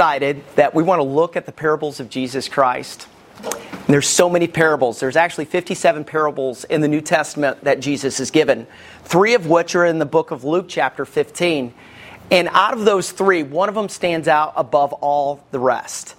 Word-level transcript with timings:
decided 0.00 0.42
that 0.54 0.74
we 0.74 0.82
want 0.82 0.98
to 0.98 1.02
look 1.02 1.36
at 1.36 1.44
the 1.44 1.52
parables 1.52 2.00
of 2.00 2.08
Jesus 2.08 2.48
Christ. 2.48 3.06
And 3.42 3.86
there's 3.86 4.08
so 4.08 4.30
many 4.30 4.48
parables. 4.48 4.98
There's 4.98 5.14
actually 5.14 5.44
57 5.44 6.04
parables 6.04 6.64
in 6.64 6.80
the 6.80 6.88
New 6.88 7.02
Testament 7.02 7.64
that 7.64 7.80
Jesus 7.80 8.16
has 8.16 8.30
given, 8.30 8.66
three 9.04 9.34
of 9.34 9.46
which 9.46 9.74
are 9.74 9.84
in 9.84 9.98
the 9.98 10.06
book 10.06 10.30
of 10.30 10.42
Luke, 10.42 10.70
chapter 10.70 11.04
15. 11.04 11.74
And 12.30 12.48
out 12.48 12.72
of 12.72 12.86
those 12.86 13.12
three, 13.12 13.42
one 13.42 13.68
of 13.68 13.74
them 13.74 13.90
stands 13.90 14.26
out 14.26 14.54
above 14.56 14.94
all 14.94 15.44
the 15.50 15.58
rest. 15.58 16.14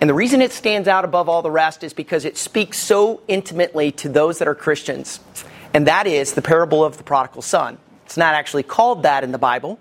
And 0.00 0.08
the 0.08 0.14
reason 0.14 0.40
it 0.40 0.52
stands 0.52 0.88
out 0.88 1.04
above 1.04 1.28
all 1.28 1.42
the 1.42 1.50
rest 1.50 1.84
is 1.84 1.92
because 1.92 2.24
it 2.24 2.38
speaks 2.38 2.78
so 2.78 3.20
intimately 3.28 3.92
to 3.92 4.08
those 4.08 4.38
that 4.38 4.48
are 4.48 4.54
Christians. 4.54 5.20
And 5.74 5.88
that 5.88 6.06
is 6.06 6.32
the 6.32 6.40
parable 6.40 6.82
of 6.82 6.96
the 6.96 7.04
prodigal 7.04 7.42
son. 7.42 7.76
It's 8.06 8.16
not 8.16 8.34
actually 8.34 8.62
called 8.62 9.02
that 9.02 9.24
in 9.24 9.30
the 9.30 9.36
Bible, 9.36 9.78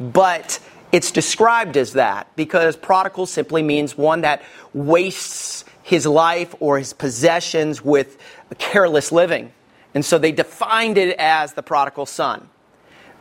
but 0.00 0.58
it's 0.92 1.12
described 1.12 1.76
as 1.76 1.92
that 1.94 2.34
because 2.36 2.76
prodigal 2.76 3.26
simply 3.26 3.62
means 3.62 3.96
one 3.96 4.22
that 4.22 4.42
wastes 4.74 5.64
his 5.82 6.06
life 6.06 6.54
or 6.60 6.78
his 6.78 6.92
possessions 6.92 7.84
with 7.84 8.18
careless 8.58 9.12
living. 9.12 9.52
And 9.94 10.04
so 10.04 10.18
they 10.18 10.32
defined 10.32 10.98
it 10.98 11.16
as 11.18 11.54
the 11.54 11.62
prodigal 11.62 12.06
son. 12.06 12.48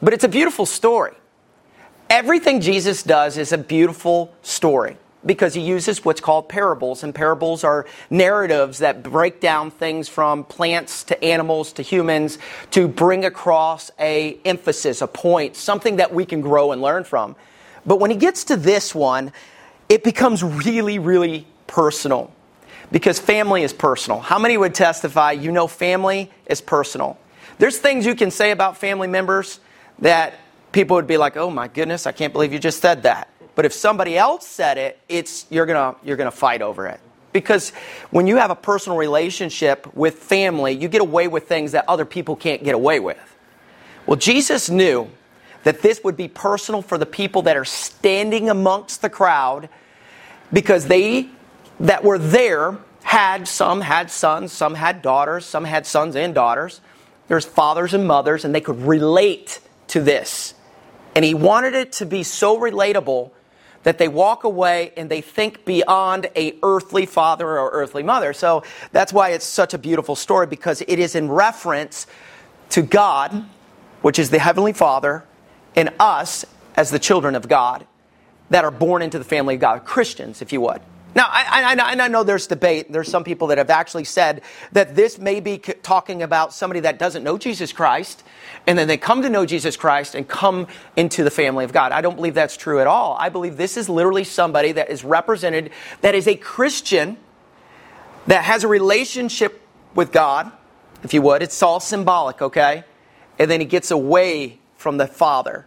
But 0.01 0.13
it's 0.13 0.23
a 0.23 0.29
beautiful 0.29 0.65
story. 0.65 1.15
Everything 2.09 2.61
Jesus 2.61 3.03
does 3.03 3.37
is 3.37 3.51
a 3.51 3.57
beautiful 3.57 4.33
story 4.41 4.97
because 5.25 5.53
he 5.53 5.61
uses 5.61 6.05
what's 6.05 6.21
called 6.21 6.47
parables 6.47 7.03
and 7.03 7.13
parables 7.13 7.63
are 7.63 7.85
narratives 8.09 8.79
that 8.79 9.03
break 9.03 9.41
down 9.41 9.69
things 9.69 10.07
from 10.07 10.43
plants 10.45 11.03
to 11.03 11.23
animals 11.23 11.73
to 11.73 11.81
humans 11.81 12.37
to 12.71 12.87
bring 12.87 13.25
across 13.25 13.91
a 13.99 14.39
emphasis 14.45 15.01
a 15.01 15.07
point 15.07 15.57
something 15.57 15.97
that 15.97 16.13
we 16.13 16.25
can 16.25 16.39
grow 16.39 16.71
and 16.71 16.81
learn 16.81 17.03
from 17.03 17.35
but 17.85 17.99
when 17.99 18.11
he 18.11 18.17
gets 18.17 18.43
to 18.45 18.55
this 18.55 18.93
one 18.93 19.31
it 19.87 20.03
becomes 20.03 20.43
really 20.43 20.99
really 20.99 21.45
personal 21.67 22.31
because 22.91 23.19
family 23.19 23.63
is 23.63 23.73
personal 23.73 24.19
how 24.19 24.39
many 24.39 24.57
would 24.57 24.73
testify 24.73 25.31
you 25.31 25.51
know 25.51 25.67
family 25.67 26.31
is 26.45 26.61
personal 26.61 27.17
there's 27.57 27.77
things 27.77 28.05
you 28.05 28.15
can 28.15 28.31
say 28.31 28.51
about 28.51 28.77
family 28.77 29.07
members 29.07 29.59
that 29.99 30.33
people 30.71 30.95
would 30.95 31.07
be 31.07 31.17
like 31.17 31.37
oh 31.37 31.49
my 31.49 31.67
goodness 31.67 32.07
i 32.07 32.11
can't 32.11 32.33
believe 32.33 32.53
you 32.53 32.59
just 32.59 32.81
said 32.81 33.03
that 33.03 33.29
but 33.59 33.65
if 33.65 33.73
somebody 33.73 34.17
else 34.17 34.47
said 34.47 34.77
it, 34.77 34.99
it's 35.09 35.45
you're 35.49 35.65
gonna 35.65 35.93
you're 36.01 36.15
gonna 36.15 36.31
fight 36.31 36.61
over 36.61 36.87
it. 36.87 37.01
Because 37.33 37.71
when 38.09 38.25
you 38.25 38.37
have 38.37 38.51
a 38.51 38.55
personal 38.55 38.97
relationship 38.97 39.93
with 39.93 40.15
family, 40.15 40.71
you 40.71 40.87
get 40.87 41.01
away 41.01 41.27
with 41.27 41.49
things 41.49 41.73
that 41.73 41.83
other 41.89 42.05
people 42.05 42.37
can't 42.37 42.63
get 42.63 42.73
away 42.73 43.01
with. 43.01 43.19
Well, 44.05 44.15
Jesus 44.15 44.69
knew 44.69 45.09
that 45.63 45.81
this 45.81 46.03
would 46.03 46.15
be 46.15 46.27
personal 46.27 46.81
for 46.81 46.97
the 46.97 47.05
people 47.05 47.43
that 47.43 47.57
are 47.57 47.65
standing 47.65 48.49
amongst 48.49 49.01
the 49.01 49.09
crowd 49.09 49.69
because 50.51 50.85
they 50.85 51.29
that 51.79 52.03
were 52.03 52.17
there 52.17 52.77
had 53.03 53.47
some 53.47 53.81
had 53.81 54.11
sons, 54.11 54.51
some 54.51 54.75
had 54.75 55.01
daughters, 55.01 55.45
some 55.45 55.63
had 55.63 55.85
sons 55.85 56.15
and 56.15 56.35
daughters. 56.35 56.81
There's 57.27 57.45
fathers 57.45 57.93
and 57.93 58.07
mothers, 58.07 58.43
and 58.43 58.53
they 58.53 58.61
could 58.61 58.81
relate 58.81 59.59
to 59.87 60.01
this. 60.01 60.53
And 61.15 61.23
he 61.23 61.33
wanted 61.33 61.73
it 61.73 61.93
to 61.93 62.05
be 62.05 62.23
so 62.23 62.59
relatable 62.59 63.31
that 63.83 63.97
they 63.97 64.07
walk 64.07 64.43
away 64.43 64.91
and 64.97 65.09
they 65.09 65.21
think 65.21 65.63
beyond 65.65 66.29
a 66.35 66.55
earthly 66.63 67.05
father 67.05 67.57
or 67.57 67.69
earthly 67.71 68.03
mother. 68.03 68.33
So 68.33 68.63
that's 68.91 69.13
why 69.13 69.29
it's 69.29 69.45
such 69.45 69.73
a 69.73 69.77
beautiful 69.77 70.15
story 70.15 70.47
because 70.47 70.81
it 70.87 70.99
is 70.99 71.15
in 71.15 71.29
reference 71.29 72.05
to 72.71 72.81
God, 72.81 73.45
which 74.01 74.19
is 74.19 74.29
the 74.29 74.39
heavenly 74.39 74.73
Father, 74.73 75.23
and 75.79 75.93
us 75.97 76.43
as 76.75 76.91
the 76.91 76.99
children 76.99 77.35
of 77.35 77.47
God 77.47 77.87
that 78.49 78.65
are 78.65 78.71
born 78.71 79.01
into 79.01 79.17
the 79.17 79.23
family 79.23 79.55
of 79.55 79.61
God, 79.61 79.85
Christians, 79.85 80.41
if 80.41 80.51
you 80.51 80.59
would. 80.59 80.81
Now, 81.15 81.27
I, 81.27 81.73
I, 81.73 82.03
I, 82.03 82.07
know 82.09 82.23
there's 82.23 82.47
debate. 82.47 82.91
There's 82.91 83.07
some 83.07 83.23
people 83.23 83.47
that 83.47 83.57
have 83.57 83.69
actually 83.69 84.03
said 84.03 84.41
that 84.73 84.95
this 84.95 85.17
may 85.17 85.39
be 85.39 85.57
talking 85.57 86.21
about 86.21 86.53
somebody 86.53 86.81
that 86.81 86.99
doesn't 86.99 87.23
know 87.23 87.37
Jesus 87.37 87.71
Christ, 87.71 88.23
and 88.67 88.77
then 88.77 88.89
they 88.89 88.97
come 88.97 89.21
to 89.21 89.29
know 89.29 89.45
Jesus 89.45 89.77
Christ 89.77 90.15
and 90.15 90.27
come 90.27 90.67
into 90.97 91.23
the 91.23 91.31
family 91.31 91.63
of 91.63 91.71
God. 91.71 91.93
I 91.93 92.01
don't 92.01 92.15
believe 92.15 92.35
that's 92.35 92.57
true 92.57 92.79
at 92.79 92.85
all. 92.85 93.15
I 93.17 93.29
believe 93.29 93.55
this 93.55 93.77
is 93.77 93.87
literally 93.87 94.25
somebody 94.25 94.73
that 94.73 94.89
is 94.89 95.03
represented, 95.05 95.71
that 96.01 96.13
is 96.13 96.27
a 96.27 96.35
Christian, 96.35 97.17
that 98.27 98.43
has 98.43 98.65
a 98.65 98.67
relationship 98.67 99.61
with 99.95 100.11
God, 100.11 100.51
if 101.03 101.13
you 101.13 101.21
would. 101.21 101.41
It's 101.41 101.63
all 101.63 101.79
symbolic, 101.79 102.41
okay? 102.41 102.83
And 103.39 103.49
then 103.49 103.61
he 103.61 103.65
gets 103.65 103.89
away 103.89 104.59
from 104.75 104.97
the 104.97 105.07
Father 105.07 105.65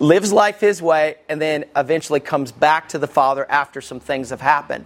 lives 0.00 0.32
life 0.32 0.60
his 0.60 0.82
way, 0.82 1.16
and 1.28 1.40
then 1.40 1.64
eventually 1.74 2.20
comes 2.20 2.52
back 2.52 2.88
to 2.90 2.98
the 2.98 3.06
Father 3.06 3.50
after 3.50 3.80
some 3.80 4.00
things 4.00 4.30
have 4.30 4.40
happened. 4.40 4.84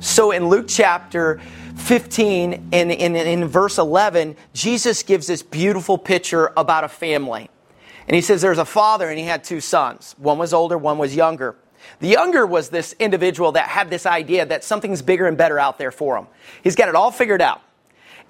So 0.00 0.32
in 0.32 0.48
Luke 0.48 0.66
chapter 0.68 1.40
15 1.76 2.70
and 2.72 2.92
in, 2.92 3.16
in, 3.16 3.16
in, 3.16 3.46
verse 3.46 3.78
11, 3.78 4.36
Jesus 4.52 5.02
gives 5.04 5.28
this 5.28 5.42
beautiful 5.42 5.96
picture 5.96 6.52
about 6.56 6.82
a 6.82 6.88
family. 6.88 7.48
And 8.08 8.14
he 8.16 8.20
says 8.20 8.42
there's 8.42 8.58
a 8.58 8.64
father 8.64 9.08
and 9.08 9.18
he 9.18 9.24
had 9.24 9.44
two 9.44 9.60
sons. 9.60 10.16
One 10.18 10.38
was 10.38 10.52
older, 10.52 10.76
one 10.76 10.98
was 10.98 11.14
younger. 11.14 11.54
The 12.00 12.08
younger 12.08 12.44
was 12.44 12.68
this 12.68 12.94
individual 12.98 13.52
that 13.52 13.68
had 13.68 13.90
this 13.90 14.04
idea 14.04 14.44
that 14.46 14.64
something's 14.64 15.02
bigger 15.02 15.26
and 15.26 15.36
better 15.36 15.58
out 15.58 15.78
there 15.78 15.92
for 15.92 16.16
him. 16.16 16.26
He's 16.62 16.74
got 16.74 16.88
it 16.88 16.96
all 16.96 17.12
figured 17.12 17.40
out. 17.40 17.62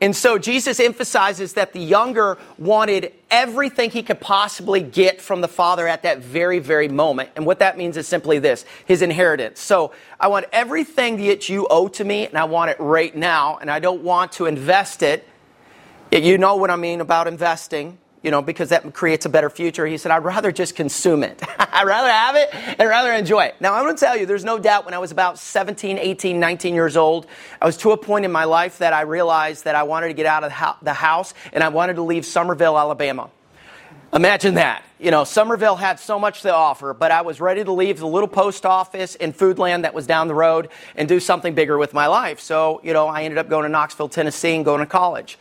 And 0.02 0.16
so 0.16 0.36
Jesus 0.36 0.80
emphasizes 0.80 1.52
that 1.52 1.72
the 1.72 1.80
younger 1.80 2.36
wanted 2.58 3.12
everything 3.30 3.88
he 3.92 4.02
could 4.02 4.20
possibly 4.20 4.82
get 4.82 5.20
from 5.20 5.40
the 5.40 5.48
father 5.48 5.86
at 5.86 6.02
that 6.02 6.18
very, 6.18 6.58
very 6.58 6.88
moment. 6.88 7.30
And 7.36 7.46
what 7.46 7.60
that 7.60 7.78
means 7.78 7.96
is 7.96 8.08
simply 8.08 8.41
this 8.41 8.64
his 8.84 9.00
inheritance. 9.00 9.60
So 9.60 9.92
I 10.18 10.26
want 10.26 10.46
everything 10.52 11.18
that 11.28 11.48
you 11.48 11.68
owe 11.70 11.86
to 11.86 12.04
me, 12.04 12.26
and 12.26 12.36
I 12.36 12.44
want 12.44 12.72
it 12.72 12.78
right 12.80 13.14
now, 13.14 13.58
and 13.58 13.70
I 13.70 13.78
don't 13.78 14.02
want 14.02 14.32
to 14.32 14.46
invest 14.46 15.04
it. 15.04 15.26
You 16.10 16.36
know 16.36 16.56
what 16.56 16.70
I 16.70 16.76
mean 16.76 17.00
about 17.00 17.28
investing 17.28 17.96
you 18.22 18.31
know, 18.31 18.41
because 18.41 18.69
that 18.69 18.94
creates 18.94 19.27
a 19.27 19.28
better 19.28 19.50
future. 19.50 19.87
He 19.87 19.99
said, 19.99 20.12
I'd 20.12 20.25
rather 20.25 20.53
just 20.53 20.77
consume 20.77 21.22
it. 21.25 21.43
I'd 21.59 21.87
rather 21.87 22.10
have 22.10 22.37
it 22.37 22.50
and 22.78 22.88
rather 22.88 23.12
enjoy 23.12 23.44
it. 23.44 23.56
Now, 23.60 23.75
I'm 23.75 23.84
going 23.84 23.97
to 23.97 24.00
tell 24.00 24.16
you, 24.16 24.27
there's 24.27 24.44
no 24.44 24.59
doubt 24.59 24.84
when 24.84 24.94
I 24.94 24.99
was 24.99 25.10
about 25.10 25.38
17, 25.38 25.99
18, 25.99 26.38
19 26.38 26.75
years 26.75 26.97
old, 26.97 27.27
I 27.60 27.66
was 27.66 27.77
to 27.78 27.91
a 27.91 27.97
point 27.97 28.25
in 28.25 28.33
my 28.33 28.44
life 28.44 28.78
that 28.78 28.93
I 28.93 29.03
realized 29.03 29.65
that 29.65 29.75
I 29.75 29.83
wanted 29.83 30.09
to 30.09 30.15
get 30.15 30.27
out 30.27 30.44
of 30.44 30.53
the 30.83 30.93
house 30.93 31.34
and 31.53 31.65
I 31.65 31.69
wanted 31.69 31.94
to 31.94 32.03
leave 32.03 32.25
Somerville, 32.25 32.78
Alabama. 32.78 33.31
Imagine 34.15 34.54
that. 34.54 34.84
You 34.99 35.10
know, 35.10 35.25
Somerville 35.25 35.75
had 35.75 35.99
so 35.99 36.19
much 36.19 36.43
to 36.43 36.54
offer, 36.54 36.93
but 36.93 37.10
I 37.10 37.22
was 37.22 37.41
ready 37.41 37.65
to 37.65 37.72
leave 37.72 37.99
the 37.99 38.06
little 38.06 38.28
post 38.28 38.66
office 38.66 39.15
in 39.15 39.33
Foodland 39.33 39.83
that 39.83 39.94
was 39.94 40.06
down 40.06 40.28
the 40.28 40.34
road 40.34 40.69
and 40.94 41.09
do 41.09 41.19
something 41.19 41.54
bigger 41.54 41.78
with 41.78 41.94
my 41.94 42.06
life. 42.06 42.39
So, 42.39 42.81
you 42.84 42.93
know, 42.93 43.09
I 43.09 43.22
ended 43.22 43.39
up 43.39 43.49
going 43.49 43.65
to 43.65 43.71
Knoxville, 43.71 44.10
Tennessee 44.10 44.54
and 44.54 44.65
going 44.65 44.81
to 44.81 44.87
college. 44.87 45.39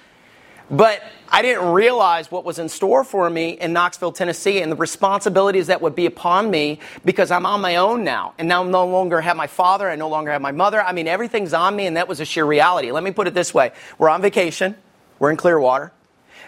But 0.72 1.04
I 1.28 1.42
didn't 1.42 1.70
realize 1.74 2.32
what 2.32 2.46
was 2.46 2.58
in 2.58 2.70
store 2.70 3.04
for 3.04 3.30
me 3.30 3.52
in 3.52 3.74
Knoxville, 3.74 4.14
Tennessee, 4.14 4.62
and 4.62 4.72
the 4.72 4.78
responsibilities 4.78 5.68
that 5.68 5.82
would 5.82 5.96
be 5.96 6.06
upon 6.06 6.50
me 6.50 6.80
because 7.04 7.30
I'm 7.30 7.46
on 7.46 7.60
my 7.60 7.76
own 7.76 8.06
now. 8.06 8.34
And 8.38 8.48
now 8.48 8.64
I 8.64 8.68
no 8.68 8.88
longer 8.88 9.20
have 9.20 9.36
my 9.36 9.48
father, 9.48 9.90
I 9.90 9.98
no 9.98 10.08
longer 10.08 10.32
have 10.32 10.42
my 10.42 10.54
mother. 10.54 10.82
I 10.82 10.94
mean, 10.94 11.10
everything's 11.10 11.54
on 11.54 11.76
me, 11.76 11.88
and 11.88 11.98
that 11.98 12.08
was 12.08 12.22
a 12.22 12.26
sheer 12.26 12.46
reality. 12.46 12.90
Let 12.92 13.04
me 13.04 13.12
put 13.12 13.28
it 13.28 13.34
this 13.34 13.54
way 13.54 13.74
we're 13.98 14.10
on 14.10 14.22
vacation, 14.22 14.76
we're 15.20 15.30
in 15.30 15.38
Clearwater, 15.38 15.92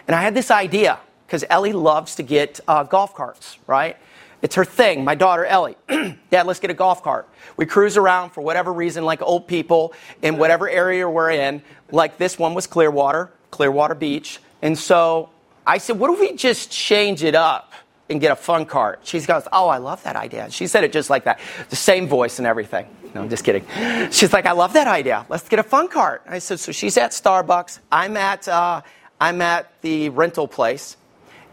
and 0.08 0.16
I 0.16 0.22
had 0.22 0.34
this 0.34 0.50
idea 0.50 0.98
because 1.26 1.44
Ellie 1.50 1.74
loves 1.74 2.14
to 2.14 2.22
get 2.22 2.60
uh, 2.66 2.82
golf 2.82 3.14
carts, 3.14 3.58
right? 3.66 3.98
It's 4.40 4.54
her 4.56 4.64
thing. 4.64 5.04
My 5.04 5.14
daughter, 5.14 5.44
Ellie, 5.44 5.76
Dad, 6.30 6.46
let's 6.46 6.60
get 6.60 6.70
a 6.70 6.74
golf 6.74 7.02
cart. 7.02 7.28
We 7.56 7.66
cruise 7.66 7.96
around 7.96 8.30
for 8.30 8.40
whatever 8.42 8.72
reason, 8.72 9.04
like 9.04 9.20
old 9.22 9.46
people 9.48 9.92
in 10.22 10.38
whatever 10.38 10.68
area 10.68 11.08
we're 11.08 11.30
in. 11.30 11.62
Like 11.90 12.16
this 12.16 12.38
one 12.38 12.54
was 12.54 12.66
Clearwater. 12.66 13.30
Clearwater 13.54 13.94
Beach. 13.94 14.40
And 14.62 14.76
so 14.76 15.30
I 15.64 15.78
said, 15.78 15.96
what 15.96 16.10
if 16.10 16.18
we 16.18 16.34
just 16.34 16.72
change 16.72 17.22
it 17.22 17.36
up 17.36 17.72
and 18.10 18.20
get 18.20 18.32
a 18.32 18.36
fun 18.36 18.66
cart? 18.66 18.98
She 19.04 19.20
goes, 19.20 19.46
oh, 19.52 19.68
I 19.68 19.78
love 19.78 20.02
that 20.02 20.16
idea. 20.16 20.50
She 20.50 20.66
said 20.66 20.82
it 20.82 20.92
just 20.92 21.08
like 21.08 21.24
that. 21.24 21.38
The 21.70 21.76
same 21.76 22.08
voice 22.08 22.38
and 22.38 22.48
everything. 22.48 22.86
No, 23.14 23.22
I'm 23.22 23.30
just 23.30 23.44
kidding. 23.44 23.64
She's 24.10 24.32
like, 24.32 24.44
I 24.44 24.52
love 24.52 24.72
that 24.72 24.88
idea. 24.88 25.24
Let's 25.28 25.48
get 25.48 25.60
a 25.60 25.62
fun 25.62 25.86
cart. 25.86 26.22
I 26.26 26.40
said, 26.40 26.58
so 26.58 26.72
she's 26.72 26.96
at 26.96 27.12
Starbucks. 27.12 27.78
I'm 27.92 28.16
at, 28.16 28.48
uh, 28.48 28.82
I'm 29.20 29.40
at 29.40 29.70
the 29.82 30.08
rental 30.08 30.48
place. 30.48 30.96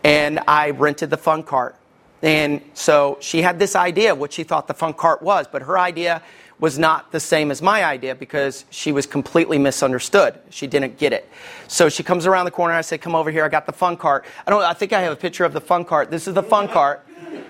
And 0.03 0.39
I 0.48 0.71
rented 0.71 1.12
the 1.12 1.18
fun 1.18 1.44
cart. 1.44 1.75
And 2.24 2.62
so 2.74 3.19
she 3.21 3.44
had 3.44 3.59
this 3.59 3.75
idea 3.75 4.13
of 4.13 4.18
what 4.18 4.33
she 4.33 4.44
thought 4.44 4.68
the 4.68 4.74
fun 4.74 4.94
cart 4.94 5.21
was, 5.21 5.45
but 5.51 5.62
her 5.62 5.77
idea 5.77 6.24
was 6.62 6.78
not 6.78 7.12
the 7.12 7.19
same 7.19 7.52
as 7.52 7.62
my 7.62 7.84
idea 7.84 8.13
because 8.16 8.66
she 8.69 8.92
was 8.92 9.08
completely 9.08 9.58
misunderstood. 9.58 10.40
She 10.52 10.68
didn't 10.68 10.98
get 10.98 11.12
it. 11.12 11.28
So 11.68 11.90
she 11.90 12.04
comes 12.04 12.28
around 12.28 12.46
the 12.46 12.52
corner. 12.52 12.74
I 12.74 12.81
say, 12.81 12.98
"Come 12.98 13.16
over 13.16 13.31
here. 13.31 13.44
I 13.44 13.50
got 13.50 13.66
the 13.66 13.74
fun 13.74 13.98
cart." 13.98 14.24
I 14.46 14.52
don't. 14.52 14.62
I 14.62 14.74
think 14.74 14.94
I 14.94 15.02
have 15.02 15.12
a 15.12 15.18
picture 15.18 15.44
of 15.44 15.54
the 15.54 15.60
fun 15.60 15.84
cart. 15.84 16.12
This 16.12 16.28
is 16.28 16.36
the 16.36 16.44
fun 16.44 16.69
cart. 16.69 17.06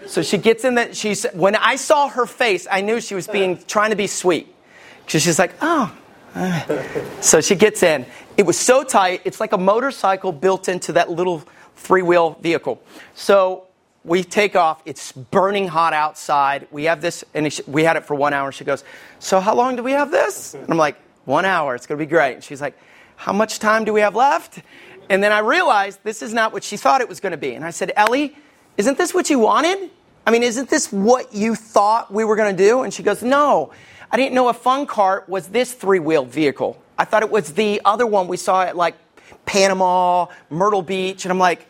So 0.08 0.22
she 0.24 0.38
gets 0.38 0.64
in 0.64 0.76
that. 0.76 0.96
She's 0.96 1.26
when 1.34 1.56
I 1.58 1.76
saw 1.76 2.08
her 2.08 2.26
face, 2.26 2.66
I 2.72 2.82
knew 2.82 3.02
she 3.02 3.14
was 3.14 3.28
being 3.28 3.60
trying 3.68 3.92
to 3.92 3.96
be 3.96 4.08
sweet. 4.08 4.56
She's 5.06 5.38
like, 5.38 5.54
"Oh." 5.62 5.94
So 7.20 7.42
she 7.42 7.56
gets 7.56 7.84
in. 7.84 8.06
It 8.38 8.46
was 8.46 8.58
so 8.58 8.84
tight. 8.84 9.22
It's 9.26 9.42
like 9.42 9.52
a 9.52 9.58
motorcycle 9.58 10.32
built 10.32 10.70
into 10.70 10.94
that 10.94 11.12
little 11.12 11.44
three 11.76 12.02
wheel 12.02 12.38
vehicle. 12.42 12.82
So 13.14 13.68
we 14.04 14.24
take 14.24 14.56
off. 14.56 14.82
It's 14.86 15.12
burning 15.12 15.68
hot 15.68 15.94
outside. 15.94 16.68
We 16.72 16.86
have 16.86 17.02
this, 17.02 17.24
and 17.34 17.60
we 17.68 17.84
had 17.84 17.98
it 17.98 18.06
for 18.06 18.16
one 18.16 18.34
hour. 18.34 18.52
She 18.52 18.64
goes, 18.64 18.84
So, 19.20 19.40
how 19.40 19.56
long 19.56 19.76
do 19.76 19.84
we 19.84 19.92
have 19.92 20.12
this? 20.12 20.54
And 20.54 20.70
I'm 20.70 20.78
like, 20.78 20.98
One 21.26 21.46
hour. 21.46 21.76
It's 21.76 21.86
going 21.86 22.00
to 22.00 22.06
be 22.06 22.10
great. 22.10 22.34
And 22.34 22.44
she's 22.44 22.62
like, 22.62 22.78
How 23.16 23.34
much 23.34 23.60
time 23.60 23.86
do 23.86 23.94
we 23.94 24.02
have 24.02 24.16
left? 24.16 24.62
And 25.10 25.24
then 25.24 25.32
I 25.32 25.40
realized 25.40 26.00
this 26.04 26.22
is 26.22 26.34
not 26.34 26.54
what 26.54 26.64
she 26.64 26.78
thought 26.78 27.02
it 27.02 27.10
was 27.10 27.20
going 27.20 27.32
to 27.32 27.38
be. 27.38 27.54
And 27.54 27.66
I 27.66 27.72
said, 27.72 27.92
Ellie, 27.96 28.36
isn't 28.78 28.98
this 28.98 29.14
what 29.14 29.30
you 29.30 29.40
wanted? 29.40 29.90
I 30.26 30.32
mean, 30.32 30.44
isn't 30.44 30.70
this 30.70 30.92
what 30.92 31.34
you 31.34 31.56
thought 31.56 32.14
we 32.14 32.24
were 32.24 32.36
going 32.36 32.56
to 32.56 32.64
do? 32.64 32.82
And 32.84 32.94
she 32.94 33.04
goes, 33.04 33.22
No. 33.22 33.72
I 34.14 34.18
didn't 34.18 34.34
know 34.34 34.50
a 34.50 34.54
fun 34.54 34.88
cart 34.88 35.30
was 35.30 35.48
this 35.48 35.74
three 35.74 36.00
wheeled 36.00 36.28
vehicle. 36.28 36.82
I 36.98 37.06
thought 37.06 37.24
it 37.24 37.32
was 37.32 37.54
the 37.54 37.82
other 37.86 38.06
one 38.06 38.28
we 38.28 38.36
saw 38.36 38.64
at 38.64 38.76
like 38.76 38.96
Panama, 39.46 40.28
Myrtle 40.50 40.82
Beach. 40.82 41.24
And 41.24 41.32
I'm 41.32 41.40
like, 41.40 41.66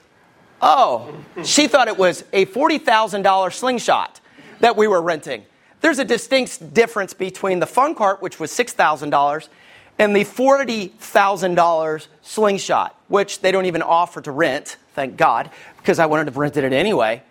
Oh, 0.61 1.13
she 1.43 1.67
thought 1.67 1.87
it 1.87 1.97
was 1.97 2.23
a 2.33 2.45
$40,000 2.45 3.53
slingshot 3.53 4.21
that 4.59 4.77
we 4.77 4.87
were 4.87 5.01
renting. 5.01 5.43
There's 5.81 5.97
a 5.97 6.05
distinct 6.05 6.73
difference 6.73 7.13
between 7.15 7.59
the 7.59 7.65
fun 7.65 7.95
cart, 7.95 8.21
which 8.21 8.39
was 8.39 8.51
$6,000, 8.51 9.49
and 9.97 10.15
the 10.15 10.23
$40,000 10.23 12.07
slingshot, 12.21 12.95
which 13.07 13.41
they 13.41 13.51
don't 13.51 13.65
even 13.65 13.81
offer 13.81 14.21
to 14.21 14.31
rent, 14.31 14.77
thank 14.93 15.17
God, 15.17 15.49
because 15.77 15.97
I 15.97 16.05
wanted 16.05 16.31
to 16.31 16.39
rent 16.39 16.57
it 16.57 16.71
anyway. 16.71 17.23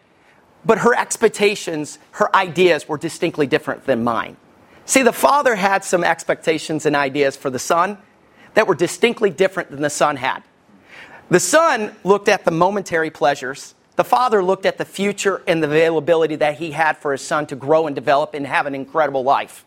But 0.65 0.79
her 0.79 0.95
expectations, 0.95 1.99
her 2.13 2.35
ideas 2.35 2.89
were 2.89 2.99
distinctly 2.99 3.47
different 3.47 3.87
than 3.87 4.03
mine. 4.03 4.37
See, 4.85 5.03
the 5.03 5.13
father 5.13 5.55
had 5.55 5.85
some 5.85 6.03
expectations 6.03 6.85
and 6.85 6.97
ideas 6.97 7.37
for 7.37 7.49
the 7.49 7.61
son 7.61 7.97
that 8.55 8.67
were 8.67 8.75
distinctly 8.75 9.31
different 9.31 9.71
than 9.71 9.83
the 9.83 9.91
son 9.91 10.17
had. 10.17 10.43
The 11.31 11.41
son 11.41 11.95
looked 12.03 12.29
at 12.29 12.45
the 12.45 12.51
momentary 12.51 13.11
pleasures. 13.11 13.77
The 13.95 14.03
father 14.03 14.43
looked 14.43 14.67
at 14.67 14.79
the 14.79 14.85
future 14.85 15.43
and 15.47 15.63
the 15.63 15.69
availability 15.69 16.35
that 16.37 16.59
he 16.59 16.73
had 16.73 16.99
for 16.99 17.13
his 17.13 17.23
son 17.23 17.47
to 17.47 17.57
grow 17.57 17.87
and 17.87 17.95
develop 17.95 18.35
and 18.35 18.45
have 18.47 18.67
an 18.67 18.75
incredible 18.75 19.23
life. 19.23 19.65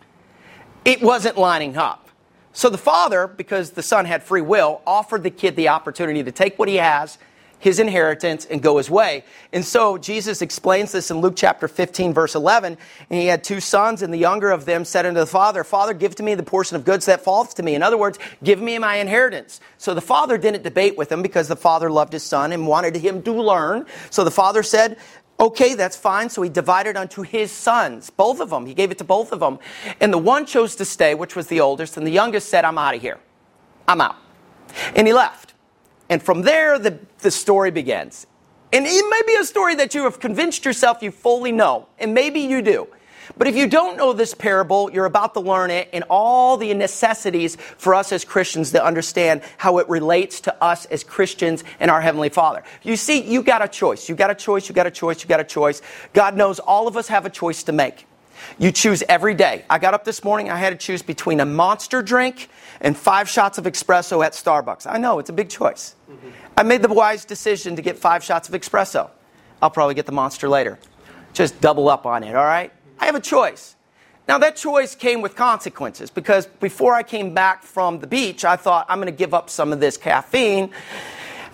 It 0.84 1.02
wasn't 1.02 1.38
lining 1.38 1.78
up. 1.78 2.10
So 2.52 2.70
the 2.70 2.78
father, 2.78 3.28
because 3.28 3.72
the 3.72 3.82
son 3.82 4.06
had 4.06 4.24
free 4.24 4.42
will, 4.42 4.82
offered 4.86 5.24
the 5.24 5.30
kid 5.30 5.56
the 5.56 5.70
opportunity 5.70 6.22
to 6.22 6.32
take 6.32 6.60
what 6.60 6.68
he 6.68 6.76
has 6.76 7.18
his 7.64 7.80
inheritance 7.80 8.44
and 8.44 8.62
go 8.62 8.76
his 8.76 8.90
way. 8.90 9.24
And 9.54 9.64
so 9.64 9.98
Jesus 9.98 10.42
explains 10.42 10.92
this 10.92 11.10
in 11.10 11.22
Luke 11.22 11.36
chapter 11.38 11.70
15, 11.70 12.14
verse 12.14 12.36
11. 12.36 12.78
And 13.10 13.20
he 13.20 13.28
had 13.28 13.42
two 13.42 13.62
sons, 13.62 14.02
and 14.02 14.14
the 14.14 14.18
younger 14.18 14.52
of 14.52 14.66
them 14.66 14.84
said 14.84 15.06
unto 15.06 15.22
the 15.22 15.26
father, 15.26 15.64
Father, 15.64 15.94
give 15.94 16.14
to 16.16 16.24
me 16.24 16.36
the 16.36 16.44
portion 16.44 16.76
of 16.76 16.84
goods 16.84 17.06
that 17.06 17.22
falls 17.22 17.54
to 17.54 17.64
me. 17.64 17.74
In 17.74 17.82
other 17.82 17.98
words, 17.98 18.20
give 18.44 18.62
me 18.62 18.78
my 18.80 18.98
inheritance. 18.98 19.62
So 19.78 19.94
the 19.94 20.02
father 20.02 20.38
didn't 20.38 20.64
debate 20.64 20.98
with 20.98 21.10
him 21.10 21.22
because 21.22 21.48
the 21.48 21.56
father 21.56 21.90
loved 21.90 22.12
his 22.12 22.24
son 22.24 22.52
and 22.52 22.68
wanted 22.68 22.98
him 22.98 23.24
to 23.24 23.32
learn. 23.32 23.86
So 24.10 24.26
the 24.26 24.32
father 24.32 24.62
said, 24.62 24.98
Okay, 25.40 25.74
that's 25.74 25.96
fine. 25.96 26.30
So 26.30 26.42
he 26.42 26.50
divided 26.50 26.98
unto 26.98 27.22
his 27.22 27.50
sons, 27.50 28.10
both 28.10 28.42
of 28.42 28.50
them. 28.50 28.66
He 28.66 28.74
gave 28.74 28.92
it 28.92 28.98
to 29.00 29.04
both 29.04 29.32
of 29.32 29.40
them. 29.40 29.58
And 30.02 30.14
the 30.14 30.18
one 30.18 30.46
chose 30.46 30.76
to 30.76 30.86
stay, 30.86 31.16
which 31.16 31.36
was 31.36 31.48
the 31.48 31.60
oldest, 31.62 31.98
and 31.98 32.06
the 32.06 32.12
youngest 32.12 32.50
said, 32.50 32.66
I'm 32.66 32.78
out 32.78 32.96
of 32.96 33.02
here. 33.02 33.20
I'm 33.88 34.00
out. 34.00 34.18
And 34.96 35.08
he 35.08 35.14
left. 35.14 35.53
And 36.14 36.22
from 36.22 36.44
there, 36.44 36.78
the, 36.78 37.00
the 37.22 37.32
story 37.32 37.72
begins. 37.72 38.28
And 38.72 38.86
it 38.86 39.10
may 39.10 39.22
be 39.26 39.36
a 39.42 39.44
story 39.44 39.74
that 39.74 39.96
you 39.96 40.04
have 40.04 40.20
convinced 40.20 40.64
yourself 40.64 41.02
you 41.02 41.10
fully 41.10 41.52
know, 41.52 41.88
and 41.98 42.14
maybe 42.14 42.42
you 42.42 42.62
do. 42.62 42.88
But 43.36 43.48
if 43.48 43.56
you 43.56 43.66
don't 43.66 43.98
know 43.98 44.14
this 44.14 44.36
parable, 44.36 44.92
you're 44.92 45.08
about 45.08 45.34
to 45.34 45.40
learn 45.40 45.72
it 45.72 45.90
and 45.92 46.04
all 46.12 46.56
the 46.56 46.72
necessities 46.76 47.56
for 47.56 47.96
us 47.96 48.12
as 48.12 48.24
Christians 48.24 48.74
to 48.74 48.86
understand 48.86 49.42
how 49.58 49.80
it 49.80 49.90
relates 49.90 50.40
to 50.42 50.64
us 50.64 50.86
as 50.86 51.04
Christians 51.04 51.64
and 51.80 51.90
our 51.90 52.00
Heavenly 52.00 52.30
Father. 52.30 52.62
You 52.84 52.96
see, 52.96 53.24
you 53.24 53.42
got 53.42 53.64
a 53.64 53.68
choice. 53.68 54.08
You 54.08 54.14
got 54.14 54.30
a 54.30 54.36
choice, 54.36 54.70
you 54.70 54.76
got 54.76 54.86
a 54.86 54.92
choice, 54.92 55.24
you 55.24 55.28
got 55.28 55.40
a 55.40 55.44
choice. 55.44 55.82
God 56.14 56.38
knows 56.38 56.60
all 56.60 56.88
of 56.88 56.96
us 56.96 57.08
have 57.08 57.26
a 57.26 57.32
choice 57.32 57.64
to 57.64 57.72
make. 57.72 58.06
You 58.58 58.72
choose 58.72 59.04
every 59.08 59.34
day. 59.34 59.66
I 59.70 59.80
got 59.80 59.94
up 59.94 60.04
this 60.04 60.24
morning, 60.24 60.50
I 60.50 60.58
had 60.58 60.70
to 60.70 60.76
choose 60.76 61.02
between 61.02 61.40
a 61.40 61.46
monster 61.46 62.02
drink 62.02 62.50
and 62.82 62.98
five 62.98 63.30
shots 63.30 63.58
of 63.58 63.66
espresso 63.66 64.26
at 64.26 64.34
Starbucks. 64.34 64.86
I 64.90 64.98
know, 64.98 65.20
it's 65.20 65.30
a 65.30 65.34
big 65.34 65.50
choice. 65.50 65.96
Mm-hmm. 66.10 66.30
I 66.58 66.64
made 66.64 66.82
the 66.82 66.94
wise 66.94 67.26
decision 67.26 67.76
to 67.76 67.82
get 67.82 67.98
five 67.98 68.24
shots 68.24 68.50
of 68.50 68.56
espresso. 68.56 69.10
I'll 69.62 69.70
probably 69.72 69.96
get 69.96 70.06
the 70.06 70.12
monster 70.12 70.50
later. 70.50 70.80
Just 71.34 71.60
double 71.62 71.90
up 71.90 72.06
on 72.06 72.24
it, 72.24 72.36
all 72.36 72.46
right? 72.46 72.72
I 73.00 73.06
have 73.06 73.16
a 73.16 73.22
choice. 73.22 73.76
Now, 74.28 74.38
that 74.38 74.56
choice 74.56 74.96
came 74.96 75.22
with 75.22 75.36
consequences 75.36 76.10
because 76.10 76.46
before 76.46 76.94
I 76.94 77.04
came 77.04 77.34
back 77.34 77.64
from 77.64 78.00
the 78.00 78.08
beach, 78.08 78.46
I 78.46 78.56
thought 78.56 78.86
I'm 78.88 79.00
going 79.00 79.12
to 79.12 79.18
give 79.18 79.34
up 79.34 79.50
some 79.50 79.74
of 79.74 79.80
this 79.82 79.98
caffeine 79.98 80.72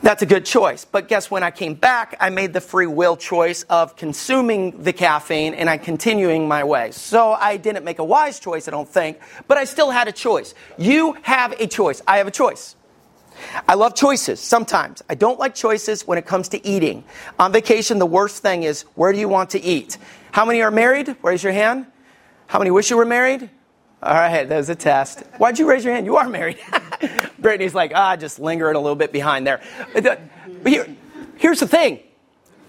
that's 0.02 0.22
a 0.22 0.26
good 0.26 0.46
choice. 0.46 0.86
But 0.86 1.08
guess 1.08 1.30
when 1.30 1.44
I 1.44 1.52
came 1.52 1.74
back, 1.74 2.16
I 2.20 2.30
made 2.30 2.54
the 2.54 2.62
free 2.62 2.88
will 2.88 3.18
choice 3.18 3.64
of 3.64 3.96
consuming 3.96 4.84
the 4.84 4.94
caffeine 4.94 5.54
and 5.54 5.70
I 5.70 5.78
continuing 5.78 6.48
my 6.48 6.64
way. 6.64 6.92
So 6.92 7.34
I 7.34 7.58
didn't 7.58 7.84
make 7.84 8.00
a 8.00 8.04
wise 8.04 8.40
choice, 8.40 8.68
I 8.68 8.72
don't 8.72 8.88
think, 8.88 9.20
but 9.48 9.58
I 9.58 9.66
still 9.66 9.92
had 9.92 10.08
a 10.08 10.12
choice. 10.12 10.54
You 10.78 11.18
have 11.24 11.52
a 11.60 11.68
choice. 11.68 12.02
I 12.08 12.18
have 12.18 12.28
a 12.28 12.32
choice. 12.32 12.76
I 13.68 13.76
love 13.76 13.96
choices 13.96 14.40
sometimes. 14.40 15.02
I 15.10 15.16
don't 15.16 15.40
like 15.40 15.56
choices 15.56 16.06
when 16.06 16.18
it 16.18 16.26
comes 16.26 16.50
to 16.50 16.66
eating. 16.66 17.04
On 17.38 17.52
vacation, 17.52 18.00
the 18.00 18.06
worst 18.06 18.42
thing 18.42 18.64
is 18.64 18.82
where 18.96 19.14
do 19.14 19.20
you 19.20 19.30
want 19.30 19.52
to 19.52 19.62
eat? 19.62 19.98
How 20.32 20.46
many 20.46 20.62
are 20.62 20.72
married? 20.72 21.16
Raise 21.22 21.44
your 21.44 21.54
hand. 21.54 21.86
How 22.48 22.60
many 22.60 22.72
wish 22.72 22.90
you 22.90 22.98
were 22.98 23.06
married? 23.06 23.50
All 24.02 24.14
right, 24.14 24.48
that 24.48 24.58
was 24.58 24.70
a 24.70 24.76
test. 24.76 25.22
Why'd 25.38 25.60
you 25.60 25.70
raise 25.70 25.84
your 25.84 25.94
hand? 25.94 26.06
You 26.06 26.18
are 26.18 26.30
married. 26.30 26.58
Brittany's 27.40 27.74
like, 27.74 27.92
ah, 27.96 28.16
just 28.16 28.40
lingering 28.40 28.76
a 28.76 28.80
little 28.80 28.96
bit 28.96 29.12
behind 29.12 29.46
there. 29.46 29.62
But 29.94 30.22
here, 30.66 30.88
here's 31.38 31.60
the 31.60 31.68
thing. 31.68 32.00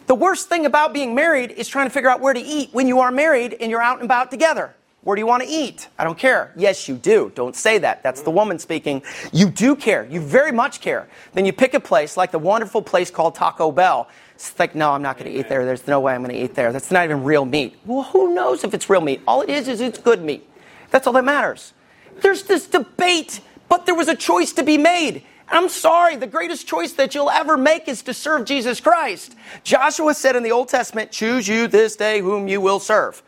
The 0.07 0.15
worst 0.15 0.49
thing 0.49 0.67
about 0.67 0.93
being 0.93 1.15
married 1.15 1.53
is 1.53 1.69
trying 1.69 1.87
to 1.87 1.91
figure 1.91 2.11
out 2.11 2.21
where 2.21 2.35
to 2.35 2.41
eat 2.41 2.71
when 2.73 2.89
you 2.89 3.01
are 3.01 3.13
married 3.13 3.57
and 3.61 3.71
you're 3.71 3.83
out 3.83 3.99
and 3.99 4.05
about 4.05 4.31
together. 4.31 4.75
Where 5.03 5.17
do 5.17 5.21
you 5.21 5.27
want 5.27 5.43
to 5.43 5.49
eat? 5.49 5.89
I 5.99 6.05
don't 6.05 6.19
care. 6.19 6.53
Yes, 6.57 6.87
you 6.87 6.97
do. 6.97 7.33
Don't 7.35 7.57
say 7.57 7.79
that. 7.79 8.03
That's 8.03 8.21
the 8.21 8.31
woman 8.31 8.59
speaking. 8.59 9.03
You 9.33 9.49
do 9.49 9.75
care. 9.75 10.05
You 10.05 10.21
very 10.21 10.53
much 10.53 10.83
care. 10.83 11.09
Then 11.33 11.47
you 11.47 11.55
pick 11.55 11.73
a 11.73 11.81
place 11.81 12.19
like 12.19 12.33
the 12.33 12.39
wonderful 12.39 12.83
place 12.83 13.11
called 13.11 13.35
Taco 13.35 13.73
Bell. 13.73 14.09
It's 14.35 14.59
like, 14.59 14.75
no, 14.75 14.91
I'm 14.91 15.01
not 15.01 15.17
going 15.17 15.33
to 15.33 15.39
eat 15.39 15.49
there. 15.49 15.65
There's 15.65 15.87
no 15.87 16.01
way 16.01 16.15
I'm 16.15 16.23
going 16.23 16.35
to 16.35 16.43
eat 16.43 16.55
there. 16.55 16.71
That's 16.73 16.91
not 16.91 17.05
even 17.05 17.25
real 17.25 17.47
meat. 17.47 17.79
Well, 17.87 18.03
who 18.03 18.35
knows 18.35 18.63
if 18.63 18.75
it's 18.75 18.91
real 18.91 19.01
meat? 19.01 19.23
All 19.27 19.41
it 19.41 19.49
is 19.49 19.69
is 19.69 19.81
it's 19.81 19.99
good 19.99 20.23
meat. 20.23 20.47
That's 20.91 21.07
all 21.07 21.15
that 21.15 21.25
matters. 21.25 21.73
There's 22.21 22.43
this 22.43 22.67
debate, 22.67 23.41
but 23.71 23.87
there 23.87 23.95
was 23.95 24.09
a 24.09 24.17
choice 24.17 24.53
to 24.53 24.63
be 24.63 24.77
made. 24.77 25.23
I'm 25.49 25.69
sorry, 25.69 26.17
the 26.17 26.27
greatest 26.27 26.67
choice 26.67 26.93
that 26.95 27.15
you'll 27.15 27.31
ever 27.31 27.57
make 27.57 27.89
is 27.89 28.03
to 28.03 28.13
serve 28.13 28.45
Jesus 28.45 28.81
Christ. 28.81 29.35
Joshua 29.65 30.13
said 30.13 30.37
in 30.37 30.43
the 30.43 30.53
Old 30.53 30.69
Testament, 30.69 31.11
Choose 31.11 31.49
you 31.49 31.67
this 31.67 31.97
day 31.97 32.21
whom 32.21 32.49
you 32.49 32.61
will 32.61 32.81
serve. 32.81 33.23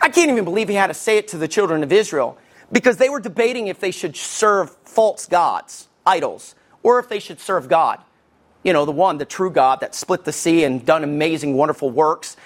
I 0.00 0.10
can't 0.10 0.30
even 0.30 0.44
believe 0.44 0.68
he 0.68 0.74
had 0.74 0.88
to 0.88 0.94
say 0.94 1.16
it 1.16 1.28
to 1.28 1.38
the 1.38 1.48
children 1.48 1.82
of 1.82 1.90
Israel 1.90 2.38
because 2.70 2.98
they 2.98 3.08
were 3.08 3.20
debating 3.20 3.66
if 3.66 3.80
they 3.80 3.90
should 3.90 4.16
serve 4.16 4.70
false 4.84 5.26
gods, 5.26 5.88
idols, 6.06 6.54
or 6.82 6.98
if 6.98 7.08
they 7.08 7.18
should 7.18 7.40
serve 7.40 7.68
God. 7.68 8.00
You 8.62 8.72
know, 8.72 8.84
the 8.84 8.92
one, 8.92 9.18
the 9.18 9.24
true 9.24 9.50
God 9.50 9.80
that 9.80 9.94
split 9.94 10.24
the 10.24 10.32
sea 10.32 10.64
and 10.64 10.84
done 10.84 11.02
amazing, 11.02 11.54
wonderful 11.54 11.90
works. 11.90 12.36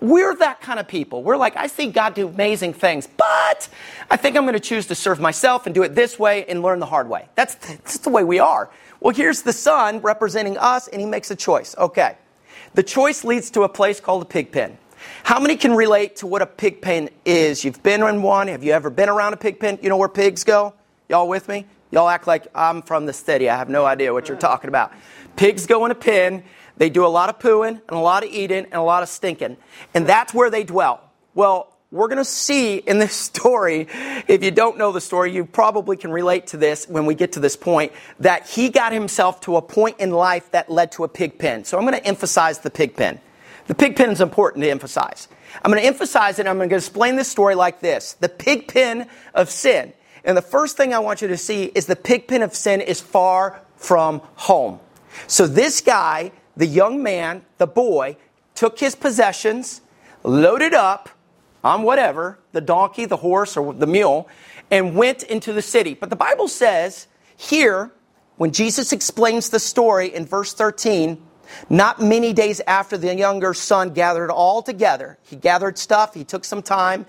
We're 0.00 0.34
that 0.36 0.60
kind 0.60 0.78
of 0.78 0.88
people. 0.88 1.22
We're 1.22 1.36
like, 1.36 1.56
I 1.56 1.66
see 1.66 1.90
God 1.90 2.14
do 2.14 2.28
amazing 2.28 2.74
things, 2.74 3.06
but 3.06 3.68
I 4.10 4.16
think 4.16 4.36
I'm 4.36 4.44
going 4.44 4.54
to 4.54 4.60
choose 4.60 4.86
to 4.88 4.94
serve 4.94 5.20
myself 5.20 5.66
and 5.66 5.74
do 5.74 5.82
it 5.82 5.94
this 5.94 6.18
way 6.18 6.44
and 6.46 6.62
learn 6.62 6.80
the 6.80 6.86
hard 6.86 7.08
way. 7.08 7.28
That's, 7.34 7.54
that's 7.54 7.98
the 7.98 8.10
way 8.10 8.24
we 8.24 8.38
are. 8.38 8.70
Well, 9.00 9.14
here's 9.14 9.42
the 9.42 9.52
son 9.52 10.00
representing 10.00 10.58
us, 10.58 10.88
and 10.88 11.00
he 11.00 11.06
makes 11.06 11.30
a 11.30 11.36
choice. 11.36 11.74
Okay. 11.76 12.16
The 12.74 12.82
choice 12.82 13.24
leads 13.24 13.50
to 13.52 13.62
a 13.62 13.68
place 13.68 14.00
called 14.00 14.22
a 14.22 14.26
pig 14.26 14.50
pen. 14.50 14.78
How 15.22 15.38
many 15.38 15.56
can 15.56 15.74
relate 15.74 16.16
to 16.16 16.26
what 16.26 16.42
a 16.42 16.46
pig 16.46 16.80
pen 16.80 17.10
is? 17.24 17.64
You've 17.64 17.82
been 17.82 18.02
in 18.02 18.22
one. 18.22 18.48
Have 18.48 18.64
you 18.64 18.72
ever 18.72 18.90
been 18.90 19.08
around 19.08 19.32
a 19.32 19.36
pig 19.36 19.60
pen? 19.60 19.78
You 19.82 19.88
know 19.88 19.96
where 19.96 20.08
pigs 20.08 20.44
go? 20.44 20.74
Y'all 21.08 21.28
with 21.28 21.48
me? 21.48 21.66
Y'all 21.90 22.08
act 22.08 22.26
like 22.26 22.48
I'm 22.54 22.82
from 22.82 23.06
the 23.06 23.12
city. 23.12 23.48
I 23.48 23.56
have 23.56 23.68
no 23.68 23.84
idea 23.84 24.12
what 24.12 24.28
you're 24.28 24.36
talking 24.36 24.68
about. 24.68 24.92
Pigs 25.36 25.66
go 25.66 25.84
in 25.84 25.90
a 25.90 25.94
pen 25.94 26.42
they 26.76 26.90
do 26.90 27.06
a 27.06 27.08
lot 27.08 27.28
of 27.28 27.38
pooing 27.38 27.80
and 27.88 27.90
a 27.90 27.98
lot 27.98 28.24
of 28.24 28.30
eating 28.30 28.64
and 28.64 28.74
a 28.74 28.82
lot 28.82 29.02
of 29.02 29.08
stinking. 29.08 29.56
And 29.94 30.06
that's 30.06 30.34
where 30.34 30.50
they 30.50 30.64
dwell. 30.64 31.00
Well, 31.34 31.72
we're 31.90 32.08
going 32.08 32.18
to 32.18 32.24
see 32.24 32.76
in 32.76 32.98
this 32.98 33.14
story, 33.14 33.86
if 34.26 34.42
you 34.42 34.50
don't 34.50 34.76
know 34.76 34.92
the 34.92 35.00
story, 35.00 35.32
you 35.32 35.44
probably 35.44 35.96
can 35.96 36.10
relate 36.10 36.48
to 36.48 36.56
this 36.56 36.86
when 36.88 37.06
we 37.06 37.14
get 37.14 37.32
to 37.32 37.40
this 37.40 37.56
point, 37.56 37.92
that 38.20 38.48
he 38.48 38.68
got 38.68 38.92
himself 38.92 39.40
to 39.42 39.56
a 39.56 39.62
point 39.62 40.00
in 40.00 40.10
life 40.10 40.50
that 40.50 40.70
led 40.70 40.92
to 40.92 41.04
a 41.04 41.08
pig 41.08 41.38
pen. 41.38 41.64
So 41.64 41.78
I'm 41.78 41.84
going 41.84 41.94
to 41.94 42.06
emphasize 42.06 42.58
the 42.58 42.70
pig 42.70 42.96
pen. 42.96 43.20
The 43.66 43.74
pig 43.74 43.96
pen 43.96 44.10
is 44.10 44.20
important 44.20 44.62
to 44.64 44.70
emphasize. 44.70 45.28
I'm 45.62 45.70
going 45.70 45.80
to 45.80 45.86
emphasize 45.86 46.38
it 46.38 46.46
I'm 46.46 46.56
going 46.56 46.68
to 46.68 46.76
explain 46.76 47.16
this 47.16 47.30
story 47.30 47.54
like 47.54 47.80
this 47.80 48.14
the 48.14 48.28
pig 48.28 48.68
pen 48.68 49.08
of 49.34 49.48
sin. 49.48 49.92
And 50.24 50.36
the 50.36 50.42
first 50.42 50.76
thing 50.76 50.92
I 50.92 50.98
want 50.98 51.22
you 51.22 51.28
to 51.28 51.36
see 51.36 51.64
is 51.64 51.86
the 51.86 51.96
pig 51.96 52.26
pen 52.26 52.42
of 52.42 52.54
sin 52.54 52.80
is 52.80 53.00
far 53.00 53.60
from 53.76 54.20
home. 54.34 54.80
So 55.26 55.46
this 55.46 55.80
guy 55.80 56.32
the 56.56 56.66
young 56.66 57.02
man, 57.02 57.44
the 57.58 57.66
boy, 57.66 58.16
took 58.54 58.78
his 58.78 58.94
possessions, 58.94 59.80
loaded 60.22 60.74
up 60.74 61.08
on 61.62 61.82
whatever, 61.82 62.38
the 62.52 62.60
donkey, 62.60 63.06
the 63.06 63.16
horse, 63.16 63.56
or 63.56 63.72
the 63.72 63.86
mule, 63.86 64.28
and 64.70 64.94
went 64.94 65.22
into 65.22 65.52
the 65.52 65.62
city. 65.62 65.94
But 65.94 66.10
the 66.10 66.16
Bible 66.16 66.48
says 66.48 67.06
here, 67.36 67.90
when 68.36 68.52
Jesus 68.52 68.92
explains 68.92 69.50
the 69.50 69.58
story 69.58 70.14
in 70.14 70.26
verse 70.26 70.52
13, 70.52 71.20
Not 71.70 72.00
many 72.00 72.32
days 72.32 72.60
after 72.66 72.96
the 72.96 73.14
younger 73.14 73.54
son 73.54 73.90
gathered 73.90 74.30
all 74.30 74.62
together, 74.62 75.18
he 75.22 75.36
gathered 75.36 75.78
stuff, 75.78 76.14
he 76.14 76.24
took 76.24 76.44
some 76.44 76.62
time, 76.62 77.06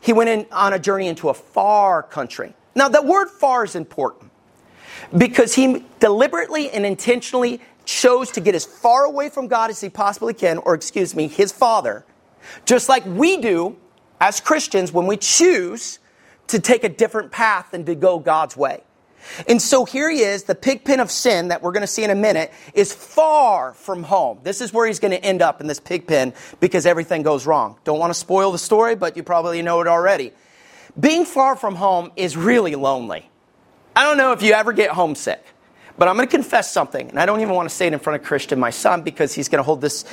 he 0.00 0.12
went 0.12 0.30
in 0.30 0.46
on 0.52 0.72
a 0.72 0.78
journey 0.78 1.08
into 1.08 1.28
a 1.28 1.34
far 1.34 2.02
country. 2.02 2.54
Now, 2.74 2.88
the 2.88 3.02
word 3.02 3.28
far 3.28 3.64
is 3.64 3.74
important 3.74 4.30
because 5.16 5.54
he 5.54 5.84
deliberately 5.98 6.70
and 6.70 6.86
intentionally 6.86 7.60
chose 7.88 8.30
to 8.32 8.40
get 8.40 8.54
as 8.54 8.66
far 8.66 9.04
away 9.04 9.30
from 9.30 9.48
God 9.48 9.70
as 9.70 9.80
he 9.80 9.88
possibly 9.88 10.34
can, 10.34 10.58
or 10.58 10.74
excuse 10.74 11.16
me, 11.16 11.26
his 11.26 11.50
father, 11.50 12.04
just 12.66 12.86
like 12.86 13.04
we 13.06 13.38
do 13.38 13.76
as 14.20 14.40
Christians 14.40 14.92
when 14.92 15.06
we 15.06 15.16
choose 15.16 15.98
to 16.48 16.60
take 16.60 16.84
a 16.84 16.88
different 16.90 17.32
path 17.32 17.72
and 17.72 17.86
to 17.86 17.94
go 17.94 18.18
God's 18.18 18.56
way. 18.58 18.82
And 19.48 19.60
so 19.60 19.86
here 19.86 20.10
he 20.10 20.20
is, 20.20 20.44
the 20.44 20.54
pig 20.54 20.84
pen 20.84 21.00
of 21.00 21.10
sin 21.10 21.48
that 21.48 21.62
we're 21.62 21.72
going 21.72 21.80
to 21.80 21.86
see 21.86 22.04
in 22.04 22.10
a 22.10 22.14
minute 22.14 22.52
is 22.74 22.92
far 22.92 23.72
from 23.72 24.02
home. 24.02 24.40
This 24.42 24.60
is 24.60 24.70
where 24.70 24.86
he's 24.86 25.00
going 25.00 25.12
to 25.12 25.24
end 25.24 25.40
up 25.40 25.62
in 25.62 25.66
this 25.66 25.80
pig 25.80 26.06
pen 26.06 26.34
because 26.60 26.84
everything 26.84 27.22
goes 27.22 27.46
wrong. 27.46 27.78
Don't 27.84 27.98
want 27.98 28.10
to 28.10 28.18
spoil 28.18 28.52
the 28.52 28.58
story, 28.58 28.96
but 28.96 29.16
you 29.16 29.22
probably 29.22 29.62
know 29.62 29.80
it 29.80 29.86
already. 29.86 30.32
Being 31.00 31.24
far 31.24 31.56
from 31.56 31.74
home 31.74 32.12
is 32.16 32.36
really 32.36 32.74
lonely. 32.74 33.30
I 33.96 34.04
don't 34.04 34.18
know 34.18 34.32
if 34.32 34.42
you 34.42 34.52
ever 34.52 34.72
get 34.72 34.90
homesick, 34.90 35.42
but 35.98 36.08
I'm 36.08 36.16
going 36.16 36.28
to 36.28 36.30
confess 36.30 36.70
something, 36.70 37.08
and 37.08 37.18
I 37.18 37.26
don't 37.26 37.40
even 37.40 37.54
want 37.54 37.68
to 37.68 37.74
say 37.74 37.88
it 37.88 37.92
in 37.92 37.98
front 37.98 38.20
of 38.20 38.26
Christian, 38.26 38.58
my 38.58 38.70
son, 38.70 39.02
because 39.02 39.34
he's 39.34 39.48
going 39.48 39.58
to 39.58 39.64
hold 39.64 39.80
this 39.80 40.04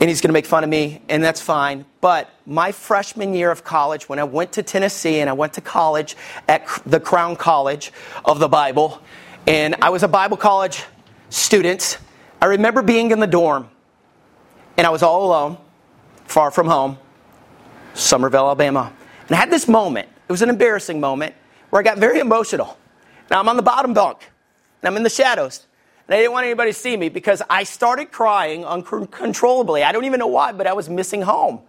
and 0.00 0.08
he's 0.08 0.20
going 0.20 0.30
to 0.30 0.32
make 0.32 0.46
fun 0.46 0.64
of 0.64 0.70
me, 0.70 1.00
and 1.08 1.22
that's 1.22 1.40
fine. 1.40 1.84
But 2.00 2.28
my 2.44 2.72
freshman 2.72 3.34
year 3.34 3.52
of 3.52 3.62
college, 3.62 4.08
when 4.08 4.18
I 4.18 4.24
went 4.24 4.52
to 4.52 4.62
Tennessee 4.62 5.20
and 5.20 5.30
I 5.30 5.32
went 5.32 5.52
to 5.52 5.60
college 5.60 6.16
at 6.48 6.66
the 6.84 6.98
Crown 6.98 7.36
College 7.36 7.92
of 8.24 8.40
the 8.40 8.48
Bible, 8.48 9.00
and 9.46 9.76
I 9.80 9.90
was 9.90 10.02
a 10.02 10.08
Bible 10.08 10.36
college 10.36 10.82
student, 11.30 11.98
I 12.40 12.46
remember 12.46 12.82
being 12.82 13.12
in 13.12 13.20
the 13.20 13.28
dorm, 13.28 13.68
and 14.76 14.86
I 14.86 14.90
was 14.90 15.04
all 15.04 15.26
alone, 15.26 15.56
far 16.24 16.50
from 16.50 16.66
home, 16.66 16.98
Somerville, 17.94 18.46
Alabama. 18.46 18.92
And 19.28 19.36
I 19.36 19.38
had 19.38 19.50
this 19.50 19.68
moment, 19.68 20.08
it 20.28 20.32
was 20.32 20.42
an 20.42 20.48
embarrassing 20.48 20.98
moment, 20.98 21.34
where 21.70 21.78
I 21.78 21.84
got 21.84 21.98
very 21.98 22.18
emotional. 22.18 22.76
Now 23.30 23.38
I'm 23.38 23.48
on 23.48 23.56
the 23.56 23.62
bottom 23.62 23.94
bunk, 23.94 24.18
and 24.82 24.88
I'm 24.88 24.96
in 24.96 25.02
the 25.02 25.10
shadows. 25.10 25.66
And 26.08 26.14
I 26.14 26.18
didn't 26.18 26.32
want 26.32 26.44
anybody 26.44 26.72
to 26.72 26.78
see 26.78 26.96
me 26.96 27.08
because 27.08 27.42
I 27.48 27.62
started 27.62 28.10
crying 28.10 28.64
uncontrollably. 28.64 29.84
I 29.84 29.92
don't 29.92 30.04
even 30.04 30.18
know 30.18 30.26
why, 30.26 30.52
but 30.52 30.66
I 30.66 30.72
was 30.72 30.88
missing 30.88 31.22
home. 31.22 31.60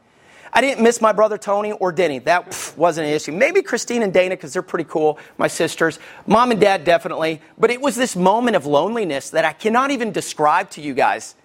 I 0.51 0.61
didn't 0.61 0.83
miss 0.83 1.01
my 1.01 1.11
brother 1.11 1.37
Tony 1.37 1.71
or 1.71 1.91
Denny. 1.91 2.19
That 2.19 2.47
pff, 2.49 2.77
wasn't 2.77 3.07
an 3.07 3.13
issue. 3.13 3.31
Maybe 3.31 3.61
Christine 3.61 4.03
and 4.03 4.13
Dana 4.13 4.35
because 4.35 4.53
they're 4.53 4.61
pretty 4.61 4.85
cool, 4.87 5.17
my 5.37 5.47
sisters. 5.47 5.97
Mom 6.27 6.51
and 6.51 6.59
dad 6.59 6.83
definitely. 6.83 7.41
But 7.57 7.71
it 7.71 7.81
was 7.81 7.95
this 7.95 8.15
moment 8.15 8.55
of 8.55 8.65
loneliness 8.65 9.31
that 9.31 9.45
I 9.45 9.53
cannot 9.53 9.91
even 9.91 10.11
describe 10.11 10.69
to 10.71 10.81
you 10.81 10.93
guys. 10.93 11.35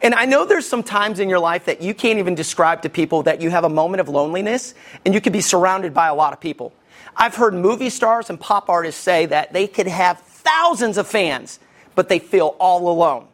And 0.00 0.14
I 0.14 0.24
know 0.24 0.46
there's 0.46 0.66
some 0.66 0.82
times 0.82 1.20
in 1.20 1.28
your 1.28 1.38
life 1.38 1.66
that 1.66 1.82
you 1.82 1.92
can't 1.92 2.18
even 2.18 2.34
describe 2.34 2.82
to 2.82 2.88
people 2.88 3.22
that 3.24 3.42
you 3.42 3.50
have 3.50 3.64
a 3.64 3.68
moment 3.68 4.00
of 4.00 4.08
loneliness 4.08 4.74
and 5.04 5.12
you 5.12 5.20
could 5.20 5.34
be 5.34 5.42
surrounded 5.42 5.92
by 5.92 6.08
a 6.08 6.14
lot 6.14 6.32
of 6.32 6.40
people. 6.40 6.72
I've 7.16 7.34
heard 7.34 7.52
movie 7.54 7.90
stars 7.90 8.30
and 8.30 8.40
pop 8.40 8.70
artists 8.70 9.00
say 9.00 9.26
that 9.26 9.52
they 9.52 9.66
could 9.66 9.86
have 9.86 10.22
thousands 10.44 10.98
of 10.98 11.06
fans 11.06 11.58
but 11.94 12.08
they 12.08 12.18
feel 12.18 12.56
all 12.58 12.88
alone. 12.88 13.28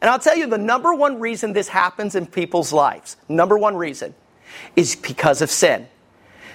And 0.00 0.10
I'll 0.10 0.18
tell 0.18 0.36
you 0.36 0.46
the 0.46 0.58
number 0.58 0.94
one 0.94 1.20
reason 1.20 1.52
this 1.52 1.68
happens 1.68 2.14
in 2.14 2.26
people's 2.26 2.72
lives, 2.72 3.16
number 3.28 3.58
one 3.58 3.76
reason, 3.76 4.14
is 4.76 4.96
because 4.96 5.42
of 5.42 5.50
sin. 5.50 5.86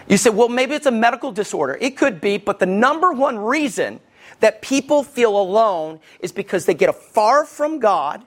You 0.08 0.18
say, 0.18 0.30
well, 0.30 0.50
maybe 0.50 0.76
it's 0.76 0.86
a 0.86 0.92
medical 0.92 1.32
disorder. 1.32 1.78
It 1.80 1.98
could 1.98 2.22
be, 2.22 2.38
but 2.38 2.60
the 2.60 2.66
number 2.66 3.12
one 3.12 3.38
reason 3.38 4.00
that 4.40 4.62
people 4.62 5.04
feel 5.04 5.40
alone 5.40 6.00
is 6.20 6.32
because 6.32 6.66
they 6.66 6.74
get 6.74 6.94
far 6.96 7.46
from 7.46 7.80
God 7.80 8.24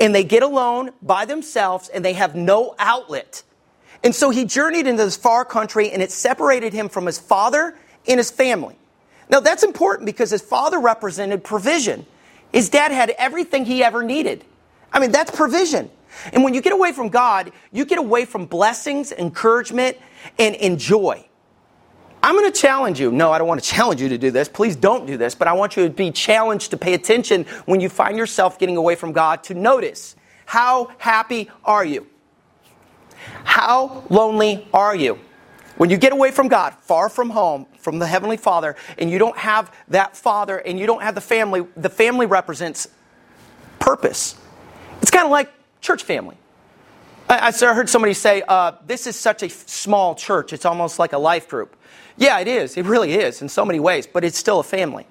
and 0.00 0.14
they 0.14 0.24
get 0.24 0.42
alone 0.42 0.90
by 1.00 1.24
themselves 1.24 1.88
and 1.88 2.04
they 2.04 2.12
have 2.14 2.34
no 2.34 2.74
outlet. 2.78 3.42
And 4.04 4.14
so 4.14 4.30
he 4.30 4.44
journeyed 4.44 4.86
into 4.86 5.04
this 5.04 5.16
far 5.16 5.44
country 5.44 5.90
and 5.90 6.02
it 6.02 6.10
separated 6.10 6.72
him 6.72 6.88
from 6.88 7.06
his 7.06 7.18
father 7.18 7.76
and 8.06 8.18
his 8.18 8.30
family. 8.30 8.76
Now 9.32 9.40
that's 9.40 9.62
important 9.62 10.04
because 10.04 10.30
his 10.30 10.42
father 10.42 10.78
represented 10.78 11.42
provision. 11.42 12.06
His 12.52 12.68
dad 12.68 12.92
had 12.92 13.10
everything 13.18 13.64
he 13.64 13.82
ever 13.82 14.02
needed. 14.02 14.44
I 14.92 15.00
mean, 15.00 15.10
that's 15.10 15.30
provision. 15.30 15.90
And 16.34 16.44
when 16.44 16.52
you 16.52 16.60
get 16.60 16.74
away 16.74 16.92
from 16.92 17.08
God, 17.08 17.50
you 17.72 17.86
get 17.86 17.98
away 17.98 18.26
from 18.26 18.44
blessings, 18.44 19.10
encouragement, 19.10 19.96
and 20.38 20.54
enjoy. 20.56 21.26
I'm 22.22 22.36
going 22.36 22.52
to 22.52 22.60
challenge 22.60 23.00
you. 23.00 23.10
No, 23.10 23.32
I 23.32 23.38
don't 23.38 23.48
want 23.48 23.62
to 23.62 23.68
challenge 23.68 24.02
you 24.02 24.10
to 24.10 24.18
do 24.18 24.30
this. 24.30 24.50
Please 24.50 24.76
don't 24.76 25.06
do 25.06 25.16
this. 25.16 25.34
But 25.34 25.48
I 25.48 25.54
want 25.54 25.78
you 25.78 25.84
to 25.84 25.90
be 25.90 26.10
challenged 26.10 26.70
to 26.72 26.76
pay 26.76 26.92
attention 26.92 27.44
when 27.64 27.80
you 27.80 27.88
find 27.88 28.18
yourself 28.18 28.58
getting 28.58 28.76
away 28.76 28.94
from 28.94 29.12
God 29.12 29.42
to 29.44 29.54
notice 29.54 30.14
how 30.44 30.92
happy 30.98 31.50
are 31.64 31.84
you? 31.84 32.06
How 33.44 34.04
lonely 34.10 34.68
are 34.74 34.94
you? 34.94 35.18
When 35.82 35.90
you 35.90 35.96
get 35.96 36.12
away 36.12 36.30
from 36.30 36.46
God, 36.46 36.74
far 36.82 37.08
from 37.08 37.30
home, 37.30 37.66
from 37.80 37.98
the 37.98 38.06
Heavenly 38.06 38.36
Father, 38.36 38.76
and 38.98 39.10
you 39.10 39.18
don't 39.18 39.36
have 39.36 39.74
that 39.88 40.16
Father 40.16 40.56
and 40.56 40.78
you 40.78 40.86
don't 40.86 41.02
have 41.02 41.16
the 41.16 41.20
family, 41.20 41.66
the 41.76 41.88
family 41.88 42.24
represents 42.24 42.86
purpose. 43.80 44.36
It's 45.00 45.10
kind 45.10 45.24
of 45.24 45.32
like 45.32 45.50
church 45.80 46.04
family. 46.04 46.36
I, 47.28 47.48
I 47.48 47.74
heard 47.74 47.88
somebody 47.88 48.14
say, 48.14 48.44
uh, 48.46 48.76
This 48.86 49.08
is 49.08 49.16
such 49.16 49.42
a 49.42 49.48
small 49.48 50.14
church, 50.14 50.52
it's 50.52 50.64
almost 50.64 51.00
like 51.00 51.14
a 51.14 51.18
life 51.18 51.48
group. 51.48 51.74
Yeah, 52.16 52.38
it 52.38 52.46
is. 52.46 52.76
It 52.76 52.86
really 52.86 53.14
is 53.14 53.42
in 53.42 53.48
so 53.48 53.64
many 53.64 53.80
ways, 53.80 54.06
but 54.06 54.22
it's 54.22 54.38
still 54.38 54.60
a 54.60 54.62
family. 54.62 55.08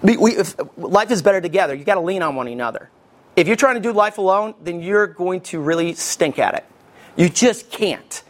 We, 0.00 0.16
we, 0.16 0.34
if, 0.34 0.56
life 0.78 1.10
is 1.10 1.20
better 1.20 1.42
together. 1.42 1.74
You 1.74 1.84
got 1.84 1.96
to 1.96 2.00
lean 2.00 2.22
on 2.22 2.36
one 2.36 2.48
another. 2.48 2.88
If 3.36 3.48
you're 3.48 3.56
trying 3.56 3.74
to 3.74 3.82
do 3.82 3.92
life 3.92 4.16
alone, 4.16 4.54
then 4.62 4.80
you're 4.80 5.08
going 5.08 5.42
to 5.42 5.60
really 5.60 5.92
stink 5.92 6.38
at 6.38 6.54
it. 6.54 6.64
You 7.16 7.28
just 7.28 7.70
can't. 7.70 8.22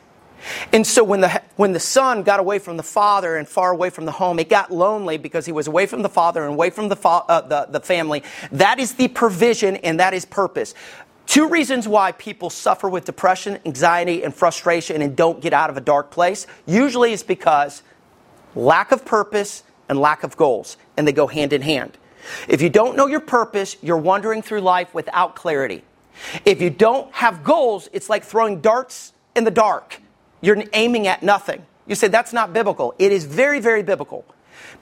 And 0.72 0.86
so 0.86 1.04
when 1.04 1.20
the, 1.20 1.42
when 1.56 1.72
the 1.72 1.80
son 1.80 2.22
got 2.22 2.40
away 2.40 2.58
from 2.58 2.76
the 2.76 2.82
father 2.82 3.36
and 3.36 3.48
far 3.48 3.70
away 3.70 3.90
from 3.90 4.04
the 4.04 4.12
home, 4.12 4.38
it 4.38 4.48
got 4.48 4.70
lonely 4.70 5.16
because 5.18 5.46
he 5.46 5.52
was 5.52 5.66
away 5.66 5.86
from 5.86 6.02
the 6.02 6.08
father 6.08 6.44
and 6.44 6.54
away 6.54 6.70
from 6.70 6.88
the, 6.88 6.96
fa- 6.96 7.24
uh, 7.28 7.40
the, 7.42 7.66
the 7.70 7.80
family. 7.80 8.22
That 8.52 8.78
is 8.78 8.94
the 8.94 9.08
provision 9.08 9.76
and 9.76 10.00
that 10.00 10.14
is 10.14 10.24
purpose. 10.24 10.74
Two 11.26 11.48
reasons 11.48 11.88
why 11.88 12.12
people 12.12 12.50
suffer 12.50 12.88
with 12.88 13.06
depression, 13.06 13.58
anxiety, 13.64 14.22
and 14.22 14.34
frustration 14.34 15.00
and 15.00 15.16
don't 15.16 15.40
get 15.40 15.52
out 15.54 15.70
of 15.70 15.76
a 15.76 15.80
dark 15.80 16.10
place 16.10 16.46
usually 16.66 17.12
is 17.12 17.22
because 17.22 17.82
lack 18.54 18.92
of 18.92 19.04
purpose 19.04 19.62
and 19.88 19.98
lack 19.98 20.22
of 20.22 20.36
goals, 20.36 20.76
and 20.96 21.06
they 21.06 21.12
go 21.12 21.26
hand 21.26 21.52
in 21.52 21.62
hand. 21.62 21.96
If 22.48 22.62
you 22.62 22.70
don't 22.70 22.96
know 22.96 23.06
your 23.06 23.20
purpose, 23.20 23.76
you're 23.82 23.98
wandering 23.98 24.42
through 24.42 24.60
life 24.60 24.94
without 24.94 25.34
clarity. 25.36 25.82
If 26.44 26.60
you 26.62 26.70
don't 26.70 27.12
have 27.14 27.42
goals, 27.42 27.88
it's 27.92 28.08
like 28.08 28.24
throwing 28.24 28.60
darts 28.60 29.12
in 29.34 29.44
the 29.44 29.50
dark 29.50 30.00
you're 30.44 30.62
aiming 30.72 31.06
at 31.06 31.22
nothing. 31.22 31.64
You 31.86 31.94
say 31.94 32.08
that's 32.08 32.32
not 32.32 32.52
biblical. 32.52 32.94
It 32.98 33.12
is 33.12 33.24
very, 33.24 33.60
very 33.60 33.82
biblical 33.82 34.24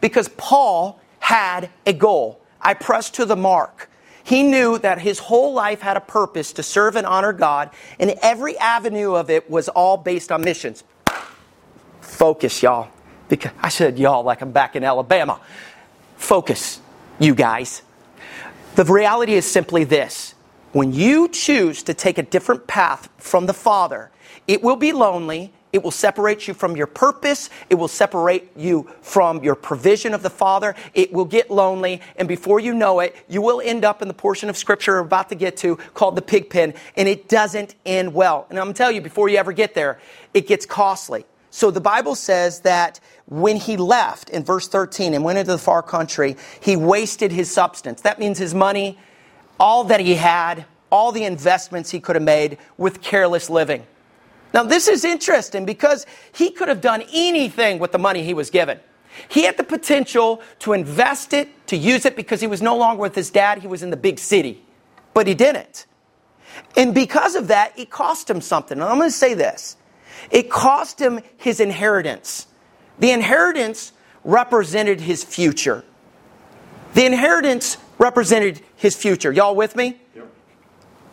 because 0.00 0.28
Paul 0.36 1.00
had 1.18 1.70
a 1.86 1.92
goal. 1.92 2.40
I 2.60 2.74
pressed 2.74 3.14
to 3.14 3.24
the 3.24 3.36
mark. 3.36 3.88
He 4.24 4.42
knew 4.44 4.78
that 4.78 5.00
his 5.00 5.18
whole 5.18 5.52
life 5.52 5.80
had 5.80 5.96
a 5.96 6.00
purpose 6.00 6.52
to 6.54 6.62
serve 6.62 6.94
and 6.94 7.06
honor 7.06 7.32
God, 7.32 7.70
and 7.98 8.14
every 8.22 8.56
avenue 8.58 9.14
of 9.14 9.30
it 9.30 9.50
was 9.50 9.68
all 9.68 9.96
based 9.96 10.30
on 10.30 10.42
missions. 10.42 10.84
Focus, 12.00 12.62
y'all. 12.62 12.88
Because 13.28 13.52
I 13.60 13.68
said 13.68 13.98
y'all 13.98 14.22
like 14.22 14.40
I'm 14.42 14.52
back 14.52 14.76
in 14.76 14.84
Alabama. 14.84 15.40
Focus, 16.16 16.80
you 17.18 17.34
guys. 17.34 17.82
The 18.76 18.84
reality 18.84 19.34
is 19.34 19.44
simply 19.44 19.84
this 19.84 20.34
when 20.72 20.92
you 20.92 21.28
choose 21.28 21.82
to 21.84 21.94
take 21.94 22.18
a 22.18 22.22
different 22.22 22.66
path 22.66 23.08
from 23.18 23.46
the 23.46 23.52
Father, 23.52 24.10
it 24.46 24.62
will 24.62 24.76
be 24.76 24.92
lonely. 24.92 25.52
It 25.72 25.82
will 25.82 25.90
separate 25.90 26.46
you 26.46 26.52
from 26.52 26.76
your 26.76 26.86
purpose. 26.86 27.48
It 27.70 27.76
will 27.76 27.88
separate 27.88 28.50
you 28.56 28.90
from 29.00 29.42
your 29.42 29.54
provision 29.54 30.12
of 30.12 30.22
the 30.22 30.30
Father. 30.30 30.74
It 30.92 31.12
will 31.12 31.24
get 31.24 31.50
lonely. 31.50 32.02
And 32.16 32.28
before 32.28 32.60
you 32.60 32.74
know 32.74 33.00
it, 33.00 33.16
you 33.26 33.40
will 33.40 33.62
end 33.62 33.84
up 33.84 34.02
in 34.02 34.08
the 34.08 34.14
portion 34.14 34.50
of 34.50 34.56
Scripture 34.56 34.94
we're 34.94 34.98
about 35.06 35.30
to 35.30 35.34
get 35.34 35.56
to 35.58 35.76
called 35.94 36.16
the 36.16 36.22
pig 36.22 36.50
pen. 36.50 36.74
And 36.94 37.08
it 37.08 37.28
doesn't 37.28 37.74
end 37.86 38.12
well. 38.12 38.46
And 38.50 38.58
I'm 38.58 38.66
going 38.66 38.74
to 38.74 38.78
tell 38.78 38.92
you, 38.92 39.00
before 39.00 39.30
you 39.30 39.38
ever 39.38 39.52
get 39.52 39.74
there, 39.74 39.98
it 40.34 40.46
gets 40.46 40.66
costly. 40.66 41.24
So 41.50 41.70
the 41.70 41.80
Bible 41.80 42.14
says 42.14 42.60
that 42.60 43.00
when 43.26 43.56
he 43.56 43.76
left 43.76 44.30
in 44.30 44.44
verse 44.44 44.68
13 44.68 45.14
and 45.14 45.24
went 45.24 45.38
into 45.38 45.52
the 45.52 45.58
far 45.58 45.82
country, 45.82 46.36
he 46.60 46.76
wasted 46.76 47.32
his 47.32 47.50
substance. 47.50 48.02
That 48.02 48.18
means 48.18 48.38
his 48.38 48.54
money, 48.54 48.98
all 49.60 49.84
that 49.84 50.00
he 50.00 50.14
had, 50.14 50.66
all 50.90 51.12
the 51.12 51.24
investments 51.24 51.90
he 51.90 52.00
could 52.00 52.16
have 52.16 52.22
made 52.22 52.58
with 52.76 53.00
careless 53.00 53.48
living. 53.48 53.86
Now, 54.52 54.62
this 54.62 54.88
is 54.88 55.04
interesting 55.04 55.64
because 55.64 56.06
he 56.32 56.50
could 56.50 56.68
have 56.68 56.80
done 56.80 57.04
anything 57.12 57.78
with 57.78 57.92
the 57.92 57.98
money 57.98 58.22
he 58.22 58.34
was 58.34 58.50
given. 58.50 58.78
He 59.28 59.44
had 59.44 59.56
the 59.56 59.64
potential 59.64 60.42
to 60.60 60.72
invest 60.72 61.32
it, 61.32 61.66
to 61.68 61.76
use 61.76 62.04
it 62.04 62.16
because 62.16 62.40
he 62.40 62.46
was 62.46 62.62
no 62.62 62.76
longer 62.76 63.00
with 63.00 63.14
his 63.14 63.30
dad, 63.30 63.58
he 63.58 63.66
was 63.66 63.82
in 63.82 63.90
the 63.90 63.96
big 63.96 64.18
city. 64.18 64.62
But 65.14 65.26
he 65.26 65.34
didn't. 65.34 65.86
And 66.76 66.94
because 66.94 67.34
of 67.34 67.48
that, 67.48 67.78
it 67.78 67.90
cost 67.90 68.28
him 68.28 68.40
something. 68.40 68.78
And 68.78 68.88
I'm 68.88 68.98
going 68.98 69.10
to 69.10 69.16
say 69.16 69.34
this 69.34 69.76
it 70.30 70.50
cost 70.50 71.00
him 71.00 71.20
his 71.36 71.60
inheritance. 71.60 72.46
The 72.98 73.10
inheritance 73.10 73.92
represented 74.24 75.00
his 75.00 75.24
future. 75.24 75.84
The 76.94 77.06
inheritance 77.06 77.78
represented 77.98 78.60
his 78.76 78.96
future. 78.96 79.32
Y'all 79.32 79.56
with 79.56 79.76
me? 79.76 80.01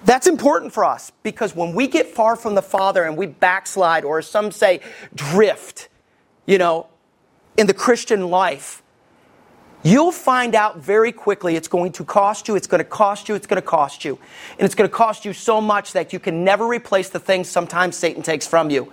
That's 0.05 0.27
important 0.27 0.73
for 0.73 0.85
us 0.85 1.11
because 1.23 1.55
when 1.55 1.73
we 1.73 1.87
get 1.87 2.07
far 2.07 2.35
from 2.35 2.55
the 2.55 2.61
Father 2.61 3.03
and 3.03 3.17
we 3.17 3.25
backslide, 3.25 4.05
or 4.05 4.21
some 4.21 4.51
say, 4.51 4.79
drift, 5.13 5.89
you 6.45 6.57
know, 6.57 6.87
in 7.57 7.67
the 7.67 7.73
Christian 7.73 8.29
life, 8.29 8.81
you'll 9.83 10.11
find 10.11 10.55
out 10.55 10.77
very 10.77 11.11
quickly 11.11 11.55
it's 11.55 11.67
going 11.67 11.91
to 11.93 12.05
cost 12.05 12.47
you, 12.47 12.55
it's 12.55 12.67
going 12.67 12.79
to 12.79 12.89
cost 12.89 13.27
you, 13.27 13.35
it's 13.35 13.47
going 13.47 13.61
to 13.61 13.67
cost 13.67 14.05
you. 14.05 14.17
And 14.57 14.65
it's 14.65 14.75
going 14.75 14.89
to 14.89 14.95
cost 14.95 15.25
you 15.25 15.33
so 15.33 15.59
much 15.59 15.93
that 15.93 16.13
you 16.13 16.19
can 16.19 16.43
never 16.43 16.65
replace 16.65 17.09
the 17.09 17.19
things 17.19 17.49
sometimes 17.49 17.95
Satan 17.95 18.23
takes 18.23 18.47
from 18.47 18.69
you. 18.69 18.91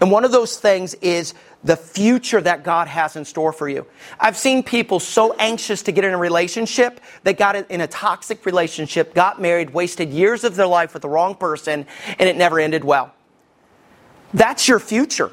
And 0.00 0.10
one 0.10 0.24
of 0.24 0.32
those 0.32 0.58
things 0.58 0.94
is 0.94 1.34
the 1.64 1.76
future 1.76 2.40
that 2.40 2.62
God 2.62 2.88
has 2.88 3.16
in 3.16 3.24
store 3.24 3.52
for 3.52 3.68
you. 3.68 3.86
I've 4.20 4.36
seen 4.36 4.62
people 4.62 5.00
so 5.00 5.34
anxious 5.34 5.82
to 5.84 5.92
get 5.92 6.04
in 6.04 6.14
a 6.14 6.18
relationship, 6.18 7.00
they 7.24 7.34
got 7.34 7.56
in 7.56 7.80
a 7.80 7.86
toxic 7.86 8.46
relationship, 8.46 9.14
got 9.14 9.40
married, 9.40 9.70
wasted 9.70 10.10
years 10.10 10.44
of 10.44 10.56
their 10.56 10.66
life 10.66 10.92
with 10.94 11.02
the 11.02 11.08
wrong 11.08 11.34
person, 11.34 11.86
and 12.18 12.28
it 12.28 12.36
never 12.36 12.60
ended 12.60 12.84
well. 12.84 13.12
That's 14.32 14.68
your 14.68 14.78
future. 14.78 15.32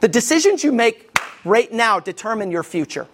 The 0.00 0.08
decisions 0.08 0.62
you 0.62 0.72
make 0.72 1.18
right 1.44 1.72
now 1.72 2.00
determine 2.00 2.50
your 2.50 2.62
future. 2.62 3.06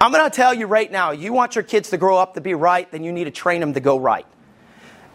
I'm 0.00 0.12
going 0.12 0.24
to 0.24 0.34
tell 0.34 0.52
you 0.52 0.66
right 0.66 0.92
now, 0.92 1.12
you 1.12 1.32
want 1.32 1.54
your 1.54 1.64
kids 1.64 1.90
to 1.90 1.96
grow 1.96 2.18
up 2.18 2.34
to 2.34 2.40
be 2.40 2.54
right, 2.54 2.90
then 2.90 3.02
you 3.02 3.12
need 3.12 3.24
to 3.24 3.30
train 3.30 3.60
them 3.60 3.72
to 3.74 3.80
go 3.80 3.98
right. 3.98 4.26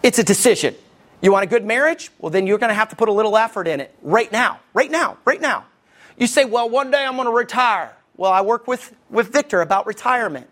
It's 0.01 0.17
a 0.17 0.23
decision. 0.23 0.75
You 1.21 1.31
want 1.31 1.43
a 1.43 1.47
good 1.47 1.65
marriage? 1.65 2.11
Well, 2.19 2.31
then 2.31 2.47
you're 2.47 2.57
going 2.57 2.69
to 2.69 2.75
have 2.75 2.89
to 2.89 2.95
put 2.95 3.09
a 3.09 3.11
little 3.11 3.37
effort 3.37 3.67
in 3.67 3.79
it 3.79 3.95
right 4.01 4.31
now, 4.31 4.59
right 4.73 4.89
now, 4.89 5.17
right 5.23 5.39
now. 5.39 5.65
You 6.17 6.27
say, 6.27 6.45
well, 6.45 6.69
one 6.69 6.91
day 6.91 7.05
I'm 7.05 7.15
going 7.15 7.27
to 7.27 7.33
retire. 7.33 7.95
Well, 8.17 8.31
I 8.31 8.41
work 8.41 8.67
with, 8.67 8.95
with 9.09 9.31
Victor 9.31 9.61
about 9.61 9.85
retirement. 9.85 10.47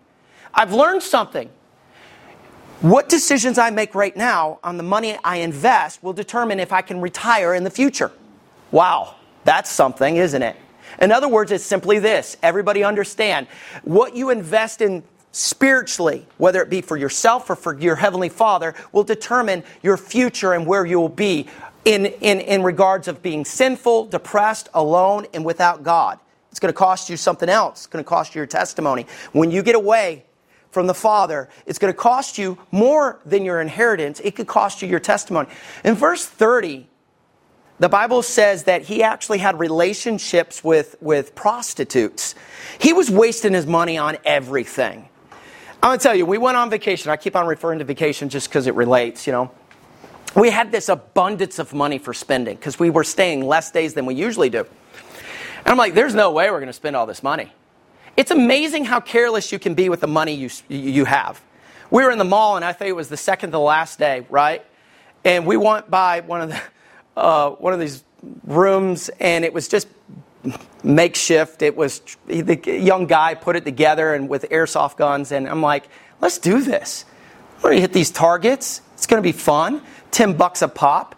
I've 0.54 0.74
learned 0.74 1.04
something. 1.04 1.50
What 2.82 3.10
decisions 3.10 3.58
I 3.58 3.72
make 3.72 3.94
right 3.94 4.16
now 4.16 4.60
on 4.64 4.78
the 4.78 4.84
money 4.84 5.18
I 5.24 5.38
invest 5.38 6.02
will 6.02 6.14
determine 6.14 6.60
if 6.60 6.72
I 6.72 6.82
can 6.82 7.02
retire 7.02 7.54
in 7.54 7.64
the 7.64 7.70
future. 7.70 8.12
Wow, 8.72 9.16
that's 9.44 9.70
something, 9.70 10.16
isn't 10.16 10.42
it? 10.42 10.56
In 11.02 11.12
other 11.12 11.28
words, 11.28 11.52
it's 11.52 11.64
simply 11.64 12.00
this 12.00 12.38
everybody 12.42 12.84
understand 12.84 13.48
what 13.84 14.16
you 14.16 14.30
invest 14.30 14.82
in 14.82 15.04
spiritually, 15.32 16.26
whether 16.38 16.62
it 16.62 16.70
be 16.70 16.82
for 16.82 16.98
yourself 16.98 17.50
or 17.50 17.56
for 17.56 17.78
your 17.80 17.96
Heavenly 17.96 18.30
Father, 18.30 18.74
will 18.92 19.04
determine 19.04 19.64
your 19.84 19.98
future 19.98 20.54
and 20.54 20.66
where 20.66 20.86
you 20.86 21.00
will 21.00 21.10
be 21.10 21.48
in, 21.86 22.06
in, 22.06 22.40
in 22.40 22.64
regards 22.64 23.08
of 23.08 23.22
being 23.22 23.46
sinful, 23.46 24.06
depressed, 24.06 24.70
alone, 24.74 25.28
and 25.34 25.46
without 25.46 25.84
God. 25.84 26.20
It's 26.52 26.60
going 26.60 26.74
to 26.74 26.78
cost 26.78 27.10
you 27.10 27.18
something 27.18 27.50
else. 27.50 27.82
It's 27.82 27.88
going 27.88 28.04
to 28.04 28.10
cost 28.10 28.34
you 28.36 28.40
your 28.40 28.48
testimony. 28.48 29.06
When 29.34 29.52
you 29.52 29.62
get 29.64 29.76
away 29.76 30.26
from 30.72 30.88
the 30.88 30.94
Father, 30.94 31.50
it's 31.66 31.80
going 31.80 31.94
to 31.94 31.98
cost 31.98 32.38
you 32.38 32.58
more 32.72 33.20
than 33.26 33.46
your 33.46 33.62
inheritance. 33.62 34.20
It 34.24 34.36
could 34.36 34.48
cost 34.48 34.82
you 34.82 34.88
your 34.88 35.00
testimony. 35.00 35.50
In 35.84 35.96
verse 35.96 36.26
30, 36.26 36.88
the 37.80 37.90
Bible 37.90 38.22
says 38.22 38.66
that 38.66 38.84
he 38.84 39.04
actually 39.04 39.40
had 39.40 39.58
relationships 39.60 40.64
with, 40.64 40.96
with 41.02 41.34
prostitutes. 41.34 42.36
He 42.78 42.94
was 42.94 43.10
wasting 43.10 43.54
his 43.54 43.66
money 43.66 43.98
on 43.98 44.18
everything. 44.26 45.09
I'm 45.82 45.92
going 45.92 46.00
to 46.00 46.04
tell 46.04 46.16
you, 46.16 46.26
we 46.26 46.38
went 46.38 46.58
on 46.58 46.70
vacation. 46.70 47.10
I 47.10 47.16
keep 47.16 47.38
on 47.38 47.48
referring 47.48 47.80
to 47.80 47.86
vacation 47.86 48.28
just 48.28 48.50
because 48.50 48.68
it 48.68 48.76
relates, 48.76 49.26
you 49.26 49.32
know. 49.32 49.50
We 50.36 50.50
had 50.50 50.74
this 50.74 50.90
abundance 50.90 51.58
of 51.58 51.74
money 51.74 51.98
for 51.98 52.14
spending 52.14 52.58
because 52.58 52.78
we 52.78 52.90
were 52.90 53.06
staying 53.06 53.48
less 53.48 53.72
days 53.72 53.94
than 53.94 54.06
we 54.06 54.14
usually 54.14 54.50
do. 54.50 54.60
And 54.60 55.68
I'm 55.68 55.78
like, 55.78 55.94
there's 55.94 56.14
no 56.14 56.32
way 56.32 56.52
we're 56.52 56.60
going 56.60 56.68
to 56.68 56.74
spend 56.74 56.98
all 56.98 57.06
this 57.06 57.24
money. 57.24 57.54
It's 58.18 58.30
amazing 58.30 58.86
how 58.86 59.00
careless 59.00 59.54
you 59.54 59.60
can 59.60 59.74
be 59.74 59.88
with 59.88 60.02
the 60.02 60.08
money 60.08 60.34
you, 60.34 60.50
you 60.68 61.06
have. 61.06 61.42
We 61.90 62.04
were 62.04 62.12
in 62.12 62.18
the 62.18 62.26
mall, 62.26 62.58
and 62.58 62.66
I 62.66 62.74
think 62.74 62.90
it 62.90 62.96
was 62.96 63.08
the 63.08 63.18
second 63.18 63.50
to 63.50 63.52
the 63.54 63.60
last 63.60 63.98
day, 63.98 64.26
right? 64.30 64.66
And 65.24 65.48
we 65.48 65.56
went 65.56 65.90
by 65.90 66.20
one 66.20 66.42
of 66.42 66.50
the 66.50 66.62
uh, 67.16 67.52
one 67.52 67.74
of 67.74 67.80
these 67.80 68.04
rooms, 68.46 69.10
and 69.20 69.46
it 69.46 69.54
was 69.54 69.68
just 69.68 69.88
makeshift. 70.84 71.62
It 71.62 71.76
was 71.76 72.02
the 72.28 72.60
young 72.66 73.06
guy 73.08 73.36
put 73.36 73.56
it 73.56 73.66
together 73.66 74.14
and 74.14 74.30
with 74.30 74.50
airsoft 74.50 74.98
guns, 74.98 75.32
and 75.32 75.48
I'm 75.48 75.62
like, 75.62 75.90
let's 76.22 76.38
do 76.38 76.62
this. 76.62 77.06
We're 77.62 77.72
gonna 77.72 77.82
hit 77.82 77.94
these 77.94 78.12
targets. 78.12 78.82
It's 78.94 79.06
gonna 79.06 79.22
be 79.22 79.32
fun. 79.32 79.82
Ten 80.12 80.34
bucks 80.34 80.62
a 80.62 80.68
pop. 80.68 81.16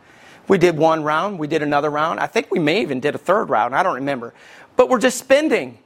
We 0.47 0.57
did 0.57 0.77
one 0.77 1.03
round. 1.03 1.39
We 1.39 1.47
did 1.47 1.61
another 1.61 1.89
round. 1.89 2.19
I 2.19 2.27
think 2.27 2.51
we 2.51 2.59
may 2.59 2.81
even 2.81 2.99
did 2.99 3.15
a 3.15 3.17
third 3.17 3.49
round. 3.49 3.75
I 3.75 3.83
don't 3.83 3.95
remember. 3.95 4.33
But 4.75 4.89
we're 4.89 4.99
just 4.99 5.17
spending. 5.17 5.77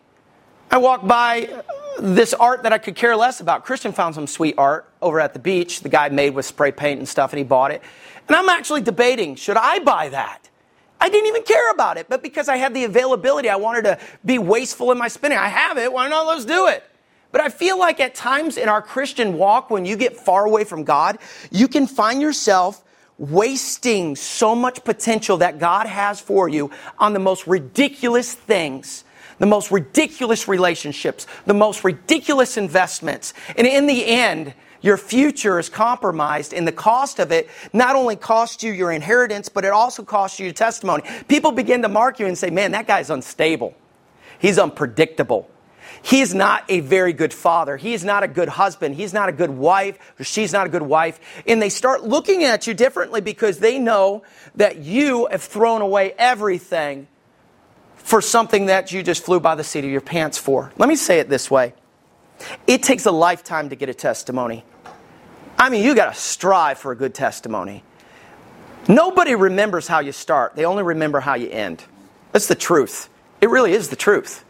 I 0.72 0.78
walked 0.78 1.08
by 1.08 1.64
this 2.00 2.34
art 2.34 2.64
that 2.64 2.74
I 2.74 2.78
could 2.78 2.96
care 2.96 3.16
less 3.16 3.40
about. 3.40 3.66
Christian 3.66 3.92
found 3.92 4.16
some 4.16 4.28
sweet 4.28 4.56
art 4.58 4.90
over 5.02 5.20
at 5.20 5.34
the 5.34 5.40
beach. 5.40 5.82
The 5.82 5.90
guy 5.90 6.10
made 6.10 6.34
with 6.34 6.46
spray 6.46 6.72
paint 6.72 7.00
and 7.00 7.08
stuff, 7.08 7.32
and 7.32 7.38
he 7.38 7.44
bought 7.44 7.72
it. 7.72 7.82
And 8.28 8.36
I'm 8.36 8.50
actually 8.50 8.82
debating 8.82 9.36
should 9.36 9.58
I 9.58 9.80
buy 9.80 10.10
that? 10.10 10.50
I 11.00 11.10
didn't 11.10 11.28
even 11.28 11.44
care 11.44 11.72
about 11.72 11.98
it, 11.98 12.08
but 12.10 12.24
because 12.24 12.48
I 12.48 12.58
had 12.58 12.74
the 12.74 12.84
availability, 12.84 13.50
I 13.50 13.58
wanted 13.58 13.84
to 13.84 14.00
be 14.24 14.38
wasteful 14.38 14.92
in 14.92 14.98
my 14.98 15.08
spending. 15.08 15.38
I 15.38 15.50
have 15.50 15.78
it, 15.78 15.92
why 15.92 16.08
not? 16.08 16.26
Let's 16.26 16.46
do 16.46 16.68
it. 16.68 16.84
But 17.32 17.42
I 17.42 17.50
feel 17.50 17.78
like 17.78 18.00
at 18.00 18.16
times 18.16 18.56
in 18.56 18.70
our 18.70 18.82
Christian 18.82 19.38
walk, 19.38 19.70
when 19.70 19.86
you 19.86 19.98
get 19.98 20.16
far 20.16 20.46
away 20.46 20.64
from 20.64 20.86
God, 20.86 21.18
you 21.52 21.68
can 21.68 21.86
find 21.86 22.22
yourself 22.22 22.82
wasting 23.18 24.16
so 24.16 24.56
much 24.56 24.84
potential 24.84 25.38
that 25.38 25.60
God 25.60 25.86
has 25.86 26.20
for 26.20 26.48
you 26.48 26.72
on 26.98 27.14
the 27.14 27.20
most 27.20 27.46
ridiculous 27.48 28.34
things, 28.34 29.04
the 29.40 29.46
most 29.46 29.72
ridiculous 29.72 30.48
relationships, 30.48 31.28
the 31.46 31.54
most 31.54 31.84
ridiculous 31.84 32.58
investments. 32.58 33.34
And 33.58 33.68
in 33.68 33.88
the 33.88 34.06
end, 34.06 34.54
your 34.86 34.98
future 34.98 35.58
is 35.60 35.68
compromised, 35.68 36.54
and 36.54 36.68
the 36.68 36.72
cost 36.72 37.20
of 37.20 37.32
it 37.32 37.50
not 37.74 37.96
only 37.96 38.16
costs 38.16 38.64
you 38.64 38.72
your 38.72 38.92
inheritance, 38.92 39.50
but 39.50 39.66
it 39.66 39.72
also 39.72 40.04
costs 40.04 40.40
you 40.40 40.46
your 40.46 40.54
testimony. 40.54 41.04
People 41.28 41.52
begin 41.52 41.82
to 41.82 41.90
mark 41.90 42.20
you 42.20 42.28
and 42.28 42.38
say, 42.38 42.52
Man, 42.52 42.72
that 42.72 42.86
guy's 42.86 43.10
unstable. 43.10 43.74
He's 44.38 44.60
unpredictable. 44.60 45.50
He's 46.04 46.36
not 46.36 46.66
a 46.70 46.82
very 46.82 47.14
good 47.14 47.34
father. 47.34 47.78
He's 47.78 48.04
not 48.04 48.22
a 48.22 48.28
good 48.28 48.48
husband. 48.48 48.94
He's 48.94 49.12
not 49.12 49.28
a 49.28 49.32
good 49.32 49.50
wife, 49.50 49.98
or 50.20 50.24
she's 50.24 50.54
not 50.54 50.68
a 50.68 50.70
good 50.70 50.84
wife. 50.84 51.20
And 51.48 51.60
they 51.60 51.70
start 51.70 52.04
looking 52.04 52.44
at 52.44 52.68
you 52.68 52.76
differently 52.76 53.22
because 53.22 53.58
they 53.58 53.80
know 53.80 54.22
that 54.54 54.78
you 54.78 55.28
have 55.32 55.42
thrown 55.42 55.82
away 55.82 56.14
everything 56.16 57.08
for 57.96 58.22
something 58.22 58.68
that 58.68 58.92
you 58.92 59.02
just 59.02 59.24
flew 59.24 59.40
by 59.40 59.56
the 59.56 59.64
seat 59.64 59.84
of 59.84 59.90
your 59.90 60.02
pants 60.02 60.38
for. 60.38 60.72
Let 60.78 60.90
me 60.90 60.96
say 60.96 61.20
it 61.20 61.28
this 61.28 61.50
way 61.50 61.74
it 62.68 62.84
takes 62.84 63.08
a 63.08 63.12
lifetime 63.12 63.70
to 63.70 63.76
get 63.76 63.90
a 63.90 63.94
testimony. 63.94 64.64
I 65.58 65.70
mean, 65.70 65.84
you 65.84 65.96
got 65.96 66.14
to 66.14 66.20
strive 66.20 66.78
for 66.78 66.92
a 66.92 66.96
good 66.96 67.14
testimony. 67.14 67.84
Nobody 68.88 69.36
remembers 69.36 69.88
how 69.88 70.00
you 70.00 70.12
start, 70.12 70.56
they 70.56 70.66
only 70.66 70.84
remember 70.84 71.20
how 71.20 71.36
you 71.36 71.50
end. 71.50 71.84
That's 72.32 72.48
the 72.48 72.56
truth. 72.56 73.10
It 73.42 73.50
really 73.50 73.74
is 73.74 73.90
the 73.90 73.96
truth. 73.96 74.44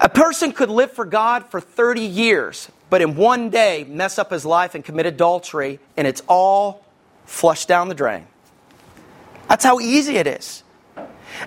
A 0.00 0.08
person 0.08 0.52
could 0.52 0.70
live 0.70 0.92
for 0.92 1.04
God 1.04 1.46
for 1.50 1.60
30 1.60 2.00
years, 2.00 2.70
but 2.88 3.02
in 3.02 3.16
one 3.16 3.50
day 3.50 3.84
mess 3.84 4.18
up 4.18 4.30
his 4.30 4.46
life 4.46 4.74
and 4.74 4.84
commit 4.84 5.06
adultery, 5.06 5.78
and 5.96 6.06
it's 6.06 6.22
all 6.26 6.84
flushed 7.26 7.68
down 7.68 7.88
the 7.88 7.94
drain. 7.94 8.26
That's 9.48 9.64
how 9.64 9.78
easy 9.78 10.16
it 10.16 10.26
is. 10.26 10.62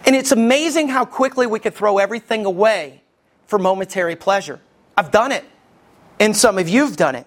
And 0.06 0.16
it's 0.16 0.32
amazing 0.32 0.90
how 0.90 1.04
quickly 1.04 1.48
we 1.48 1.60
could 1.60 1.74
throw 1.74 1.98
everything 1.98 2.46
away 2.46 3.02
for 3.48 3.58
momentary 3.60 4.16
pleasure. 4.16 4.60
I've 4.96 5.12
done 5.12 5.32
it, 5.32 5.44
and 6.20 6.36
some 6.36 6.58
of 6.58 6.70
you've 6.70 6.96
done 6.96 7.16
it. 7.16 7.26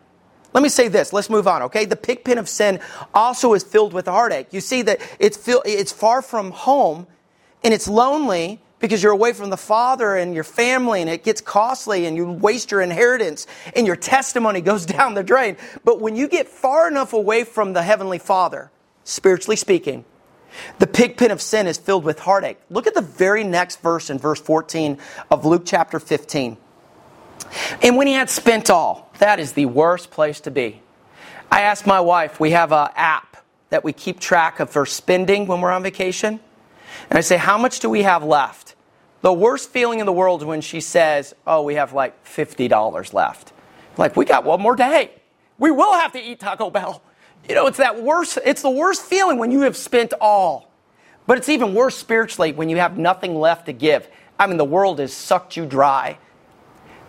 Let 0.57 0.62
me 0.62 0.71
say 0.71 0.88
this. 0.88 1.12
Let's 1.12 1.29
move 1.29 1.47
on, 1.47 1.64
okay? 1.64 1.85
The 1.85 1.97
pig 1.97 2.25
pen 2.25 2.38
of 2.38 2.49
sin 2.49 2.81
also 3.12 3.53
is 3.53 3.62
filled 3.62 3.92
with 3.92 4.07
heartache. 4.07 4.55
You 4.55 4.62
see 4.62 4.81
that 4.81 5.03
it's, 5.19 5.38
it's 5.47 5.92
far 5.92 6.23
from 6.23 6.51
home 6.51 7.07
and 7.62 7.75
it's 7.75 7.87
lonely 7.87 8.62
because 8.79 9.03
you're 9.03 9.12
away 9.12 9.35
from 9.35 9.51
the 9.51 9.59
Father 9.59 10.16
and 10.16 10.35
your 10.35 10.45
family 10.45 11.03
and 11.03 11.11
it 11.11 11.25
gets 11.25 11.42
costly 11.42 12.07
and 12.07 12.16
you 12.16 12.33
waste 12.33 12.71
your 12.71 12.81
inheritance 12.81 13.47
and 13.75 13.87
your 13.87 13.97
testimony 13.97 14.61
goes 14.62 14.87
down 14.87 15.12
the 15.12 15.23
drain. 15.23 15.59
But 15.85 16.01
when 16.01 16.16
you 16.16 16.27
get 16.27 16.49
far 16.49 16.88
enough 16.88 17.12
away 17.12 17.45
from 17.45 17.75
the 17.75 17.83
Heavenly 17.83 18.19
Father, 18.19 18.71
spiritually 19.05 19.57
speaking, 19.57 20.07
the 20.79 20.87
pig 20.87 21.19
pen 21.19 21.33
of 21.33 21.42
sin 21.42 21.66
is 21.66 21.77
filled 21.77 22.05
with 22.05 22.21
heartache. 22.21 22.57
Look 22.71 22.87
at 22.87 22.95
the 22.95 23.03
very 23.03 23.45
next 23.45 23.83
verse 23.83 24.09
in 24.09 24.19
verse 24.19 24.40
14 24.40 24.97
of 25.31 25.45
Luke 25.45 25.64
chapter 25.66 26.01
15. 26.01 26.57
And 27.82 27.96
when 27.96 28.06
he 28.06 28.14
had 28.14 28.30
spent 28.30 28.70
all, 28.70 29.11
that 29.18 29.40
is 29.40 29.52
the 29.52 29.66
worst 29.66 30.11
place 30.11 30.40
to 30.40 30.50
be. 30.50 30.80
I 31.50 31.62
asked 31.62 31.87
my 31.87 32.00
wife, 32.00 32.40
we 32.40 32.50
have 32.50 32.72
an 32.72 32.88
app 32.96 33.37
that 33.70 33.85
we 33.85 33.92
keep 33.92 34.20
track 34.20 34.61
of 34.61 34.70
for 34.70 34.87
spending 34.87 35.46
when 35.46 35.61
we're 35.61 35.70
on 35.70 35.82
vacation. 35.82 36.40
And 37.11 37.18
I 37.18 37.20
say, 37.20 37.37
How 37.37 37.59
much 37.59 37.80
do 37.80 37.90
we 37.90 38.02
have 38.02 38.24
left? 38.24 38.74
The 39.22 39.32
worst 39.32 39.70
feeling 39.70 40.00
in 40.00 40.06
the 40.06 40.12
world 40.12 40.42
when 40.42 40.61
she 40.61 40.80
says, 40.80 41.35
Oh, 41.46 41.62
we 41.62 41.74
have 41.74 41.92
like 41.92 42.24
$50 42.24 43.12
left. 43.12 43.52
Like, 43.96 44.16
we 44.16 44.24
got 44.24 44.44
one 44.44 44.61
more 44.61 44.76
day. 44.76 45.11
We 45.59 45.70
will 45.70 45.94
have 45.94 46.12
to 46.12 46.20
eat 46.20 46.40
Taco 46.40 46.70
Bell. 46.70 47.02
You 47.48 47.54
know, 47.54 47.66
it's 47.66 47.78
that 47.78 48.02
worst, 48.02 48.38
it's 48.44 48.62
the 48.62 48.70
worst 48.70 49.02
feeling 49.02 49.38
when 49.38 49.50
you 49.50 49.62
have 49.62 49.76
spent 49.76 50.12
all. 50.20 50.70
But 51.26 51.38
it's 51.38 51.48
even 51.48 51.74
worse 51.74 51.96
spiritually 51.96 52.52
when 52.52 52.68
you 52.68 52.76
have 52.76 52.98
nothing 52.98 53.35
left 53.37 53.66
to 53.66 53.72
give. 53.72 54.09
I 54.38 54.46
mean, 54.46 54.59
the 54.59 54.64
world 54.64 54.98
has 54.98 55.12
sucked 55.12 55.56
you 55.56 55.64
dry. 55.64 56.18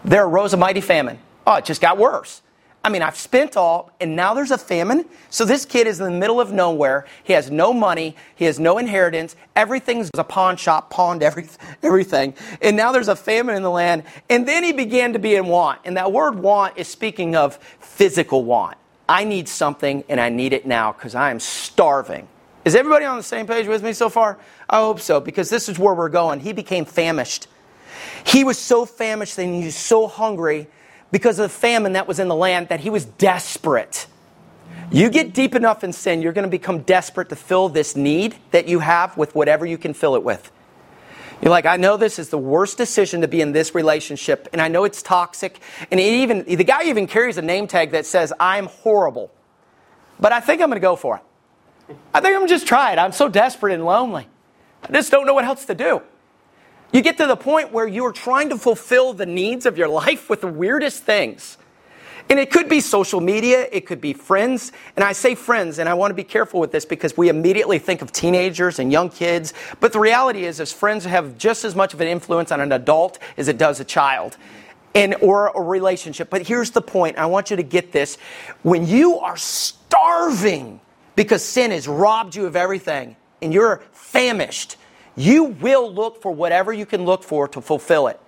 There 0.08 0.26
arose 0.26 0.54
a 0.54 0.58
mighty 0.58 0.80
famine. 0.80 1.20
Oh, 1.46 1.56
it 1.56 1.66
just 1.66 1.82
got 1.82 1.98
worse. 1.98 2.42
I 2.82 2.88
mean, 2.88 3.02
I've 3.02 3.18
spent 3.18 3.58
all, 3.58 3.92
and 4.00 4.16
now 4.16 4.34
there's 4.34 4.52
a 4.52 4.58
famine. 4.58 5.04
So 5.30 5.44
this 5.44 5.66
kid 5.66 5.86
is 5.86 6.00
in 6.00 6.06
the 6.06 6.18
middle 6.18 6.40
of 6.40 6.54
nowhere. 6.54 7.06
He 7.26 7.34
has 7.34 7.52
no 7.52 7.74
money. 7.74 8.16
He 8.34 8.46
has 8.46 8.58
no 8.58 8.78
inheritance. 8.78 9.36
Everything's 9.58 10.10
a 10.18 10.24
pawn 10.24 10.56
shop, 10.56 10.90
pawned 10.90 11.24
every, 11.24 11.50
everything. 11.84 12.36
And 12.62 12.78
now 12.78 12.94
there's 12.94 13.10
a 13.10 13.18
famine 13.18 13.58
in 13.58 13.64
the 13.64 13.70
land. 13.70 14.04
And 14.30 14.48
then 14.48 14.64
he 14.64 14.72
began 14.72 15.12
to 15.12 15.20
be 15.20 15.36
in 15.36 15.48
want. 15.48 15.82
And 15.84 15.98
that 15.98 16.14
word 16.14 16.40
want 16.40 16.78
is 16.78 16.88
speaking 16.88 17.36
of 17.36 17.58
physical 17.82 18.46
want. 18.46 18.78
I 19.10 19.26
need 19.26 19.50
something, 19.50 20.06
and 20.08 20.22
I 20.22 20.30
need 20.30 20.54
it 20.54 20.66
now 20.66 20.94
because 20.94 21.16
I 21.16 21.32
am 21.32 21.42
starving. 21.42 22.30
Is 22.64 22.76
everybody 22.76 23.04
on 23.04 23.18
the 23.18 23.24
same 23.24 23.46
page 23.46 23.68
with 23.68 23.84
me 23.84 23.92
so 23.92 24.08
far? 24.08 24.38
I 24.70 24.78
hope 24.78 25.02
so, 25.02 25.20
because 25.20 25.50
this 25.50 25.68
is 25.68 25.78
where 25.78 25.94
we're 25.94 26.08
going. 26.08 26.40
He 26.40 26.54
became 26.54 26.86
famished. 26.86 27.48
He 28.26 28.44
was 28.44 28.58
so 28.58 28.86
famished 28.86 29.38
and 29.38 29.56
he 29.56 29.66
was 29.66 29.76
so 29.76 30.08
hungry 30.08 30.68
because 31.12 31.40
of 31.40 31.44
the 31.44 31.58
famine 31.58 31.94
that 31.94 32.08
was 32.08 32.20
in 32.20 32.28
the 32.28 32.36
land 32.36 32.70
that 32.70 32.82
he 32.82 32.90
was 32.90 33.06
desperate. 33.06 34.08
You 34.92 35.10
get 35.10 35.34
deep 35.34 35.56
enough 35.56 35.84
in 35.84 35.92
sin, 35.94 36.22
you're 36.22 36.34
going 36.34 36.44
to 36.44 36.52
become 36.52 36.80
desperate 36.80 37.30
to 37.30 37.36
fill 37.36 37.70
this 37.70 37.96
need 37.96 38.36
that 38.52 38.68
you 38.68 38.80
have 38.80 39.18
with 39.18 39.36
whatever 39.36 39.66
you 39.66 39.78
can 39.78 39.94
fill 39.94 40.16
it 40.16 40.24
with. 40.24 40.52
You're 41.42 41.52
like, 41.52 41.66
I 41.66 41.78
know 41.78 41.98
this 41.98 42.18
is 42.18 42.30
the 42.30 42.38
worst 42.38 42.78
decision 42.78 43.22
to 43.22 43.28
be 43.28 43.42
in 43.42 43.52
this 43.52 43.76
relationship, 43.76 44.48
and 44.54 44.62
I 44.62 44.70
know 44.70 44.86
it's 44.86 45.04
toxic. 45.04 45.60
And 45.92 46.00
even 46.00 46.44
the 46.46 46.64
guy 46.64 46.86
even 46.86 47.06
carries 47.06 47.38
a 47.38 47.42
name 47.42 47.68
tag 47.68 47.92
that 47.92 48.06
says, 48.06 48.34
I'm 48.40 48.66
horrible. 48.66 49.32
But 50.20 50.32
I 50.32 50.40
think 50.40 50.62
I'm 50.62 50.70
going 50.70 50.82
to 50.82 50.86
go 50.86 50.96
for 50.96 51.18
it. 51.18 51.96
I 52.14 52.22
think 52.22 52.36
I'm 52.36 52.48
just 52.48 52.66
try 52.66 52.92
it. 52.92 52.98
I'm 52.98 53.12
so 53.12 53.30
desperate 53.30 53.74
and 53.74 53.86
lonely. 53.86 54.28
I 54.84 54.92
just 54.92 55.12
don't 55.12 55.28
know 55.28 55.34
what 55.34 55.46
else 55.46 55.66
to 55.66 55.76
do. 55.76 56.02
You 56.92 57.02
get 57.02 57.18
to 57.18 57.28
the 57.28 57.36
point 57.36 57.72
where 57.72 57.88
you 57.88 58.06
are 58.06 58.14
trying 58.14 58.50
to 58.50 58.58
fulfill 58.58 59.14
the 59.14 59.26
needs 59.26 59.66
of 59.66 59.78
your 59.78 59.90
life 59.90 60.30
with 60.30 60.42
the 60.42 60.48
weirdest 60.48 61.04
things. 61.04 61.58
And 62.30 62.40
it 62.40 62.52
could 62.52 62.68
be 62.68 62.82
social 62.82 63.22
media, 63.22 63.68
it 63.72 63.86
could 63.86 64.02
be 64.02 64.14
friends. 64.14 64.74
And 64.96 65.04
I 65.06 65.14
say 65.14 65.34
friends, 65.34 65.80
and 65.80 65.88
I 65.88 65.94
want 65.94 66.12
to 66.12 66.16
be 66.16 66.26
careful 66.26 66.60
with 66.60 66.72
this 66.72 66.84
because 66.84 67.16
we 67.16 67.30
immediately 67.30 67.80
think 67.80 68.02
of 68.02 68.12
teenagers 68.12 68.80
and 68.80 68.92
young 68.92 69.10
kids. 69.10 69.54
But 69.80 69.94
the 69.94 70.00
reality 70.00 70.44
is, 70.44 70.60
is 70.60 70.74
friends 70.74 71.06
have 71.06 71.38
just 71.38 71.64
as 71.64 71.74
much 71.74 71.94
of 71.94 72.02
an 72.02 72.08
influence 72.08 72.52
on 72.52 72.60
an 72.60 72.74
adult 72.74 73.20
as 73.38 73.48
it 73.48 73.58
does 73.58 73.80
a 73.80 73.86
child. 73.86 74.36
And, 74.96 75.16
or 75.22 75.50
a 75.50 75.62
relationship. 75.62 76.32
But 76.32 76.48
here's 76.48 76.72
the 76.72 76.82
point. 76.82 77.20
I 77.20 77.28
want 77.28 77.52
you 77.52 77.58
to 77.58 77.64
get 77.64 77.92
this. 77.92 78.18
When 78.64 78.88
you 78.88 79.20
are 79.20 79.38
starving 79.38 80.82
because 81.16 81.44
sin 81.44 81.70
has 81.70 81.88
robbed 81.88 82.36
you 82.36 82.48
of 82.48 82.56
everything 82.56 83.16
and 83.40 83.54
you're 83.54 83.84
famished, 83.92 84.76
you 85.18 85.46
will 85.46 85.92
look 85.92 86.22
for 86.22 86.32
whatever 86.32 86.72
you 86.72 86.86
can 86.86 87.04
look 87.04 87.24
for 87.24 87.48
to 87.50 87.60
fulfill 87.60 88.08
it. 88.08 88.20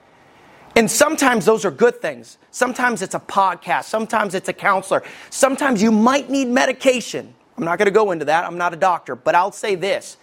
And 0.75 0.89
sometimes 0.89 1.45
those 1.45 1.63
are 1.63 1.71
good 1.71 2.01
things. 2.01 2.37
Sometimes 2.51 3.01
it's 3.01 3.15
a 3.15 3.19
podcast. 3.19 3.85
Sometimes 3.85 4.35
it's 4.35 4.49
a 4.49 4.53
counselor. 4.53 5.03
Sometimes 5.29 5.81
you 5.81 5.91
might 5.91 6.29
need 6.29 6.47
medication. 6.47 7.33
I'm 7.57 7.63
not 7.65 7.77
going 7.77 7.87
to 7.87 7.91
go 7.91 8.11
into 8.11 8.25
that. 8.25 8.45
I'm 8.45 8.57
not 8.57 8.73
a 8.73 8.77
doctor. 8.77 9.15
But 9.15 9.35
I'll 9.35 9.51
say 9.51 9.75
this 9.75 10.17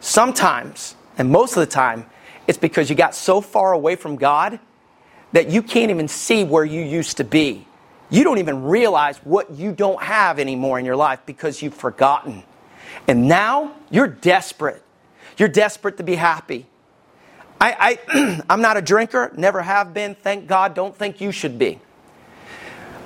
sometimes, 0.00 0.96
and 1.18 1.30
most 1.30 1.56
of 1.56 1.60
the 1.60 1.66
time, 1.66 2.06
it's 2.46 2.58
because 2.58 2.90
you 2.90 2.96
got 2.96 3.14
so 3.14 3.40
far 3.40 3.72
away 3.72 3.96
from 3.96 4.16
God 4.16 4.58
that 5.32 5.50
you 5.50 5.62
can't 5.62 5.90
even 5.90 6.08
see 6.08 6.44
where 6.44 6.64
you 6.64 6.82
used 6.82 7.16
to 7.18 7.24
be. 7.24 7.66
You 8.08 8.24
don't 8.24 8.38
even 8.38 8.62
realize 8.62 9.18
what 9.18 9.50
you 9.50 9.72
don't 9.72 10.02
have 10.02 10.38
anymore 10.38 10.78
in 10.78 10.84
your 10.84 10.96
life 10.96 11.20
because 11.26 11.60
you've 11.60 11.74
forgotten. 11.74 12.44
And 13.08 13.28
now 13.28 13.74
you're 13.90 14.06
desperate. 14.06 14.82
You're 15.36 15.48
desperate 15.48 15.98
to 15.98 16.02
be 16.02 16.14
happy. 16.14 16.66
I, 17.60 17.98
I, 18.08 18.42
I'm 18.50 18.62
not 18.62 18.76
a 18.76 18.82
drinker, 18.82 19.32
never 19.36 19.62
have 19.62 19.94
been. 19.94 20.14
Thank 20.14 20.46
God, 20.46 20.74
don't 20.74 20.94
think 20.94 21.20
you 21.20 21.32
should 21.32 21.58
be. 21.58 21.80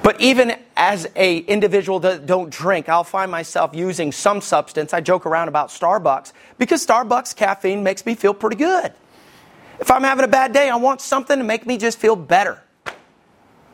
But 0.03 0.21
even 0.21 0.57
as 0.77 1.07
a 1.15 1.39
individual 1.39 2.01
that 2.01 2.25
don't 2.25 2.51
drink, 2.51 2.89
I'll 2.89 3.05
find 3.05 3.31
myself 3.31 3.75
using 3.75 4.13
some 4.13 4.41
substance. 4.41 4.95
I 4.95 5.01
joke 5.01 5.27
around 5.27 5.49
about 5.49 5.69
Starbucks 5.69 6.33
because 6.59 6.85
Starbucks 6.87 7.37
caffeine 7.37 7.83
makes 7.83 8.07
me 8.07 8.15
feel 8.15 8.33
pretty 8.33 8.57
good. 8.57 8.93
If 9.79 9.91
I'm 9.91 10.03
having 10.03 10.25
a 10.25 10.29
bad 10.29 10.53
day, 10.53 10.71
I 10.71 10.77
want 10.77 11.01
something 11.01 11.39
to 11.39 11.45
make 11.45 11.67
me 11.67 11.77
just 11.77 11.99
feel 11.99 12.17
better. 12.17 12.63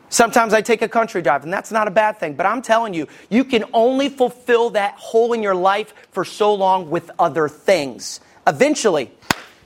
Sometimes 0.09 0.53
I 0.53 0.61
take 0.61 0.81
a 0.81 0.87
country 0.87 1.21
drive, 1.21 1.43
and 1.43 1.51
that's 1.51 1.71
not 1.71 1.87
a 1.87 1.91
bad 1.91 2.17
thing. 2.17 2.35
But 2.35 2.45
I'm 2.45 2.61
telling 2.61 2.93
you, 2.93 3.07
you 3.29 3.43
can 3.43 3.65
only 3.73 4.07
fulfill 4.07 4.69
that 4.71 4.95
hole 4.95 5.33
in 5.33 5.43
your 5.43 5.55
life 5.55 5.93
for 6.11 6.23
so 6.23 6.53
long 6.53 6.89
with 6.89 7.11
other 7.19 7.49
things. 7.49 8.21
Eventually, 8.47 9.11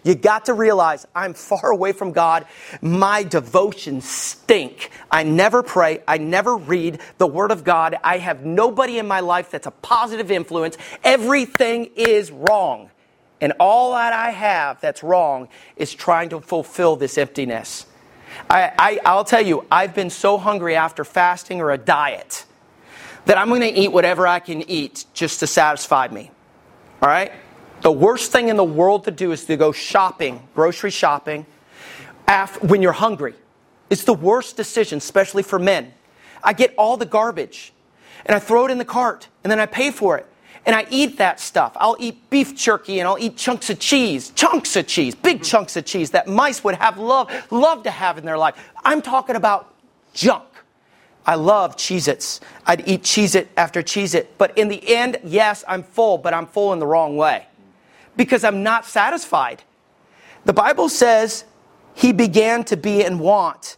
you 0.04 0.16
got 0.16 0.46
to 0.46 0.54
realize 0.54 1.06
I'm 1.14 1.36
far 1.36 1.72
away 1.72 1.92
from 1.92 2.12
God. 2.12 2.48
My 2.82 3.22
devotions 3.22 4.10
stink. 4.10 4.90
I 5.12 5.24
never 5.24 5.62
pray. 5.62 6.02
I 6.08 6.18
never 6.18 6.58
read 6.58 7.00
the 7.20 7.28
Word 7.28 7.52
of 7.52 7.64
God. 7.64 7.96
I 8.04 8.18
have 8.18 8.44
nobody 8.44 8.98
in 8.98 9.08
my 9.08 9.20
life 9.20 9.52
that's 9.52 9.68
a 9.68 9.72
positive 9.72 10.32
influence. 10.32 10.78
Everything 11.04 11.92
is 11.96 12.32
wrong. 12.32 12.90
And 13.40 13.54
all 13.60 13.94
that 13.94 14.14
I 14.14 14.32
have 14.32 14.82
that's 14.82 15.04
wrong 15.04 15.50
is 15.76 15.94
trying 15.94 16.30
to 16.30 16.40
fulfill 16.42 16.96
this 16.96 17.18
emptiness. 17.18 17.86
I, 18.50 19.00
will 19.06 19.24
tell 19.24 19.42
you, 19.42 19.66
I've 19.72 19.94
been 19.94 20.10
so 20.10 20.38
hungry 20.38 20.76
after 20.76 21.04
fasting 21.04 21.62
or 21.62 21.72
a 21.72 21.78
diet 21.78 22.46
that 23.26 23.38
I'm 23.38 23.50
going 23.50 23.62
to 23.62 23.68
eat 23.68 23.90
whatever 23.90 24.26
I 24.26 24.40
can 24.40 24.68
eat 24.70 25.06
just 25.14 25.42
to 25.42 25.48
satisfy 25.48 26.08
me. 26.08 26.32
All 27.02 27.10
right? 27.10 27.32
The 27.82 27.92
worst 27.92 28.32
thing 28.32 28.50
in 28.50 28.58
the 28.58 28.64
world 28.64 29.06
to 29.06 29.12
do 29.12 29.32
is 29.32 29.46
to 29.46 29.58
go 29.58 29.72
shopping, 29.72 30.48
grocery 30.54 30.92
shopping, 30.92 31.48
after, 32.28 32.68
when 32.68 32.84
you're 32.84 32.92
hungry. 32.92 33.34
It's 33.90 34.04
the 34.04 34.14
worst 34.14 34.56
decision, 34.56 35.00
especially 35.00 35.42
for 35.42 35.58
men. 35.58 35.92
I 36.44 36.54
get 36.54 36.76
all 36.78 36.96
the 36.96 37.08
garbage 37.08 37.74
and 38.26 38.36
I 38.36 38.40
throw 38.40 38.66
it 38.66 38.72
in 38.72 38.78
the 38.78 38.86
cart 38.86 39.28
and 39.44 39.50
then 39.50 39.60
I 39.60 39.66
pay 39.66 39.90
for 39.90 40.18
it. 40.18 40.28
And 40.64 40.76
I 40.76 40.86
eat 40.92 41.18
that 41.18 41.40
stuff. 41.40 41.72
I'll 41.76 41.98
eat 42.00 42.30
beef 42.30 42.56
jerky 42.56 43.00
and 43.00 43.08
I'll 43.08 43.18
eat 43.18 43.36
chunks 43.36 43.72
of 43.72 43.80
cheese, 43.80 44.30
chunks 44.36 44.76
of 44.76 44.86
cheese, 44.86 45.16
big 45.16 45.42
chunks 45.42 45.76
of 45.76 45.86
cheese 45.86 46.12
that 46.12 46.28
mice 46.28 46.64
would 46.64 46.76
have 46.76 47.00
love, 47.00 47.32
love 47.52 47.82
to 47.84 47.92
have 47.92 48.20
in 48.20 48.26
their 48.26 48.38
life. 48.38 48.56
I'm 48.86 49.02
talking 49.02 49.36
about 49.36 49.74
junk. 50.14 50.44
I 51.26 51.34
love 51.34 51.78
Cheez 51.78 52.08
Its. 52.08 52.42
I'd 52.66 52.88
eat 52.88 53.02
Cheez 53.02 53.36
It 53.36 53.50
after 53.58 53.82
Cheez 53.82 54.14
It. 54.14 54.38
But 54.38 54.56
in 54.56 54.68
the 54.68 54.96
end, 54.96 55.18
yes, 55.24 55.64
I'm 55.68 55.82
full, 55.82 56.20
but 56.20 56.32
I'm 56.34 56.46
full 56.46 56.74
in 56.74 56.80
the 56.80 56.88
wrong 56.88 57.18
way 57.18 57.48
because 58.16 58.44
I'm 58.44 58.64
not 58.64 58.86
satisfied. 58.86 59.64
The 60.46 60.54
Bible 60.54 60.90
says 60.90 61.46
he 61.94 62.12
began 62.14 62.64
to 62.66 62.78
be 62.78 63.04
in 63.04 63.20
want. 63.20 63.78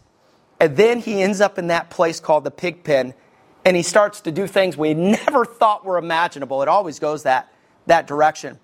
And 0.60 0.78
then 0.78 1.00
he 1.00 1.22
ends 1.22 1.42
up 1.42 1.58
in 1.58 1.68
that 1.68 1.90
place 1.90 2.20
called 2.20 2.44
the 2.44 2.52
pig 2.52 2.84
pen. 2.84 3.14
And 3.66 3.76
he 3.76 3.84
starts 3.84 4.22
to 4.22 4.32
do 4.32 4.48
things 4.48 4.78
we 4.78 4.94
never 4.94 5.46
thought 5.46 5.86
were 5.86 5.98
imaginable. 5.98 6.62
It 6.62 6.68
always 6.68 7.00
goes 7.00 7.24
that, 7.24 7.52
that 7.88 8.08
direction. 8.08 8.60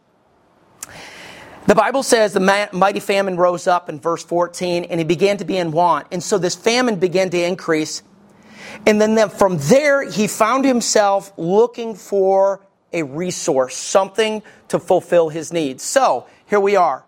The 1.68 1.76
Bible 1.76 2.04
says 2.04 2.34
the 2.34 2.70
mighty 2.74 3.00
famine 3.00 3.38
rose 3.38 3.68
up 3.68 3.90
in 3.90 4.00
verse 4.00 4.24
14 4.24 4.86
and 4.86 5.00
he 5.00 5.04
began 5.04 5.38
to 5.38 5.46
be 5.46 5.58
in 5.58 5.72
want. 5.72 6.08
And 6.12 6.24
so 6.24 6.38
this 6.38 6.56
famine 6.56 6.96
began 6.96 7.30
to 7.30 7.42
increase. 7.42 8.02
And 8.86 9.00
then 9.02 9.30
from 9.30 9.58
there, 9.58 10.10
he 10.10 10.28
found 10.28 10.66
himself 10.66 11.34
looking 11.38 11.96
for 11.96 12.62
a 12.94 13.04
resource, 13.04 13.76
something 13.76 14.42
to 14.68 14.80
fulfill 14.80 15.30
his 15.30 15.54
needs. 15.54 15.84
So 15.84 16.28
here 16.46 16.60
we 16.60 16.76
are 16.76 17.04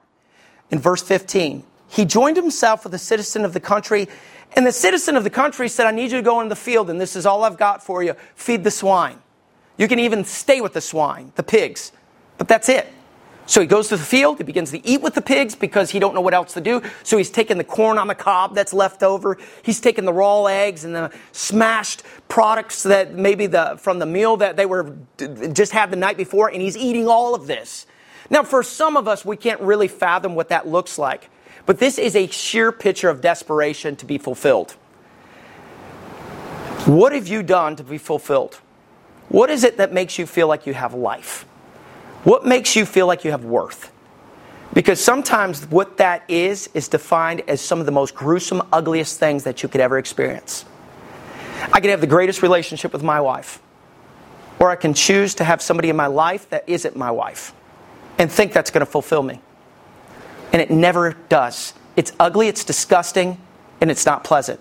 in 0.69 0.79
verse 0.79 1.01
15. 1.01 1.63
He 1.87 2.05
joined 2.05 2.37
himself 2.37 2.83
with 2.83 2.93
a 2.93 2.99
citizen 2.99 3.43
of 3.43 3.53
the 3.53 3.59
country, 3.59 4.07
and 4.55 4.65
the 4.65 4.71
citizen 4.71 5.17
of 5.17 5.23
the 5.23 5.29
country 5.29 5.67
said, 5.67 5.87
I 5.87 5.91
need 5.91 6.11
you 6.11 6.17
to 6.17 6.21
go 6.21 6.41
in 6.41 6.49
the 6.49 6.55
field, 6.55 6.89
and 6.89 7.01
this 7.01 7.15
is 7.15 7.25
all 7.25 7.43
I've 7.43 7.57
got 7.57 7.83
for 7.83 8.03
you. 8.03 8.15
Feed 8.35 8.63
the 8.63 8.71
swine. 8.71 9.17
You 9.77 9.87
can 9.87 9.99
even 9.99 10.23
stay 10.23 10.61
with 10.61 10.73
the 10.73 10.81
swine, 10.81 11.31
the 11.35 11.43
pigs, 11.43 11.91
but 12.37 12.47
that's 12.47 12.69
it. 12.69 12.87
So 13.51 13.59
he 13.59 13.67
goes 13.67 13.89
to 13.89 13.97
the 13.97 14.03
field, 14.03 14.37
he 14.37 14.45
begins 14.45 14.71
to 14.71 14.87
eat 14.87 15.01
with 15.01 15.13
the 15.13 15.21
pigs 15.21 15.55
because 15.55 15.89
he 15.89 15.99
don't 15.99 16.15
know 16.15 16.21
what 16.21 16.33
else 16.33 16.53
to 16.53 16.61
do. 16.61 16.81
So 17.03 17.17
he's 17.17 17.29
taking 17.29 17.57
the 17.57 17.65
corn 17.65 17.97
on 17.97 18.07
the 18.07 18.15
cob 18.15 18.55
that's 18.55 18.71
left 18.71 19.03
over. 19.03 19.37
He's 19.61 19.81
taking 19.81 20.05
the 20.05 20.13
raw 20.13 20.45
eggs 20.45 20.85
and 20.85 20.95
the 20.95 21.11
smashed 21.33 22.03
products 22.29 22.83
that 22.83 23.13
maybe 23.13 23.47
the 23.47 23.75
from 23.77 23.99
the 23.99 24.05
meal 24.05 24.37
that 24.37 24.55
they 24.55 24.65
were 24.65 24.95
just 25.51 25.73
had 25.73 25.91
the 25.91 25.97
night 25.97 26.15
before 26.15 26.47
and 26.47 26.61
he's 26.61 26.77
eating 26.77 27.09
all 27.09 27.35
of 27.35 27.45
this. 27.45 27.87
Now 28.29 28.43
for 28.43 28.63
some 28.63 28.95
of 28.95 29.05
us 29.09 29.25
we 29.25 29.35
can't 29.35 29.59
really 29.59 29.89
fathom 29.89 30.33
what 30.33 30.47
that 30.47 30.65
looks 30.69 30.97
like. 30.97 31.29
But 31.65 31.77
this 31.77 31.97
is 31.97 32.15
a 32.15 32.27
sheer 32.27 32.71
picture 32.71 33.09
of 33.09 33.19
desperation 33.19 33.97
to 33.97 34.05
be 34.05 34.17
fulfilled. 34.17 34.77
What 36.85 37.11
have 37.11 37.27
you 37.27 37.43
done 37.43 37.75
to 37.75 37.83
be 37.83 37.97
fulfilled? 37.97 38.61
What 39.27 39.49
is 39.49 39.65
it 39.65 39.75
that 39.75 39.91
makes 39.91 40.17
you 40.17 40.25
feel 40.25 40.47
like 40.47 40.65
you 40.65 40.73
have 40.73 40.93
life? 40.93 41.45
What 42.23 42.45
makes 42.45 42.75
you 42.75 42.85
feel 42.85 43.07
like 43.07 43.23
you 43.23 43.31
have 43.31 43.45
worth? 43.45 43.91
Because 44.73 45.03
sometimes 45.03 45.65
what 45.65 45.97
that 45.97 46.23
is 46.29 46.69
is 46.73 46.87
defined 46.87 47.41
as 47.47 47.59
some 47.59 47.79
of 47.79 47.85
the 47.85 47.91
most 47.91 48.15
gruesome, 48.15 48.61
ugliest 48.71 49.19
things 49.19 49.43
that 49.43 49.63
you 49.63 49.69
could 49.69 49.81
ever 49.81 49.97
experience. 49.97 50.65
I 51.73 51.79
can 51.79 51.89
have 51.89 52.01
the 52.01 52.07
greatest 52.07 52.41
relationship 52.41 52.93
with 52.93 53.03
my 53.03 53.19
wife, 53.19 53.59
or 54.59 54.69
I 54.69 54.75
can 54.75 54.93
choose 54.93 55.35
to 55.35 55.43
have 55.43 55.61
somebody 55.61 55.89
in 55.89 55.95
my 55.95 56.07
life 56.07 56.49
that 56.49 56.63
isn't 56.67 56.95
my 56.95 57.11
wife 57.11 57.53
and 58.17 58.31
think 58.31 58.53
that's 58.53 58.71
going 58.71 58.85
to 58.85 58.91
fulfill 58.91 59.23
me. 59.23 59.41
And 60.53 60.61
it 60.61 60.69
never 60.69 61.15
does. 61.27 61.73
It's 61.95 62.13
ugly, 62.19 62.47
it's 62.47 62.63
disgusting, 62.63 63.39
and 63.81 63.91
it's 63.91 64.05
not 64.05 64.23
pleasant. 64.23 64.59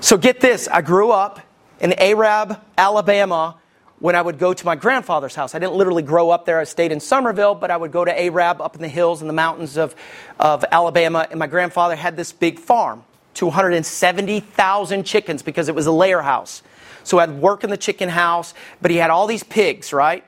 So 0.00 0.16
get 0.16 0.40
this 0.40 0.68
I 0.68 0.82
grew 0.82 1.10
up 1.10 1.40
in 1.80 1.94
Arab, 1.94 2.60
Alabama, 2.78 3.56
when 3.98 4.14
I 4.14 4.20
would 4.22 4.38
go 4.38 4.52
to 4.52 4.66
my 4.66 4.76
grandfather's 4.76 5.34
house. 5.34 5.54
I 5.54 5.58
didn't 5.58 5.74
literally 5.74 6.02
grow 6.02 6.30
up 6.30 6.44
there. 6.44 6.58
I 6.58 6.64
stayed 6.64 6.92
in 6.92 7.00
Somerville, 7.00 7.54
but 7.54 7.70
I 7.70 7.76
would 7.76 7.92
go 7.92 8.04
to 8.04 8.20
Arab 8.20 8.60
up 8.60 8.74
in 8.74 8.82
the 8.82 8.88
hills 8.88 9.22
and 9.22 9.28
the 9.28 9.34
mountains 9.34 9.76
of, 9.76 9.94
of 10.38 10.64
Alabama. 10.70 11.26
And 11.30 11.38
my 11.38 11.46
grandfather 11.46 11.96
had 11.96 12.16
this 12.16 12.32
big 12.32 12.58
farm, 12.58 13.04
270,000 13.34 15.04
chickens 15.04 15.42
because 15.42 15.68
it 15.68 15.74
was 15.74 15.86
a 15.86 15.92
layer 15.92 16.20
house. 16.20 16.62
So 17.04 17.18
I'd 17.18 17.30
work 17.30 17.64
in 17.64 17.70
the 17.70 17.76
chicken 17.76 18.08
house, 18.08 18.52
but 18.82 18.90
he 18.90 18.98
had 18.98 19.10
all 19.10 19.26
these 19.26 19.44
pigs, 19.44 19.92
right? 19.92 20.24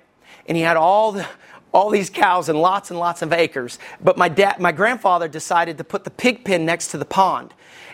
And 0.46 0.56
he 0.56 0.62
had 0.62 0.76
all 0.76 1.12
the, 1.12 1.26
all 1.72 1.90
these 1.90 2.08
cows 2.08 2.48
and 2.48 2.60
lots 2.60 2.90
and 2.90 2.98
lots 2.98 3.20
of 3.20 3.32
acres. 3.32 3.78
But 4.00 4.16
my 4.16 4.28
dad, 4.28 4.60
my 4.60 4.72
grandfather 4.72 5.28
decided 5.28 5.76
to 5.78 5.84
put 5.84 6.04
the 6.04 6.10
pig 6.10 6.44
pen 6.44 6.64
next 6.64 6.88
to 6.92 6.98
the 6.98 7.04
pond. 7.04 7.52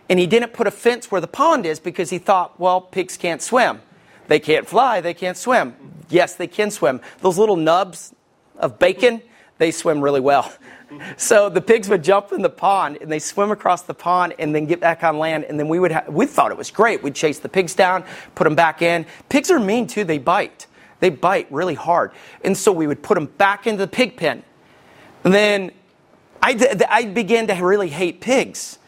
And 0.09 0.19
he 0.19 0.27
didn't 0.27 0.53
put 0.53 0.67
a 0.67 0.71
fence 0.71 1.11
where 1.11 1.21
the 1.21 1.27
pond 1.27 1.67
is 1.67 1.81
because 1.81 2.11
he 2.11 2.19
thought, 2.19 2.61
well, 2.61 2.81
pigs 2.81 3.17
can't 3.17 3.43
swim. 3.43 3.81
They 4.29 4.41
can't 4.41 4.67
fly, 4.67 5.01
they 5.01 5.15
can't 5.15 5.37
swim. 5.37 5.75
Yes, 6.09 6.35
they 6.35 6.47
can 6.47 6.71
swim. 6.71 7.01
Those 7.21 7.39
little 7.39 7.57
nubs 7.57 8.15
of 8.57 8.79
bacon, 8.79 9.23
they 9.59 9.71
swim 9.71 10.01
really 10.01 10.21
well. 10.21 10.53
So 11.17 11.49
the 11.49 11.61
pigs 11.61 11.89
would 11.89 12.05
jump 12.05 12.31
in 12.31 12.43
the 12.43 12.51
pond 12.51 12.99
and 13.01 13.11
they 13.11 13.19
swim 13.19 13.51
across 13.51 13.83
the 13.83 13.95
pond 13.95 14.35
and 14.39 14.55
then 14.55 14.67
get 14.67 14.79
back 14.79 15.03
on 15.03 15.19
land. 15.19 15.43
And 15.43 15.59
then 15.59 15.69
we 15.69 15.81
would 15.81 15.91
ha- 15.91 16.05
we 16.09 16.25
thought 16.25 16.53
it 16.53 16.57
was 16.57 16.71
great. 16.71 17.03
We'd 17.03 17.17
chase 17.17 17.41
the 17.41 17.49
pigs 17.49 17.75
down, 17.75 18.05
put 18.37 18.45
them 18.45 18.55
back 18.55 18.81
in. 18.81 19.05
Pigs 19.29 19.51
are 19.51 19.59
mean 19.59 19.89
too, 19.89 20.05
they 20.05 20.19
bite. 20.19 20.69
They 21.01 21.11
bite 21.11 21.51
really 21.51 21.75
hard. 21.75 22.13
And 22.45 22.57
so 22.57 22.71
we 22.71 22.87
would 22.87 23.03
put 23.03 23.17
them 23.17 23.27
back 23.27 23.67
into 23.67 23.79
the 23.79 23.89
pig 23.89 24.17
pen. 24.17 24.45
And 25.25 25.35
then 25.35 25.73
I, 26.41 26.77
I 26.89 27.07
began 27.07 27.49
to 27.49 27.55
really 27.55 27.89
hate 27.89 28.21
pigs. 28.21 28.79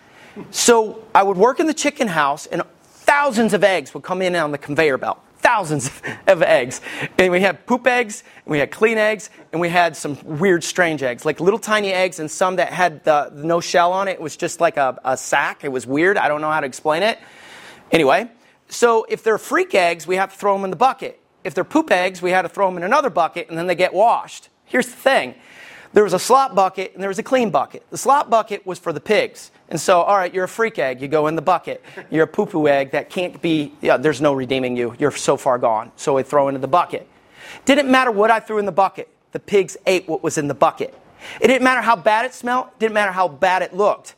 So 0.52 1.02
I 1.12 1.24
would 1.24 1.38
work 1.38 1.58
in 1.58 1.66
the 1.66 1.74
chicken 1.74 2.06
house 2.06 2.46
and 2.46 2.62
thousands 2.82 3.52
of 3.52 3.64
eggs 3.64 3.94
would 3.94 4.04
come 4.04 4.22
in 4.22 4.36
on 4.36 4.52
the 4.52 4.58
conveyor 4.58 4.98
belt 4.98 5.18
thousands 5.46 5.90
of 6.26 6.42
eggs. 6.42 6.80
And 7.18 7.30
we 7.30 7.40
had 7.40 7.66
poop 7.66 7.86
eggs, 7.86 8.24
and 8.44 8.50
we 8.50 8.58
had 8.58 8.72
clean 8.72 8.98
eggs, 8.98 9.30
and 9.52 9.60
we 9.60 9.68
had 9.68 9.96
some 9.96 10.18
weird, 10.24 10.64
strange 10.64 11.04
eggs, 11.04 11.24
like 11.24 11.38
little 11.38 11.60
tiny 11.60 11.92
eggs, 11.92 12.18
and 12.18 12.28
some 12.28 12.56
that 12.56 12.72
had 12.72 13.04
the, 13.04 13.30
no 13.32 13.60
shell 13.60 13.92
on 13.92 14.08
it. 14.08 14.12
It 14.12 14.20
was 14.20 14.36
just 14.36 14.60
like 14.60 14.76
a, 14.76 14.98
a 15.04 15.16
sack. 15.16 15.62
It 15.62 15.70
was 15.70 15.86
weird. 15.86 16.18
I 16.18 16.26
don't 16.26 16.40
know 16.40 16.50
how 16.50 16.58
to 16.58 16.66
explain 16.66 17.04
it. 17.04 17.20
Anyway, 17.92 18.28
so 18.68 19.06
if 19.08 19.22
they're 19.22 19.38
freak 19.38 19.72
eggs, 19.72 20.04
we 20.04 20.16
have 20.16 20.32
to 20.32 20.36
throw 20.36 20.54
them 20.56 20.64
in 20.64 20.70
the 20.70 20.76
bucket. 20.76 21.20
If 21.44 21.54
they're 21.54 21.62
poop 21.62 21.92
eggs, 21.92 22.20
we 22.20 22.32
had 22.32 22.42
to 22.42 22.48
throw 22.48 22.66
them 22.66 22.76
in 22.76 22.82
another 22.82 23.10
bucket, 23.10 23.48
and 23.48 23.56
then 23.56 23.68
they 23.68 23.76
get 23.76 23.94
washed. 23.94 24.48
Here's 24.64 24.86
the 24.86 24.96
thing 24.96 25.36
there 25.92 26.04
was 26.04 26.12
a 26.12 26.18
slop 26.18 26.54
bucket 26.54 26.94
and 26.94 27.02
there 27.02 27.08
was 27.08 27.18
a 27.18 27.22
clean 27.22 27.50
bucket. 27.50 27.84
The 27.90 27.98
slop 27.98 28.30
bucket 28.30 28.66
was 28.66 28.78
for 28.78 28.92
the 28.92 29.00
pigs. 29.00 29.50
And 29.68 29.80
so, 29.80 30.02
all 30.02 30.16
right, 30.16 30.32
you're 30.32 30.44
a 30.44 30.48
freak 30.48 30.78
egg. 30.78 31.00
You 31.00 31.08
go 31.08 31.26
in 31.26 31.36
the 31.36 31.42
bucket. 31.42 31.82
You're 32.10 32.24
a 32.24 32.28
poo 32.28 32.46
poo 32.46 32.68
egg 32.68 32.92
that 32.92 33.10
can't 33.10 33.40
be, 33.42 33.72
yeah, 33.80 33.96
there's 33.96 34.20
no 34.20 34.32
redeeming 34.32 34.76
you. 34.76 34.94
You're 34.98 35.10
so 35.10 35.36
far 35.36 35.58
gone. 35.58 35.92
So 35.96 36.18
I 36.18 36.22
throw 36.22 36.48
into 36.48 36.60
the 36.60 36.68
bucket. 36.68 37.08
Didn't 37.64 37.90
matter 37.90 38.10
what 38.10 38.30
I 38.30 38.40
threw 38.40 38.58
in 38.58 38.66
the 38.66 38.72
bucket. 38.72 39.08
The 39.32 39.40
pigs 39.40 39.76
ate 39.86 40.08
what 40.08 40.22
was 40.22 40.38
in 40.38 40.48
the 40.48 40.54
bucket. 40.54 40.94
It 41.40 41.48
didn't 41.48 41.64
matter 41.64 41.82
how 41.82 41.96
bad 41.96 42.24
it 42.26 42.34
smelled. 42.34 42.68
Didn't 42.78 42.94
matter 42.94 43.12
how 43.12 43.28
bad 43.28 43.62
it 43.62 43.74
looked. 43.74 44.14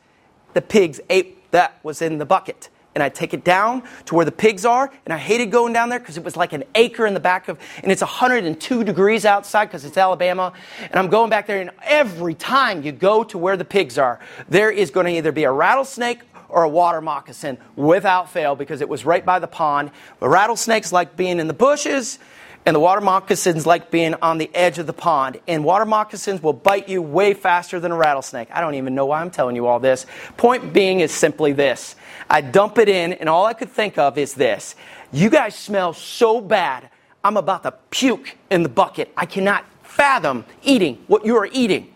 The 0.54 0.62
pigs 0.62 1.00
ate 1.09 1.50
that 1.50 1.78
was 1.83 2.02
in 2.02 2.18
the 2.18 2.26
bucket 2.26 2.68
and 2.99 3.05
I'd 3.05 3.15
take 3.15 3.33
it 3.33 3.45
down 3.45 3.85
to 4.07 4.17
where 4.17 4.25
the 4.25 4.33
pigs 4.33 4.65
are. 4.65 4.91
And 5.05 5.15
I 5.15 5.19
hated 5.19 5.53
going 5.53 5.73
down 5.73 5.89
there 5.89 6.01
because 6.01 6.17
it 6.17 6.25
was 6.25 6.37
like 6.37 6.53
an 6.53 6.65
acre 6.75 7.07
in 7.07 7.15
the 7.15 7.21
back 7.21 7.47
of, 7.47 7.57
and 7.81 7.93
it's 7.93 8.03
102 8.03 8.83
degrees 8.83 9.25
outside 9.25 9.67
because 9.67 9.85
it's 9.85 9.97
Alabama. 9.97 10.53
And 10.81 10.97
I'm 10.97 11.07
going 11.07 11.31
back 11.31 11.47
there, 11.47 11.61
and 11.61 11.71
every 11.85 12.35
time 12.35 12.83
you 12.83 12.91
go 12.91 13.23
to 13.23 13.39
where 13.39 13.57
the 13.57 13.65
pigs 13.65 13.99
are, 13.99 14.19
there 14.49 14.73
is 14.73 14.91
going 14.91 15.07
to 15.07 15.13
either 15.13 15.31
be 15.31 15.45
a 15.45 15.53
rattlesnake 15.53 16.23
or 16.49 16.65
a 16.65 16.69
water 16.69 17.01
moccasin 17.01 17.57
without 17.77 18.29
fail 18.29 18.57
because 18.57 18.81
it 18.81 18.89
was 18.89 19.05
right 19.05 19.25
by 19.25 19.39
the 19.39 19.47
pond. 19.47 19.93
The 20.19 20.29
rattlesnakes 20.29 20.91
like 20.91 21.17
being 21.17 21.39
in 21.39 21.47
the 21.47 21.55
bushes. 21.55 22.19
And 22.66 22.75
the 22.75 22.81
water 22.81 23.01
moccasins 23.01 23.66
like 23.66 23.90
being 23.90 24.14
on 24.21 24.37
the 24.37 24.51
edge 24.55 24.79
of 24.79 24.87
the 24.87 24.92
pond. 24.92 25.40
And 25.49 25.64
water 25.64 25.87
moccasins 25.87 26.42
will 26.42 26.53
bite 26.53 26.88
you 26.88 27.01
way 27.01 27.33
faster 27.33 27.81
than 27.81 27.92
a 27.92 27.97
rattlesnake. 27.97 28.49
I 28.53 28.61
don't 28.61 28.75
even 28.75 28.94
know 28.94 29.07
why 29.07 29.21
I'm 29.21 29.31
telling 29.31 29.57
you 29.57 29.66
all 29.66 29.81
this. 29.81 30.05
Point 30.37 30.73
being 30.73 31.01
is 31.01 31.11
simply 31.11 31.53
this 31.53 31.97
I 32.29 32.40
dump 32.42 32.79
it 32.79 32.88
in, 32.88 33.14
and 33.14 33.29
all 33.29 33.47
I 33.47 33.55
could 33.55 33.71
think 33.71 33.97
of 33.97 34.18
is 34.18 34.35
this 34.35 34.75
You 35.12 35.31
guys 35.31 35.55
smell 35.55 35.94
so 35.94 36.40
bad, 36.40 36.90
I'm 37.25 37.37
about 37.37 37.62
to 37.62 37.73
puke 37.90 38.37
in 38.51 38.62
the 38.62 38.68
bucket. 38.68 39.12
I 39.16 39.27
cannot 39.27 39.64
fathom 39.83 40.44
eating 40.62 41.03
what 41.07 41.25
you 41.25 41.37
are 41.37 41.49
eating. 41.51 41.92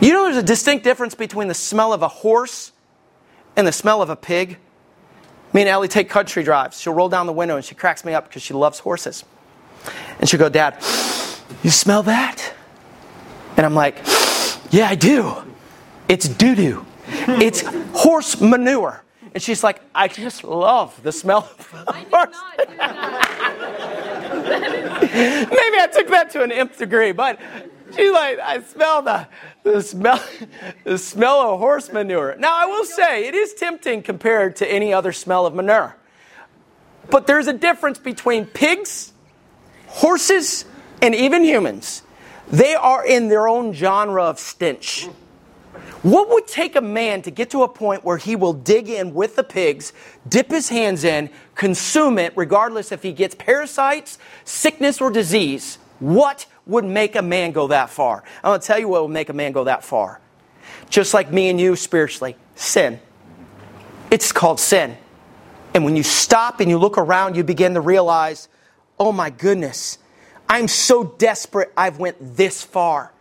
You 0.00 0.12
know, 0.12 0.24
there's 0.24 0.36
a 0.36 0.42
distinct 0.42 0.84
difference 0.84 1.14
between 1.14 1.48
the 1.48 1.54
smell 1.54 1.92
of 1.92 2.02
a 2.02 2.08
horse 2.08 2.72
and 3.56 3.66
the 3.66 3.72
smell 3.72 4.02
of 4.02 4.10
a 4.10 4.16
pig. 4.16 4.58
Me 5.56 5.62
and 5.62 5.70
Ellie 5.70 5.88
take 5.88 6.10
country 6.10 6.42
drives. 6.42 6.78
She'll 6.78 6.92
roll 6.92 7.08
down 7.08 7.24
the 7.24 7.32
window 7.32 7.56
and 7.56 7.64
she 7.64 7.74
cracks 7.74 8.04
me 8.04 8.12
up 8.12 8.28
because 8.28 8.42
she 8.42 8.52
loves 8.52 8.78
horses. 8.78 9.24
And 10.20 10.28
she'll 10.28 10.38
go, 10.38 10.50
Dad, 10.50 10.74
you 11.62 11.70
smell 11.70 12.02
that? 12.02 12.52
And 13.56 13.64
I'm 13.64 13.74
like, 13.74 13.96
Yeah, 14.70 14.86
I 14.86 14.96
do. 14.96 15.34
It's 16.10 16.28
doo 16.28 16.54
doo. 16.54 16.84
It's 17.08 17.62
horse 17.94 18.38
manure. 18.38 19.02
And 19.32 19.42
she's 19.42 19.64
like, 19.64 19.80
I 19.94 20.08
just 20.08 20.44
love 20.44 21.02
the 21.02 21.10
smell 21.10 21.48
of 21.48 22.06
horse. 22.12 22.36
Maybe 22.68 22.76
I 25.80 25.88
took 25.90 26.08
that 26.08 26.28
to 26.32 26.42
an 26.42 26.52
nth 26.52 26.76
degree, 26.76 27.12
but 27.12 27.40
she's 27.94 28.12
like, 28.12 28.38
I 28.38 28.62
smell 28.62 29.02
the, 29.02 29.28
the 29.62 29.82
smell 29.82 30.22
the 30.84 30.98
smell 30.98 31.40
of 31.40 31.60
horse 31.60 31.92
manure. 31.92 32.36
Now 32.38 32.56
I 32.56 32.66
will 32.66 32.84
say 32.84 33.26
it 33.26 33.34
is 33.34 33.54
tempting 33.54 34.02
compared 34.02 34.56
to 34.56 34.70
any 34.70 34.92
other 34.92 35.12
smell 35.12 35.46
of 35.46 35.54
manure. 35.54 35.96
But 37.10 37.26
there's 37.26 37.46
a 37.46 37.52
difference 37.52 37.98
between 37.98 38.46
pigs, 38.46 39.12
horses, 39.86 40.64
and 41.00 41.14
even 41.14 41.44
humans. 41.44 42.02
They 42.48 42.74
are 42.74 43.04
in 43.04 43.28
their 43.28 43.48
own 43.48 43.72
genre 43.72 44.24
of 44.24 44.38
stench. 44.38 45.08
What 46.02 46.28
would 46.30 46.46
take 46.46 46.76
a 46.76 46.80
man 46.80 47.22
to 47.22 47.30
get 47.30 47.50
to 47.50 47.62
a 47.62 47.68
point 47.68 48.04
where 48.04 48.16
he 48.16 48.36
will 48.36 48.52
dig 48.52 48.88
in 48.88 49.12
with 49.12 49.34
the 49.34 49.42
pigs, 49.42 49.92
dip 50.28 50.50
his 50.50 50.68
hands 50.68 51.02
in, 51.02 51.30
consume 51.54 52.18
it, 52.18 52.32
regardless 52.36 52.92
if 52.92 53.02
he 53.02 53.12
gets 53.12 53.34
parasites, 53.34 54.18
sickness, 54.44 55.00
or 55.00 55.10
disease? 55.10 55.78
What 55.98 56.46
would 56.66 56.84
make 56.84 57.16
a 57.16 57.22
man 57.22 57.52
go 57.52 57.68
that 57.68 57.90
far? 57.90 58.24
I'm 58.42 58.50
going 58.50 58.60
to 58.60 58.66
tell 58.66 58.78
you 58.78 58.88
what 58.88 59.02
would 59.02 59.12
make 59.12 59.28
a 59.28 59.32
man 59.32 59.52
go 59.52 59.64
that 59.64 59.84
far. 59.84 60.20
Just 60.90 61.14
like 61.14 61.32
me 61.32 61.48
and 61.48 61.60
you 61.60 61.76
spiritually 61.76 62.36
sin. 62.54 63.00
It's 64.10 64.32
called 64.32 64.60
sin. 64.60 64.96
And 65.74 65.84
when 65.84 65.96
you 65.96 66.02
stop 66.02 66.60
and 66.60 66.70
you 66.70 66.78
look 66.78 66.98
around, 66.98 67.36
you 67.36 67.44
begin 67.44 67.74
to 67.74 67.80
realize, 67.80 68.48
oh 68.98 69.12
my 69.12 69.30
goodness, 69.30 69.98
I'm 70.48 70.68
so 70.68 71.04
desperate 71.04 71.72
I've 71.76 71.98
went 71.98 72.16
this 72.36 72.62
far. 72.62 73.12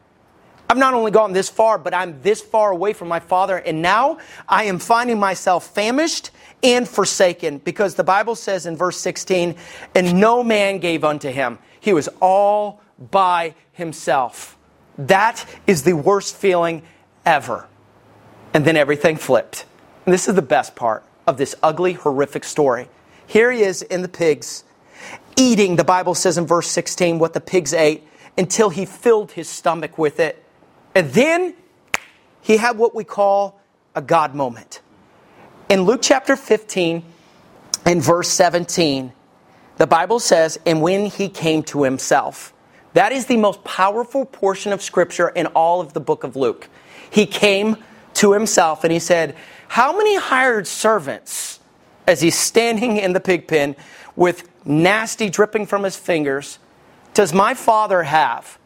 I've 0.69 0.77
not 0.77 0.93
only 0.93 1.12
gone 1.12 1.34
this 1.34 1.49
far, 1.49 1.77
but 1.77 1.93
I'm 1.93 2.21
this 2.21 2.41
far 2.41 2.71
away 2.71 2.93
from 2.93 3.08
my 3.08 3.19
Father, 3.19 3.58
and 3.58 3.81
now 3.81 4.17
I 4.47 4.63
am 4.63 4.79
finding 4.79 5.19
myself 5.19 5.67
famished 5.67 6.31
and 6.63 6.88
forsaken 6.88 7.60
because 7.60 7.93
the 7.95 8.03
Bible 8.03 8.34
says 8.34 8.65
in 8.65 8.75
verse 8.75 8.97
16, 8.97 9.55
and 9.93 10.19
no 10.19 10.43
man 10.43 10.79
gave 10.79 11.03
unto 11.03 11.29
him. 11.29 11.60
He 11.79 11.93
was 11.93 12.10
all 12.19 12.81
by 12.99 13.55
himself. 13.71 14.58
That 14.97 15.45
is 15.67 15.84
the 15.84 15.93
worst 15.93 16.36
feeling 16.36 16.84
ever. 17.25 17.67
And 18.53 18.65
then 18.65 18.77
everything 18.77 19.17
flipped. 19.17 19.65
And 20.05 20.13
this 20.13 20.27
is 20.27 20.36
the 20.36 20.41
best 20.41 20.75
part 20.75 21.03
of 21.27 21.38
this 21.38 21.55
ugly, 21.62 21.93
horrific 21.93 22.43
story. 22.43 22.88
Here 23.27 23.51
he 23.51 23.62
is 23.62 23.81
in 23.81 24.01
the 24.01 24.08
pigs, 24.08 24.63
eating, 25.36 25.75
the 25.75 25.84
Bible 25.84 26.15
says 26.15 26.38
in 26.38 26.45
verse 26.45 26.67
16, 26.67 27.19
what 27.19 27.34
the 27.34 27.41
pigs 27.41 27.73
ate 27.73 28.03
until 28.38 28.69
he 28.69 28.86
filled 28.86 29.31
his 29.31 29.49
stomach 29.49 29.97
with 29.97 30.19
it. 30.19 30.43
And 30.93 31.12
then 31.12 31.55
he 32.41 32.58
had 32.58 32.77
what 32.77 32.93
we 32.93 33.03
call 33.03 33.60
a 33.95 34.01
God 34.01 34.36
moment. 34.36 34.81
In 35.67 35.81
Luke 35.81 36.01
chapter 36.03 36.36
15 36.36 37.03
and 37.86 38.03
verse 38.03 38.29
17, 38.29 39.12
the 39.77 39.88
Bible 39.88 40.19
says, 40.19 40.60
And 40.65 40.81
when 40.81 41.08
he 41.08 41.27
came 41.27 41.63
to 41.63 41.84
himself, 41.84 42.53
that 42.95 43.12
is 43.12 43.25
the 43.25 43.36
most 43.36 43.62
powerful 43.65 44.25
portion 44.25 44.71
of 44.71 44.81
Scripture 44.81 45.27
in 45.27 45.47
all 45.47 45.81
of 45.81 45.91
the 45.91 45.99
book 45.99 46.23
of 46.23 46.38
Luke. 46.38 46.69
He 47.10 47.25
came 47.25 47.77
to 48.15 48.31
himself 48.31 48.86
and 48.86 48.93
he 48.93 48.99
said, 48.99 49.36
How 49.67 49.95
many 49.97 50.15
hired 50.15 50.65
servants, 50.65 51.60
as 52.08 52.21
he's 52.21 52.38
standing 52.38 52.95
in 52.95 53.12
the 53.12 53.19
pig 53.19 53.49
pen 53.49 53.75
with 54.15 54.47
nasty 54.65 55.29
dripping 55.29 55.65
from 55.65 55.84
his 55.84 55.97
fingers, 55.97 56.58
does 57.13 57.34
my 57.34 57.53
father 57.53 58.03
have? 58.03 58.58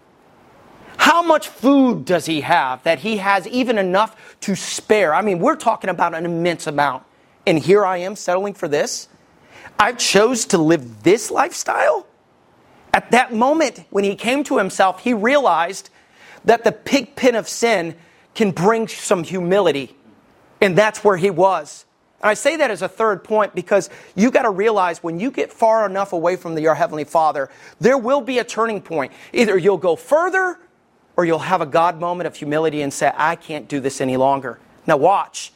How 0.97 1.23
much 1.23 1.47
food 1.47 2.05
does 2.05 2.27
he 2.27 2.41
have 2.41 2.83
that 2.83 2.99
he 2.99 3.17
has 3.17 3.47
even 3.47 3.79
enough 3.79 4.37
to 4.41 4.55
spare? 4.55 5.11
I 5.15 5.23
mean, 5.23 5.39
we're 5.39 5.55
talking 5.55 5.89
about 5.89 6.13
an 6.13 6.25
immense 6.25 6.67
amount. 6.67 7.03
And 7.47 7.57
here 7.57 7.83
I 7.83 7.97
am 7.97 8.15
settling 8.15 8.53
for 8.53 8.67
this. 8.67 9.07
I 9.79 9.93
chose 9.93 10.45
to 10.45 10.59
live 10.59 11.01
this 11.01 11.31
lifestyle. 11.31 12.05
At 12.93 13.11
that 13.11 13.33
moment, 13.33 13.85
when 13.89 14.03
he 14.03 14.15
came 14.15 14.43
to 14.45 14.57
himself, 14.57 15.01
he 15.01 15.13
realized 15.13 15.89
that 16.45 16.63
the 16.63 16.71
pig 16.71 17.15
pen 17.15 17.35
of 17.35 17.47
sin 17.47 17.95
can 18.33 18.51
bring 18.51 18.87
some 18.87 19.23
humility. 19.23 19.95
And 20.61 20.77
that's 20.77 21.03
where 21.03 21.17
he 21.17 21.29
was. 21.29 21.85
And 22.21 22.29
I 22.29 22.33
say 22.33 22.57
that 22.57 22.69
as 22.69 22.81
a 22.81 22.87
third 22.87 23.23
point 23.23 23.55
because 23.55 23.89
you 24.15 24.29
got 24.31 24.41
to 24.41 24.49
realize 24.49 25.01
when 25.01 25.19
you 25.19 25.31
get 25.31 25.53
far 25.53 25.85
enough 25.85 26.11
away 26.11 26.35
from 26.35 26.55
the, 26.55 26.61
your 26.61 26.75
Heavenly 26.75 27.05
Father, 27.05 27.49
there 27.79 27.97
will 27.97 28.21
be 28.21 28.39
a 28.39 28.43
turning 28.43 28.81
point. 28.81 29.13
Either 29.31 29.57
you'll 29.57 29.77
go 29.77 29.95
further 29.95 30.59
or 31.15 31.25
you'll 31.25 31.39
have 31.39 31.61
a 31.61 31.65
God 31.65 31.99
moment 31.99 32.27
of 32.27 32.35
humility 32.35 32.81
and 32.81 32.93
say, 32.93 33.11
I 33.15 33.35
can't 33.35 33.67
do 33.67 33.79
this 33.79 34.01
any 34.01 34.17
longer. 34.17 34.59
Now, 34.85 34.97
watch. 34.97 35.53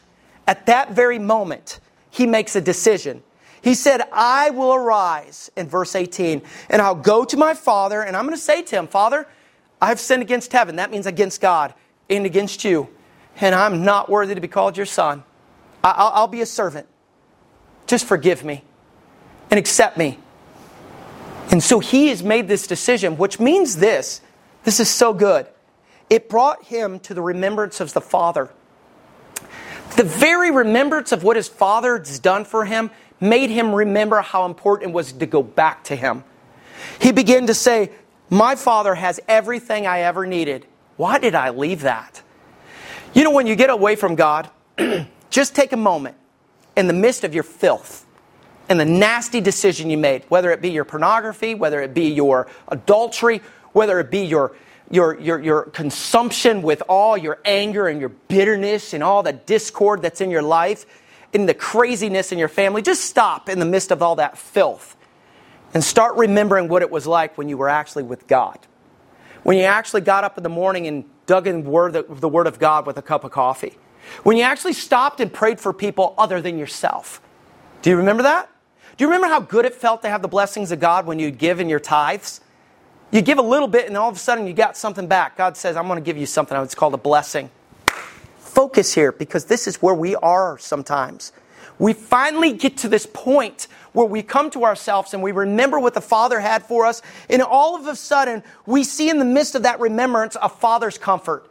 At 0.48 0.65
that 0.67 0.91
very 0.91 1.19
moment, 1.19 1.80
he 2.10 2.28
makes 2.28 2.56
a 2.56 2.62
decision. 2.62 3.24
He 3.63 3.76
said, 3.76 4.02
I 4.12 4.49
will 4.49 4.73
arise, 4.73 5.49
in 5.56 5.69
verse 5.69 5.95
18, 5.95 6.41
and 6.69 6.82
I'll 6.82 6.95
go 6.95 7.23
to 7.23 7.38
my 7.38 7.54
Father, 7.54 8.02
and 8.02 8.15
I'm 8.15 8.26
going 8.26 8.36
to 8.36 8.41
say 8.41 8.62
to 8.62 8.76
him, 8.76 8.88
Father, 8.88 9.26
I've 9.82 10.02
sinned 10.02 10.21
against 10.21 10.52
heaven. 10.52 10.76
That 10.76 10.91
means 10.91 11.06
against 11.06 11.39
God 11.39 11.73
and 12.10 12.26
against 12.26 12.65
you. 12.65 12.89
And 13.39 13.56
I'm 13.56 13.84
not 13.84 14.10
worthy 14.10 14.36
to 14.36 14.41
be 14.41 14.49
called 14.49 14.76
your 14.76 14.86
son. 14.86 15.23
I'll, 15.84 16.12
I'll 16.13 16.28
be 16.28 16.41
a 16.41 16.45
servant. 16.45 16.88
Just 17.88 18.06
forgive 18.06 18.43
me 18.43 18.63
and 19.49 19.58
accept 19.58 19.97
me. 19.97 20.19
And 21.52 21.62
so 21.63 21.80
he 21.80 22.08
has 22.08 22.21
made 22.21 22.47
this 22.47 22.67
decision, 22.67 23.17
which 23.17 23.39
means 23.39 23.78
this 23.78 24.21
this 24.63 24.80
is 24.80 24.89
so 24.89 25.13
good. 25.13 25.47
It 26.10 26.30
brought 26.30 26.63
him 26.63 26.99
to 27.02 27.13
the 27.13 27.21
remembrance 27.21 27.80
of 27.80 27.93
the 27.93 28.02
Father. 28.02 28.49
The 29.95 30.04
very 30.04 30.49
remembrance 30.52 31.12
of 31.12 31.23
what 31.23 31.36
his 31.36 31.47
Father's 31.47 32.19
done 32.19 32.45
for 32.45 32.65
him 32.65 32.89
made 33.23 33.49
him 33.49 33.73
remember 33.73 34.21
how 34.21 34.45
important 34.45 34.91
it 34.91 34.93
was 34.93 35.13
to 35.13 35.25
go 35.25 35.41
back 35.41 35.86
to 35.86 35.95
him. 35.95 36.23
He 36.99 37.12
began 37.12 37.47
to 37.47 37.53
say, 37.53 37.91
My 38.29 38.55
Father 38.55 38.95
has 38.95 39.19
everything 39.27 39.88
I 39.88 40.01
ever 40.01 40.25
needed. 40.25 40.67
Why 40.97 41.17
did 41.19 41.33
I 41.33 41.49
leave 41.49 41.81
that? 41.81 42.21
You 43.13 43.23
know, 43.23 43.31
when 43.31 43.47
you 43.47 43.55
get 43.55 43.69
away 43.69 43.95
from 43.95 44.15
God, 44.15 44.49
just 45.29 45.55
take 45.55 45.71
a 45.71 45.77
moment 45.77 46.17
in 46.75 46.88
the 46.88 46.93
midst 46.93 47.23
of 47.23 47.33
your 47.33 47.43
filth 47.43 48.05
and 48.69 48.79
the 48.79 48.86
nasty 48.86 49.39
decision 49.39 49.89
you 49.89 49.97
made, 49.97 50.23
whether 50.29 50.51
it 50.51 50.62
be 50.62 50.71
your 50.71 50.86
pornography, 50.86 51.55
whether 51.55 51.81
it 51.81 51.93
be 51.93 52.09
your 52.09 52.47
adultery, 52.67 53.41
whether 53.71 53.99
it 53.99 54.09
be 54.09 54.25
your, 54.25 54.55
your, 54.89 55.19
your, 55.19 55.39
your 55.39 55.63
consumption 55.63 56.62
with 56.62 56.81
all 56.89 57.17
your 57.17 57.39
anger 57.45 57.88
and 57.88 57.99
your 57.99 58.09
bitterness 58.09 58.93
and 58.93 59.03
all 59.03 59.23
the 59.23 59.33
discord 59.33 60.01
that's 60.01 60.21
in 60.21 60.29
your 60.31 60.41
life, 60.41 60.86
in 61.34 61.46
the 61.46 61.54
craziness 61.54 62.32
in 62.32 62.38
your 62.38 62.48
family, 62.48 62.82
just 62.82 63.06
stop 63.06 63.50
in 63.50 63.60
the 63.60 63.65
midst 63.65 63.91
of 63.91 64.02
all 64.02 64.15
that 64.17 64.38
filth 64.38 64.96
and 65.74 65.84
start 65.84 66.15
remembering 66.15 66.67
what 66.67 66.82
it 66.82 66.91
was 66.91 67.08
like 67.08 67.38
when 67.38 67.50
you 67.50 67.58
were 67.58 67.69
actually 67.69 68.04
with 68.04 68.28
God. 68.28 68.60
When 69.41 69.58
you 69.58 69.63
actually 69.63 70.02
got 70.02 70.24
up 70.24 70.38
in 70.38 70.43
the 70.43 70.50
morning 70.50 70.88
and 70.88 71.06
dug 71.26 71.48
in 71.48 71.65
word, 71.65 71.93
the 71.93 72.30
Word 72.30 72.48
of 72.48 72.60
God 72.60 72.86
with 72.86 72.98
a 72.98 73.02
cup 73.02 73.24
of 73.24 73.32
coffee. 73.32 73.78
When 74.24 74.38
you 74.38 74.43
actually 74.43 74.74
stopped 74.74 75.19
and 75.19 75.32
prayed 75.34 75.60
for 75.60 75.74
people 75.74 76.13
other 76.17 76.41
than 76.41 76.58
yourself. 76.58 77.22
Do 77.82 77.89
you 77.89 77.98
remember 77.98 78.24
that? 78.24 78.50
Do 78.96 79.04
you 79.04 79.08
remember 79.08 79.28
how 79.28 79.39
good 79.39 79.65
it 79.65 79.74
felt 79.74 80.04
to 80.04 80.10
have 80.10 80.22
the 80.22 80.28
blessings 80.28 80.72
of 80.72 80.80
God 80.80 81.06
when 81.06 81.19
you'd 81.19 81.38
give 81.38 81.60
in 81.60 81.67
your 81.67 81.80
tithes? 81.80 82.41
You 83.12 83.22
give 83.22 83.38
a 83.38 83.43
little 83.43 83.67
bit, 83.67 83.88
and 83.88 83.98
all 83.98 84.10
of 84.10 84.15
a 84.15 84.19
sudden 84.19 84.46
you 84.46 84.54
got 84.54 84.78
something 84.78 85.08
back. 85.08 85.38
God 85.38 85.58
says, 85.58 85.76
I'm 85.76 85.88
going 85.88 85.98
to 85.98 86.06
give 86.06 86.17
you 86.17 86.26
something. 86.26 86.58
It's 86.58 86.76
called 86.76 86.93
a 86.93 86.98
blessing. 86.98 87.50
Focus 88.53 88.93
here 88.93 89.11
because 89.11 89.45
this 89.45 89.67
is 89.67 89.81
where 89.81 89.95
we 89.95 90.15
are 90.15 90.57
sometimes. 90.57 91.31
We 91.79 91.93
finally 91.93 92.53
get 92.53 92.77
to 92.77 92.87
this 92.87 93.07
point 93.11 93.67
where 93.93 94.05
we 94.05 94.21
come 94.21 94.51
to 94.51 94.63
ourselves 94.63 95.13
and 95.13 95.23
we 95.23 95.31
remember 95.31 95.79
what 95.79 95.93
the 95.93 96.01
Father 96.01 96.39
had 96.39 96.63
for 96.63 96.85
us, 96.85 97.01
and 97.29 97.41
all 97.41 97.75
of 97.75 97.87
a 97.87 97.95
sudden 97.95 98.43
we 98.65 98.83
see 98.83 99.09
in 99.09 99.19
the 99.19 99.25
midst 99.25 99.55
of 99.55 99.63
that 99.63 99.79
remembrance 99.79 100.37
a 100.41 100.49
Father's 100.49 100.97
comfort. 100.97 101.49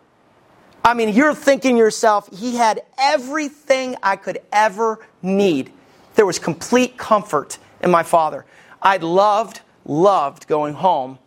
I 0.84 0.94
mean, 0.94 1.10
you're 1.10 1.34
thinking 1.34 1.76
yourself, 1.76 2.28
He 2.36 2.56
had 2.56 2.82
everything 2.98 3.96
I 4.02 4.16
could 4.16 4.38
ever 4.52 5.04
need. 5.22 5.72
There 6.14 6.26
was 6.26 6.38
complete 6.38 6.96
comfort 6.96 7.58
in 7.80 7.90
my 7.90 8.02
Father. 8.02 8.44
I 8.80 8.98
loved, 8.98 9.60
loved 9.84 10.46
going 10.46 10.74
home 10.74 11.18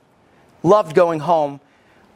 loved 0.66 0.96
going 0.96 1.20
home 1.20 1.62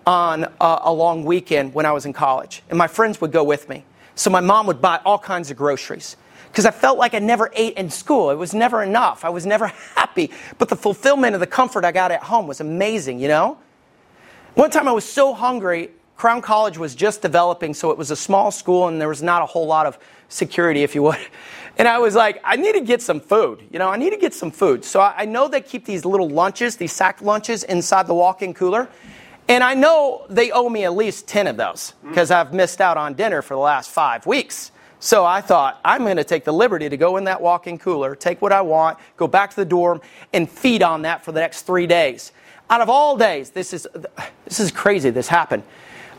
on 0.09 0.43
a, 0.59 0.79
a 0.85 0.91
long 0.91 1.23
weekend 1.23 1.71
when 1.71 1.85
I 1.85 1.91
was 1.91 2.07
in 2.07 2.13
college. 2.13 2.63
And 2.69 2.79
my 2.79 2.87
friends 2.87 3.21
would 3.21 3.31
go 3.31 3.43
with 3.43 3.69
me. 3.69 3.85
So 4.15 4.31
my 4.31 4.39
mom 4.39 4.65
would 4.65 4.81
buy 4.81 4.99
all 5.05 5.19
kinds 5.19 5.51
of 5.51 5.57
groceries 5.57 6.17
because 6.47 6.65
I 6.65 6.71
felt 6.71 6.97
like 6.97 7.13
I 7.13 7.19
never 7.19 7.51
ate 7.53 7.75
in 7.75 7.91
school. 7.91 8.31
It 8.31 8.35
was 8.35 8.55
never 8.55 8.81
enough. 8.81 9.23
I 9.23 9.29
was 9.29 9.45
never 9.45 9.67
happy. 9.95 10.31
But 10.57 10.69
the 10.69 10.75
fulfillment 10.75 11.35
of 11.35 11.41
the 11.41 11.47
comfort 11.47 11.85
I 11.85 11.91
got 11.91 12.09
at 12.09 12.23
home 12.23 12.47
was 12.47 12.59
amazing, 12.59 13.19
you 13.19 13.27
know? 13.27 13.59
One 14.55 14.71
time 14.71 14.87
I 14.87 14.93
was 14.93 15.05
so 15.05 15.35
hungry, 15.35 15.91
Crown 16.15 16.41
College 16.41 16.79
was 16.79 16.95
just 16.95 17.21
developing, 17.21 17.75
so 17.75 17.91
it 17.91 17.97
was 17.97 18.09
a 18.09 18.15
small 18.15 18.49
school 18.49 18.87
and 18.87 18.99
there 18.99 19.09
was 19.09 19.21
not 19.21 19.43
a 19.43 19.45
whole 19.45 19.67
lot 19.67 19.85
of 19.85 19.99
security, 20.27 20.81
if 20.81 20.95
you 20.95 21.03
would. 21.03 21.19
And 21.77 21.87
I 21.87 21.97
was 21.97 22.13
like, 22.13 22.41
I 22.43 22.57
need 22.57 22.73
to 22.73 22.81
get 22.81 23.01
some 23.01 23.21
food. 23.21 23.63
You 23.71 23.79
know, 23.79 23.87
I 23.87 23.95
need 23.95 24.09
to 24.09 24.17
get 24.17 24.33
some 24.33 24.51
food. 24.51 24.83
So 24.83 24.99
I 24.99 25.23
know 25.23 25.47
they 25.47 25.61
keep 25.61 25.85
these 25.85 26.03
little 26.03 26.27
lunches, 26.27 26.75
these 26.75 26.91
sack 26.91 27.21
lunches 27.21 27.63
inside 27.63 28.05
the 28.05 28.13
walk 28.13 28.41
in 28.41 28.53
cooler. 28.53 28.89
And 29.49 29.63
I 29.63 29.73
know 29.73 30.27
they 30.29 30.51
owe 30.51 30.69
me 30.69 30.85
at 30.85 30.95
least 30.95 31.27
10 31.27 31.47
of 31.47 31.57
those 31.57 31.93
mm-hmm. 31.97 32.09
because 32.09 32.29
I've 32.29 32.53
missed 32.53 32.79
out 32.79 32.97
on 32.97 33.15
dinner 33.15 33.41
for 33.41 33.55
the 33.55 33.59
last 33.59 33.89
five 33.89 34.25
weeks. 34.27 34.71
So 34.99 35.25
I 35.25 35.41
thought, 35.41 35.79
I'm 35.83 36.03
going 36.03 36.17
to 36.17 36.23
take 36.23 36.43
the 36.43 36.53
liberty 36.53 36.87
to 36.87 36.97
go 36.97 37.17
in 37.17 37.23
that 37.23 37.41
walk 37.41 37.67
in 37.67 37.79
cooler, 37.79 38.15
take 38.15 38.41
what 38.41 38.51
I 38.51 38.61
want, 38.61 38.99
go 39.17 39.27
back 39.27 39.49
to 39.49 39.55
the 39.55 39.65
dorm, 39.65 40.01
and 40.33 40.49
feed 40.49 40.83
on 40.83 41.01
that 41.01 41.25
for 41.25 41.31
the 41.31 41.39
next 41.39 41.63
three 41.63 41.87
days. 41.87 42.31
Out 42.69 42.81
of 42.81 42.89
all 42.89 43.17
days, 43.17 43.49
this 43.49 43.73
is, 43.73 43.87
this 44.45 44.59
is 44.59 44.71
crazy, 44.71 45.09
this 45.09 45.27
happened. 45.27 45.63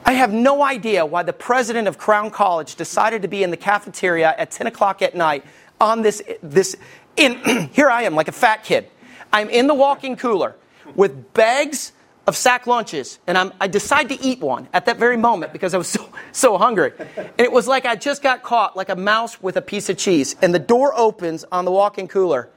I 0.04 0.14
have 0.14 0.32
no 0.32 0.62
idea 0.64 1.06
why 1.06 1.22
the 1.22 1.32
president 1.32 1.86
of 1.86 1.98
Crown 1.98 2.30
College 2.30 2.74
decided 2.74 3.22
to 3.22 3.28
be 3.28 3.42
in 3.42 3.50
the 3.50 3.56
cafeteria 3.56 4.34
at 4.36 4.50
10 4.50 4.66
o'clock 4.66 5.02
at 5.02 5.14
night 5.14 5.44
on 5.80 6.02
this. 6.02 6.22
this 6.42 6.74
in, 7.16 7.38
here 7.72 7.90
I 7.90 8.02
am, 8.04 8.14
like 8.14 8.28
a 8.28 8.32
fat 8.32 8.64
kid. 8.64 8.88
I'm 9.32 9.50
in 9.50 9.66
the 9.66 9.74
walk-in 9.74 10.16
cooler 10.16 10.56
with 10.96 11.32
bags 11.34 11.92
of 12.30 12.36
sack 12.36 12.66
lunches, 12.68 13.18
and 13.26 13.36
I'm, 13.36 13.52
I 13.60 13.66
decide 13.66 14.08
to 14.08 14.22
eat 14.22 14.40
one 14.40 14.68
at 14.72 14.86
that 14.86 14.98
very 14.98 15.16
moment 15.16 15.52
because 15.52 15.74
I 15.74 15.78
was 15.78 15.88
so, 15.98 16.08
so 16.32 16.56
hungry. 16.56 16.92
And 16.98 17.40
it 17.40 17.52
was 17.52 17.68
like 17.68 17.84
I 17.84 17.96
just 17.96 18.22
got 18.22 18.42
caught 18.42 18.76
like 18.76 18.88
a 18.88 18.96
mouse 18.96 19.42
with 19.42 19.56
a 19.56 19.62
piece 19.62 19.90
of 19.90 19.98
cheese. 19.98 20.36
And 20.40 20.54
the 20.54 20.60
door 20.60 20.96
opens 20.96 21.44
on 21.52 21.66
the 21.66 21.72
walk-in 21.72 22.08
cooler, 22.08 22.48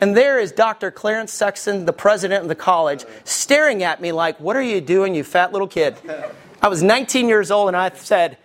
and 0.00 0.16
there 0.16 0.38
is 0.38 0.52
Dr. 0.52 0.90
Clarence 0.90 1.32
Sexton, 1.32 1.86
the 1.86 1.92
president 1.92 2.42
of 2.42 2.48
the 2.48 2.54
college, 2.54 3.04
staring 3.24 3.82
at 3.82 4.00
me 4.00 4.12
like, 4.12 4.38
What 4.38 4.56
are 4.56 4.62
you 4.62 4.80
doing, 4.80 5.14
you 5.14 5.24
fat 5.24 5.52
little 5.52 5.66
kid? 5.66 5.96
I 6.62 6.68
was 6.68 6.82
19 6.82 7.26
years 7.26 7.50
old 7.50 7.68
and 7.68 7.76
I 7.76 7.90
said, 7.90 8.36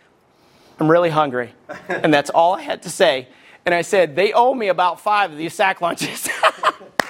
I'm 0.79 0.89
really 0.89 1.09
hungry. 1.09 1.53
And 1.89 2.13
that's 2.13 2.29
all 2.29 2.55
I 2.55 2.61
had 2.61 2.83
to 2.83 2.89
say. 2.89 3.27
And 3.65 3.75
I 3.75 3.81
said, 3.81 4.15
They 4.15 4.31
owe 4.31 4.53
me 4.53 4.69
about 4.69 5.01
five 5.01 5.31
of 5.31 5.37
these 5.37 5.53
sack 5.53 5.81
lunches. 5.81 6.27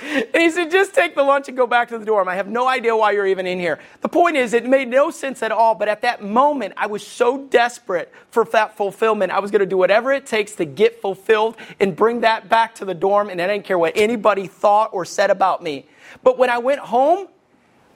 and 0.02 0.36
he 0.36 0.50
said, 0.50 0.72
Just 0.72 0.94
take 0.94 1.16
the 1.16 1.24
lunch 1.24 1.48
and 1.48 1.58
go 1.58 1.68
back 1.68 1.90
to 1.90 1.98
the 1.98 2.06
dorm. 2.06 2.28
I 2.28 2.36
have 2.36 2.48
no 2.48 2.68
idea 2.68 2.96
why 2.96 3.12
you're 3.12 3.28
even 3.28 3.46
in 3.46 3.60
here. 3.60 3.80
The 4.02 4.10
point 4.10 4.38
is, 4.38 4.54
it 4.54 4.66
made 4.66 4.88
no 4.88 5.12
sense 5.12 5.44
at 5.44 5.52
all. 5.52 5.76
But 5.76 5.88
at 5.88 6.02
that 6.02 6.24
moment, 6.24 6.74
I 6.78 6.88
was 6.88 7.06
so 7.06 7.46
desperate 7.46 8.12
for 8.32 8.46
that 8.46 8.78
fulfillment. 8.78 9.32
I 9.32 9.40
was 9.40 9.52
going 9.52 9.60
to 9.60 9.66
do 9.66 9.78
whatever 9.78 10.12
it 10.12 10.26
takes 10.26 10.56
to 10.56 10.66
get 10.66 11.02
fulfilled 11.02 11.58
and 11.80 11.96
bring 11.96 12.22
that 12.22 12.50
back 12.50 12.76
to 12.76 12.86
the 12.86 12.94
dorm. 12.94 13.30
And 13.30 13.42
I 13.42 13.48
didn't 13.48 13.66
care 13.66 13.78
what 13.78 13.94
anybody 13.96 14.48
thought 14.48 14.92
or 14.94 15.06
said 15.06 15.30
about 15.30 15.62
me. 15.62 15.86
But 16.24 16.38
when 16.38 16.50
I 16.50 16.58
went 16.58 16.80
home, 16.80 17.28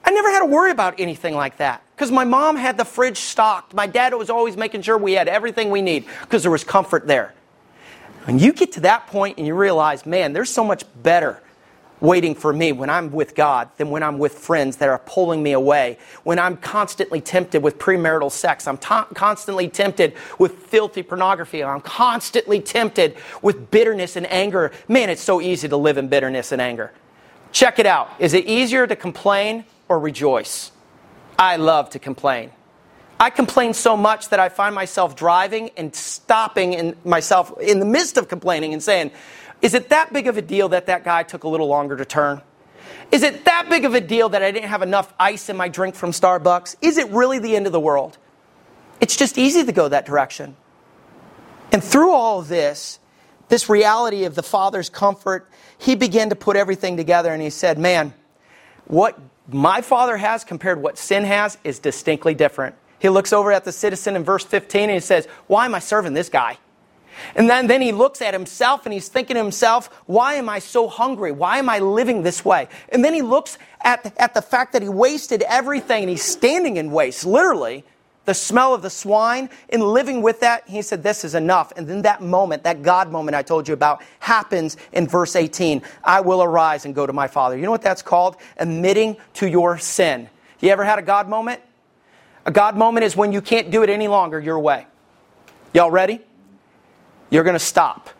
I 0.04 0.10
never 0.10 0.30
had 0.30 0.40
to 0.40 0.46
worry 0.46 0.70
about 0.70 1.00
anything 1.00 1.34
like 1.34 1.56
that 1.58 1.82
because 1.96 2.10
my 2.10 2.24
mom 2.24 2.56
had 2.56 2.76
the 2.76 2.84
fridge 2.84 3.18
stocked. 3.18 3.72
My 3.72 3.86
dad 3.86 4.12
was 4.14 4.28
always 4.28 4.56
making 4.56 4.82
sure 4.82 4.98
we 4.98 5.14
had 5.14 5.28
everything 5.28 5.70
we 5.70 5.80
need 5.80 6.04
because 6.20 6.42
there 6.42 6.52
was 6.52 6.62
comfort 6.62 7.06
there. 7.06 7.32
When 8.24 8.38
you 8.38 8.52
get 8.52 8.72
to 8.72 8.80
that 8.80 9.06
point 9.06 9.38
and 9.38 9.46
you 9.46 9.54
realize, 9.54 10.04
man, 10.04 10.32
there's 10.32 10.50
so 10.50 10.64
much 10.64 10.84
better 11.02 11.40
waiting 12.00 12.34
for 12.34 12.52
me 12.52 12.72
when 12.72 12.90
I'm 12.90 13.12
with 13.12 13.34
God 13.34 13.70
than 13.76 13.90
when 13.90 14.02
I'm 14.02 14.18
with 14.18 14.34
friends 14.34 14.76
that 14.78 14.88
are 14.88 14.98
pulling 14.98 15.42
me 15.42 15.52
away. 15.52 15.98
When 16.22 16.38
I'm 16.38 16.56
constantly 16.56 17.20
tempted 17.20 17.62
with 17.62 17.78
premarital 17.78 18.30
sex, 18.30 18.66
I'm 18.66 18.78
t- 18.78 19.14
constantly 19.14 19.68
tempted 19.68 20.14
with 20.38 20.52
filthy 20.52 21.02
pornography, 21.02 21.62
I'm 21.64 21.80
constantly 21.80 22.60
tempted 22.60 23.16
with 23.42 23.70
bitterness 23.70 24.16
and 24.16 24.26
anger. 24.30 24.72
Man, 24.88 25.10
it's 25.10 25.22
so 25.22 25.40
easy 25.40 25.68
to 25.68 25.76
live 25.76 25.96
in 25.98 26.08
bitterness 26.08 26.52
and 26.52 26.60
anger. 26.60 26.92
Check 27.52 27.78
it 27.78 27.86
out. 27.86 28.10
Is 28.18 28.34
it 28.34 28.46
easier 28.46 28.86
to 28.86 28.96
complain 28.96 29.64
or 29.88 29.98
rejoice. 29.98 30.72
I 31.38 31.56
love 31.56 31.90
to 31.90 31.98
complain. 31.98 32.50
I 33.18 33.30
complain 33.30 33.74
so 33.74 33.96
much 33.96 34.30
that 34.30 34.40
I 34.40 34.48
find 34.48 34.74
myself 34.74 35.14
driving 35.16 35.70
and 35.76 35.94
stopping 35.94 36.72
in 36.72 36.96
myself 37.04 37.58
in 37.60 37.78
the 37.78 37.86
midst 37.86 38.16
of 38.16 38.28
complaining 38.28 38.72
and 38.72 38.82
saying, 38.82 39.12
Is 39.64 39.72
it 39.72 39.88
that 39.88 40.12
big 40.12 40.26
of 40.26 40.36
a 40.36 40.42
deal 40.42 40.68
that 40.68 40.84
that 40.86 41.04
guy 41.04 41.22
took 41.22 41.44
a 41.44 41.48
little 41.48 41.68
longer 41.68 41.96
to 41.96 42.04
turn? 42.04 42.42
Is 43.10 43.22
it 43.22 43.46
that 43.46 43.70
big 43.70 43.86
of 43.86 43.94
a 43.94 44.00
deal 44.00 44.28
that 44.28 44.42
I 44.42 44.50
didn't 44.50 44.68
have 44.68 44.82
enough 44.82 45.14
ice 45.18 45.48
in 45.48 45.56
my 45.56 45.68
drink 45.68 45.94
from 45.94 46.10
Starbucks? 46.10 46.76
Is 46.82 46.98
it 46.98 47.08
really 47.08 47.38
the 47.38 47.56
end 47.56 47.64
of 47.64 47.72
the 47.72 47.80
world? 47.80 48.18
It's 49.00 49.16
just 49.16 49.38
easy 49.38 49.64
to 49.64 49.72
go 49.72 49.88
that 49.88 50.04
direction. 50.04 50.54
And 51.72 51.82
through 51.82 52.12
all 52.12 52.40
of 52.40 52.48
this, 52.48 52.98
this 53.48 53.70
reality 53.70 54.24
of 54.24 54.34
the 54.34 54.42
Father's 54.42 54.90
comfort, 54.90 55.48
he 55.78 55.94
began 55.94 56.28
to 56.28 56.36
put 56.36 56.56
everything 56.56 56.98
together 56.98 57.32
and 57.32 57.40
he 57.40 57.48
said, 57.48 57.78
Man, 57.78 58.12
what 58.86 59.18
my 59.48 59.80
father 59.80 60.18
has 60.18 60.44
compared 60.44 60.76
to 60.76 60.82
what 60.82 60.98
sin 60.98 61.24
has 61.24 61.56
is 61.64 61.78
distinctly 61.78 62.34
different. 62.34 62.74
He 62.98 63.08
looks 63.08 63.32
over 63.32 63.50
at 63.50 63.64
the 63.64 63.72
citizen 63.72 64.14
in 64.14 64.24
verse 64.24 64.44
15 64.44 64.82
and 64.82 64.92
he 64.92 65.00
says, 65.00 65.24
Why 65.46 65.64
am 65.64 65.74
I 65.74 65.78
serving 65.78 66.12
this 66.12 66.28
guy? 66.28 66.58
And 67.34 67.48
then, 67.48 67.66
then 67.66 67.80
he 67.80 67.92
looks 67.92 68.22
at 68.22 68.34
himself 68.34 68.86
and 68.86 68.92
he's 68.92 69.08
thinking 69.08 69.34
to 69.34 69.42
himself, 69.42 69.88
why 70.06 70.34
am 70.34 70.48
I 70.48 70.58
so 70.58 70.88
hungry? 70.88 71.32
Why 71.32 71.58
am 71.58 71.68
I 71.68 71.78
living 71.78 72.22
this 72.22 72.44
way? 72.44 72.68
And 72.90 73.04
then 73.04 73.14
he 73.14 73.22
looks 73.22 73.58
at, 73.82 74.14
at 74.18 74.34
the 74.34 74.42
fact 74.42 74.72
that 74.72 74.82
he 74.82 74.88
wasted 74.88 75.42
everything 75.42 76.02
and 76.04 76.10
he's 76.10 76.22
standing 76.22 76.76
in 76.76 76.90
waste, 76.90 77.24
literally, 77.24 77.84
the 78.24 78.34
smell 78.34 78.74
of 78.74 78.82
the 78.82 78.90
swine 78.90 79.50
and 79.68 79.82
living 79.82 80.22
with 80.22 80.40
that. 80.40 80.66
He 80.66 80.82
said, 80.82 81.02
this 81.02 81.24
is 81.24 81.34
enough. 81.34 81.72
And 81.76 81.86
then 81.86 82.02
that 82.02 82.22
moment, 82.22 82.64
that 82.64 82.82
God 82.82 83.10
moment 83.12 83.34
I 83.34 83.42
told 83.42 83.68
you 83.68 83.74
about 83.74 84.02
happens 84.20 84.76
in 84.92 85.06
verse 85.06 85.36
18. 85.36 85.82
I 86.02 86.20
will 86.20 86.42
arise 86.42 86.84
and 86.84 86.94
go 86.94 87.06
to 87.06 87.12
my 87.12 87.26
father. 87.26 87.56
You 87.56 87.64
know 87.64 87.70
what 87.70 87.82
that's 87.82 88.02
called? 88.02 88.36
Admitting 88.56 89.16
to 89.34 89.48
your 89.48 89.78
sin. 89.78 90.28
You 90.60 90.70
ever 90.70 90.84
had 90.84 90.98
a 90.98 91.02
God 91.02 91.28
moment? 91.28 91.60
A 92.46 92.50
God 92.50 92.76
moment 92.76 93.04
is 93.04 93.16
when 93.16 93.32
you 93.32 93.40
can't 93.40 93.70
do 93.70 93.82
it 93.82 93.90
any 93.90 94.08
longer 94.08 94.40
your 94.40 94.58
way. 94.58 94.86
Y'all 95.72 95.90
ready? 95.90 96.20
You're 97.34 97.42
going 97.42 97.54
to 97.54 97.58
stop. 97.58 98.10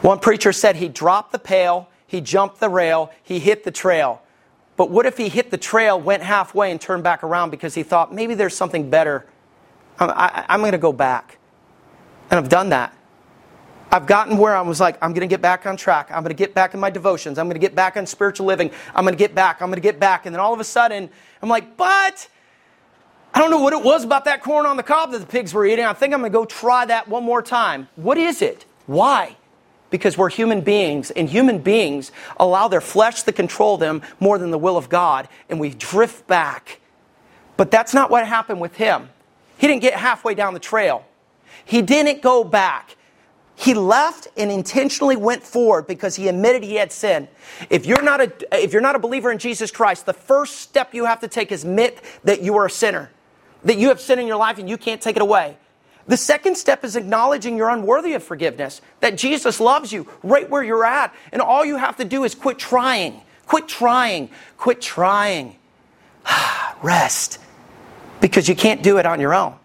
One 0.00 0.20
preacher 0.20 0.52
said 0.52 0.76
he 0.76 0.86
dropped 0.86 1.32
the 1.32 1.40
pail, 1.40 1.88
he 2.06 2.20
jumped 2.20 2.60
the 2.60 2.68
rail, 2.68 3.10
he 3.20 3.40
hit 3.40 3.64
the 3.64 3.72
trail. 3.72 4.22
But 4.76 4.92
what 4.92 5.06
if 5.06 5.16
he 5.16 5.28
hit 5.28 5.50
the 5.50 5.58
trail, 5.58 6.00
went 6.00 6.22
halfway, 6.22 6.70
and 6.70 6.80
turned 6.80 7.02
back 7.02 7.24
around 7.24 7.50
because 7.50 7.74
he 7.74 7.82
thought 7.82 8.14
maybe 8.14 8.34
there's 8.34 8.54
something 8.54 8.90
better? 8.90 9.26
I'm, 9.98 10.60
going 10.60 10.70
to 10.70 10.78
go 10.78 10.92
back. 10.92 11.38
And 12.30 12.38
I've 12.38 12.48
done 12.48 12.68
that. 12.68 12.96
I've 13.90 14.06
gotten 14.06 14.38
where 14.38 14.54
I 14.54 14.60
was 14.60 14.78
like, 14.78 15.02
I'm 15.02 15.12
going 15.12 15.28
to 15.28 15.32
get 15.32 15.42
back 15.42 15.66
on 15.66 15.76
track. 15.76 16.08
I'm 16.12 16.22
going 16.22 16.28
to 16.28 16.34
get 16.34 16.54
back 16.54 16.74
in 16.74 16.78
my 16.78 16.90
devotions. 16.90 17.38
I'm 17.38 17.46
going 17.46 17.54
to 17.54 17.66
get 17.66 17.74
back 17.74 17.96
on 17.96 18.06
spiritual 18.06 18.46
living. 18.46 18.70
I'm 18.94 19.02
going 19.02 19.14
to 19.14 19.18
get 19.18 19.34
back. 19.34 19.60
I'm 19.60 19.68
going 19.68 19.78
to 19.78 19.80
get 19.80 19.98
back. 19.98 20.26
And 20.26 20.32
then 20.32 20.38
all 20.38 20.54
of 20.54 20.60
a 20.60 20.64
sudden, 20.64 21.10
I'm 21.42 21.48
like, 21.48 21.76
but 21.76 22.28
I 23.36 23.40
don't 23.40 23.50
know 23.50 23.60
what 23.60 23.74
it 23.74 23.82
was 23.82 24.02
about 24.02 24.24
that 24.24 24.42
corn 24.42 24.64
on 24.64 24.78
the 24.78 24.82
cob 24.82 25.12
that 25.12 25.18
the 25.18 25.26
pigs 25.26 25.52
were 25.52 25.66
eating. 25.66 25.84
I 25.84 25.92
think 25.92 26.14
I'm 26.14 26.20
going 26.20 26.32
to 26.32 26.38
go 26.38 26.46
try 26.46 26.86
that 26.86 27.06
one 27.06 27.22
more 27.22 27.42
time. 27.42 27.86
What 27.96 28.16
is 28.16 28.40
it? 28.40 28.64
Why? 28.86 29.36
Because 29.90 30.16
we're 30.16 30.30
human 30.30 30.62
beings, 30.62 31.10
and 31.10 31.28
human 31.28 31.58
beings 31.58 32.12
allow 32.38 32.68
their 32.68 32.80
flesh 32.80 33.24
to 33.24 33.32
control 33.32 33.76
them 33.76 34.00
more 34.20 34.38
than 34.38 34.52
the 34.52 34.58
will 34.58 34.78
of 34.78 34.88
God, 34.88 35.28
and 35.50 35.60
we 35.60 35.68
drift 35.68 36.26
back. 36.26 36.80
But 37.58 37.70
that's 37.70 37.92
not 37.92 38.10
what 38.10 38.26
happened 38.26 38.58
with 38.58 38.76
him. 38.76 39.10
He 39.58 39.66
didn't 39.66 39.82
get 39.82 39.92
halfway 39.92 40.34
down 40.34 40.54
the 40.54 40.58
trail, 40.58 41.04
he 41.66 41.82
didn't 41.82 42.22
go 42.22 42.42
back. 42.42 42.96
He 43.58 43.72
left 43.74 44.28
and 44.36 44.50
intentionally 44.50 45.16
went 45.16 45.42
forward 45.42 45.86
because 45.86 46.16
he 46.16 46.28
admitted 46.28 46.62
he 46.62 46.74
had 46.74 46.92
sinned. 46.92 47.28
If 47.70 47.84
you're 47.84 48.02
not 48.02 48.20
a, 48.20 48.62
if 48.62 48.72
you're 48.72 48.82
not 48.82 48.96
a 48.96 48.98
believer 48.98 49.30
in 49.30 49.38
Jesus 49.38 49.70
Christ, 49.70 50.04
the 50.04 50.12
first 50.12 50.56
step 50.56 50.92
you 50.92 51.06
have 51.06 51.20
to 51.20 51.28
take 51.28 51.52
is 51.52 51.64
admit 51.64 52.02
that 52.24 52.42
you 52.42 52.56
are 52.56 52.66
a 52.66 52.70
sinner 52.70 53.10
that 53.64 53.78
you 53.78 53.88
have 53.88 54.00
sin 54.00 54.18
in 54.18 54.26
your 54.26 54.36
life 54.36 54.58
and 54.58 54.68
you 54.68 54.76
can't 54.76 55.00
take 55.00 55.16
it 55.16 55.22
away. 55.22 55.56
The 56.08 56.16
second 56.16 56.56
step 56.56 56.84
is 56.84 56.94
acknowledging 56.94 57.56
you're 57.56 57.68
unworthy 57.68 58.14
of 58.14 58.22
forgiveness, 58.22 58.80
that 59.00 59.18
Jesus 59.18 59.58
loves 59.58 59.92
you 59.92 60.06
right 60.22 60.48
where 60.48 60.62
you're 60.62 60.84
at. 60.84 61.14
And 61.32 61.42
all 61.42 61.64
you 61.64 61.76
have 61.76 61.96
to 61.96 62.04
do 62.04 62.24
is 62.24 62.34
quit 62.34 62.58
trying. 62.58 63.20
Quit 63.46 63.66
trying. 63.66 64.30
Quit 64.56 64.80
trying. 64.80 65.56
Rest. 66.82 67.40
Because 68.20 68.48
you 68.48 68.54
can't 68.54 68.82
do 68.82 68.98
it 68.98 69.06
on 69.06 69.20
your 69.20 69.34
own. 69.34 69.56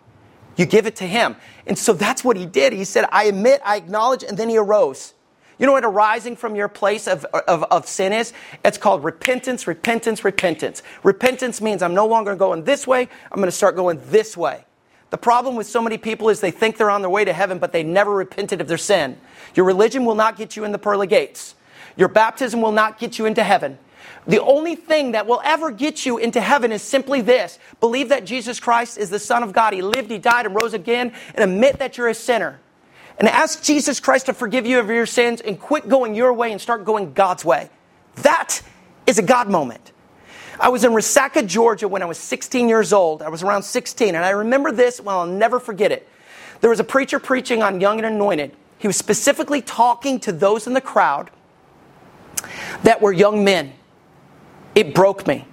You 0.58 0.66
give 0.66 0.88
it 0.88 0.98
to 0.98 1.08
Him. 1.08 1.36
And 1.68 1.78
so 1.78 1.94
that's 1.94 2.24
what 2.24 2.38
He 2.38 2.46
did. 2.46 2.74
He 2.74 2.86
said, 2.86 3.06
I 3.12 3.26
admit, 3.26 3.62
I 3.64 3.78
acknowledge, 3.78 4.24
and 4.24 4.38
then 4.38 4.50
He 4.50 4.58
arose. 4.58 5.14
You 5.62 5.68
know 5.68 5.74
what 5.74 5.86
arising 5.86 6.38
from 6.38 6.56
your 6.56 6.68
place 6.68 7.08
of, 7.08 7.24
of, 7.24 7.64
of 7.66 7.88
sin 7.88 8.14
is? 8.14 8.34
It's 8.66 8.80
called 8.80 9.04
repentance, 9.04 9.68
repentance, 9.68 10.26
repentance. 10.26 10.82
Repentance 11.04 11.62
means 11.62 11.84
I'm 11.84 11.94
no 11.94 12.08
longer 12.08 12.36
going 12.36 12.64
this 12.64 12.88
way, 12.88 13.08
I'm 13.32 13.38
going 13.38 13.46
to 13.46 13.52
start 13.52 13.76
going 13.76 14.02
this 14.08 14.36
way. 14.36 14.66
The 15.12 15.20
problem 15.20 15.56
with 15.56 15.68
so 15.68 15.80
many 15.80 16.00
people 16.00 16.30
is 16.30 16.42
they 16.42 16.50
think 16.50 16.78
they're 16.78 16.90
on 16.90 17.02
their 17.02 17.12
way 17.12 17.26
to 17.26 17.32
heaven, 17.32 17.60
but 17.60 17.74
they 17.74 17.84
never 17.84 18.12
repented 18.12 18.60
of 18.60 18.68
their 18.68 18.80
sin. 18.80 19.18
Your 19.54 19.68
religion 19.68 20.04
will 20.04 20.16
not 20.16 20.36
get 20.36 20.56
you 20.56 20.64
in 20.64 20.72
the 20.72 20.80
pearly 20.80 21.06
gates. 21.06 21.54
Your 21.96 22.08
baptism 22.08 22.60
will 22.60 22.72
not 22.72 22.98
get 22.98 23.20
you 23.20 23.28
into 23.28 23.44
heaven. 23.44 23.78
The 24.26 24.42
only 24.42 24.76
thing 24.76 25.12
that 25.12 25.28
will 25.28 25.42
ever 25.44 25.70
get 25.70 26.08
you 26.08 26.18
into 26.18 26.42
heaven 26.42 26.72
is 26.72 26.82
simply 26.82 27.22
this 27.22 27.60
believe 27.80 28.10
that 28.10 28.26
Jesus 28.26 28.60
Christ 28.60 28.98
is 28.98 29.12
the 29.12 29.20
Son 29.20 29.44
of 29.44 29.54
God. 29.54 29.74
He 29.74 29.84
lived, 29.84 30.10
He 30.10 30.18
died, 30.18 30.48
and 30.48 30.60
rose 30.60 30.74
again, 30.74 31.14
and 31.36 31.52
admit 31.52 31.78
that 31.78 32.00
you're 32.00 32.08
a 32.08 32.16
sinner 32.16 32.60
and 33.22 33.30
ask 33.30 33.62
Jesus 33.62 34.00
Christ 34.00 34.26
to 34.26 34.34
forgive 34.34 34.66
you 34.66 34.80
of 34.80 34.90
your 34.90 35.06
sins 35.06 35.42
and 35.42 35.60
quit 35.60 35.88
going 35.88 36.16
your 36.16 36.34
way 36.34 36.52
and 36.52 36.60
start 36.60 36.84
going 36.86 37.14
God's 37.14 37.46
way. 37.46 37.70
That 38.16 38.64
is 39.06 39.20
a 39.20 39.22
God 39.22 39.48
moment. 39.48 39.92
I 40.60 40.70
was 40.70 40.84
in 40.84 40.92
Resaca, 40.92 41.46
Georgia 41.46 41.88
when 41.88 42.02
I 42.02 42.06
was 42.06 42.18
16 42.18 42.68
years 42.68 42.92
old. 42.92 43.22
I 43.22 43.30
was 43.30 43.44
around 43.44 43.62
16, 43.62 44.16
and 44.16 44.26
I 44.26 44.32
remember 44.32 44.72
this, 44.72 45.00
well, 45.00 45.20
I'll 45.20 45.28
never 45.28 45.60
forget 45.60 45.92
it. 45.92 46.10
There 46.62 46.72
was 46.72 46.80
a 46.80 46.84
preacher 46.84 47.20
preaching 47.20 47.62
on 47.62 47.80
Young 47.80 48.00
and 48.00 48.08
Anointed. 48.08 48.54
He 48.80 48.88
was 48.88 48.98
specifically 48.98 49.62
talking 49.62 50.20
to 50.22 50.32
those 50.32 50.66
in 50.66 50.74
the 50.74 50.82
crowd 50.82 51.30
that 52.82 53.04
were 53.04 53.12
young 53.12 53.44
men. 53.44 53.74
It 54.74 54.96
broke 54.96 55.28
me. 55.28 55.46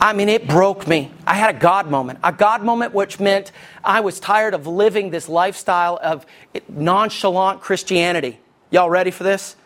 I 0.00 0.12
mean, 0.12 0.28
it 0.28 0.46
broke 0.46 0.86
me. 0.86 1.10
I 1.26 1.34
had 1.34 1.56
a 1.56 1.58
God 1.58 1.90
moment. 1.90 2.18
A 2.22 2.32
God 2.32 2.62
moment, 2.62 2.92
which 2.92 3.18
meant 3.18 3.52
I 3.82 4.00
was 4.00 4.20
tired 4.20 4.54
of 4.54 4.66
living 4.66 5.10
this 5.10 5.28
lifestyle 5.28 5.98
of 6.02 6.26
nonchalant 6.68 7.60
Christianity. 7.60 8.38
Y'all 8.70 8.90
ready 8.90 9.10
for 9.10 9.24
this? 9.24 9.56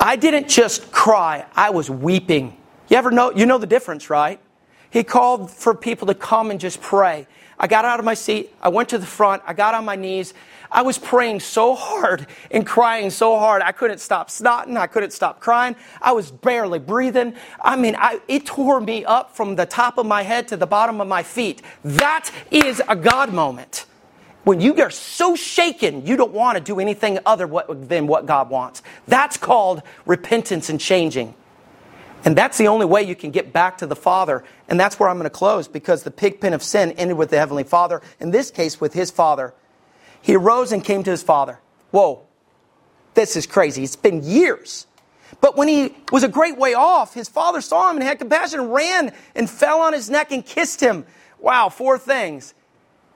I 0.00 0.16
didn't 0.16 0.48
just 0.48 0.90
cry, 0.92 1.44
I 1.54 1.70
was 1.70 1.90
weeping. 1.90 2.56
You 2.88 2.96
ever 2.96 3.10
know, 3.10 3.32
you 3.32 3.44
know 3.44 3.58
the 3.58 3.66
difference, 3.66 4.08
right? 4.08 4.40
He 4.88 5.04
called 5.04 5.50
for 5.50 5.74
people 5.74 6.06
to 6.08 6.14
come 6.14 6.50
and 6.50 6.58
just 6.58 6.80
pray. 6.80 7.26
I 7.58 7.66
got 7.66 7.84
out 7.84 7.98
of 7.98 8.06
my 8.06 8.14
seat, 8.14 8.54
I 8.62 8.70
went 8.70 8.88
to 8.88 8.98
the 8.98 9.06
front, 9.06 9.42
I 9.46 9.52
got 9.52 9.74
on 9.74 9.84
my 9.84 9.96
knees, 9.96 10.32
I 10.72 10.82
was 10.82 10.98
praying 10.98 11.40
so 11.40 11.74
hard 11.74 12.26
and 12.50 12.66
crying 12.66 13.10
so 13.10 13.38
hard. 13.38 13.62
I 13.62 13.72
couldn't 13.72 13.98
stop 13.98 14.28
snotting. 14.28 14.76
I 14.76 14.86
couldn't 14.86 15.12
stop 15.12 15.40
crying. 15.40 15.74
I 16.00 16.12
was 16.12 16.30
barely 16.30 16.78
breathing. 16.78 17.34
I 17.60 17.76
mean, 17.76 17.96
I, 17.98 18.20
it 18.28 18.46
tore 18.46 18.80
me 18.80 19.04
up 19.04 19.34
from 19.34 19.56
the 19.56 19.66
top 19.66 19.98
of 19.98 20.06
my 20.06 20.22
head 20.22 20.48
to 20.48 20.56
the 20.56 20.66
bottom 20.66 21.00
of 21.00 21.08
my 21.08 21.22
feet. 21.22 21.62
That 21.84 22.30
is 22.50 22.80
a 22.88 22.94
God 22.94 23.32
moment. 23.32 23.86
When 24.44 24.60
you 24.60 24.74
are 24.80 24.90
so 24.90 25.36
shaken, 25.36 26.06
you 26.06 26.16
don't 26.16 26.32
want 26.32 26.56
to 26.56 26.64
do 26.64 26.80
anything 26.80 27.18
other 27.26 27.46
than 27.68 28.06
what 28.06 28.26
God 28.26 28.48
wants. 28.48 28.82
That's 29.06 29.36
called 29.36 29.82
repentance 30.06 30.70
and 30.70 30.80
changing. 30.80 31.34
And 32.24 32.36
that's 32.36 32.58
the 32.58 32.68
only 32.68 32.86
way 32.86 33.02
you 33.02 33.14
can 33.14 33.30
get 33.30 33.52
back 33.52 33.78
to 33.78 33.86
the 33.86 33.96
Father. 33.96 34.44
And 34.68 34.78
that's 34.78 34.98
where 34.98 35.08
I'm 35.08 35.16
going 35.16 35.24
to 35.24 35.30
close 35.30 35.68
because 35.68 36.02
the 36.02 36.10
pig 36.10 36.40
pen 36.40 36.52
of 36.52 36.62
sin 36.62 36.92
ended 36.92 37.16
with 37.16 37.30
the 37.30 37.38
Heavenly 37.38 37.64
Father, 37.64 38.02
in 38.18 38.30
this 38.30 38.50
case, 38.50 38.80
with 38.80 38.94
His 38.94 39.10
Father. 39.10 39.54
He 40.22 40.36
arose 40.36 40.72
and 40.72 40.84
came 40.84 41.02
to 41.04 41.10
his 41.10 41.22
father. 41.22 41.58
Whoa, 41.90 42.22
this 43.14 43.36
is 43.36 43.46
crazy. 43.46 43.82
It's 43.82 43.96
been 43.96 44.22
years. 44.22 44.86
But 45.40 45.56
when 45.56 45.68
he 45.68 45.96
was 46.12 46.24
a 46.24 46.28
great 46.28 46.58
way 46.58 46.74
off, 46.74 47.14
his 47.14 47.28
father 47.28 47.60
saw 47.60 47.90
him 47.90 47.96
and 47.96 48.04
had 48.04 48.18
compassion, 48.18 48.68
ran 48.68 49.12
and 49.34 49.48
fell 49.48 49.80
on 49.80 49.92
his 49.92 50.10
neck 50.10 50.32
and 50.32 50.44
kissed 50.44 50.80
him. 50.80 51.06
Wow, 51.38 51.68
four 51.68 51.98
things. 51.98 52.54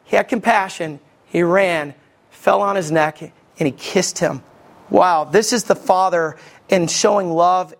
He 0.05 0.17
had 0.17 0.29
compassion, 0.29 1.01
he 1.27 1.43
ran, 1.43 1.95
fell 2.31 2.63
on 2.63 2.77
his 2.77 2.91
neck, 2.91 3.21
and 3.21 3.33
he 3.59 3.73
kissed 3.73 4.19
him. 4.19 4.43
Wow, 4.91 5.25
this 5.25 5.53
is 5.53 5.65
the 5.65 5.75
father 5.75 6.37
in 6.69 6.87
showing 6.87 7.31
love 7.31 7.75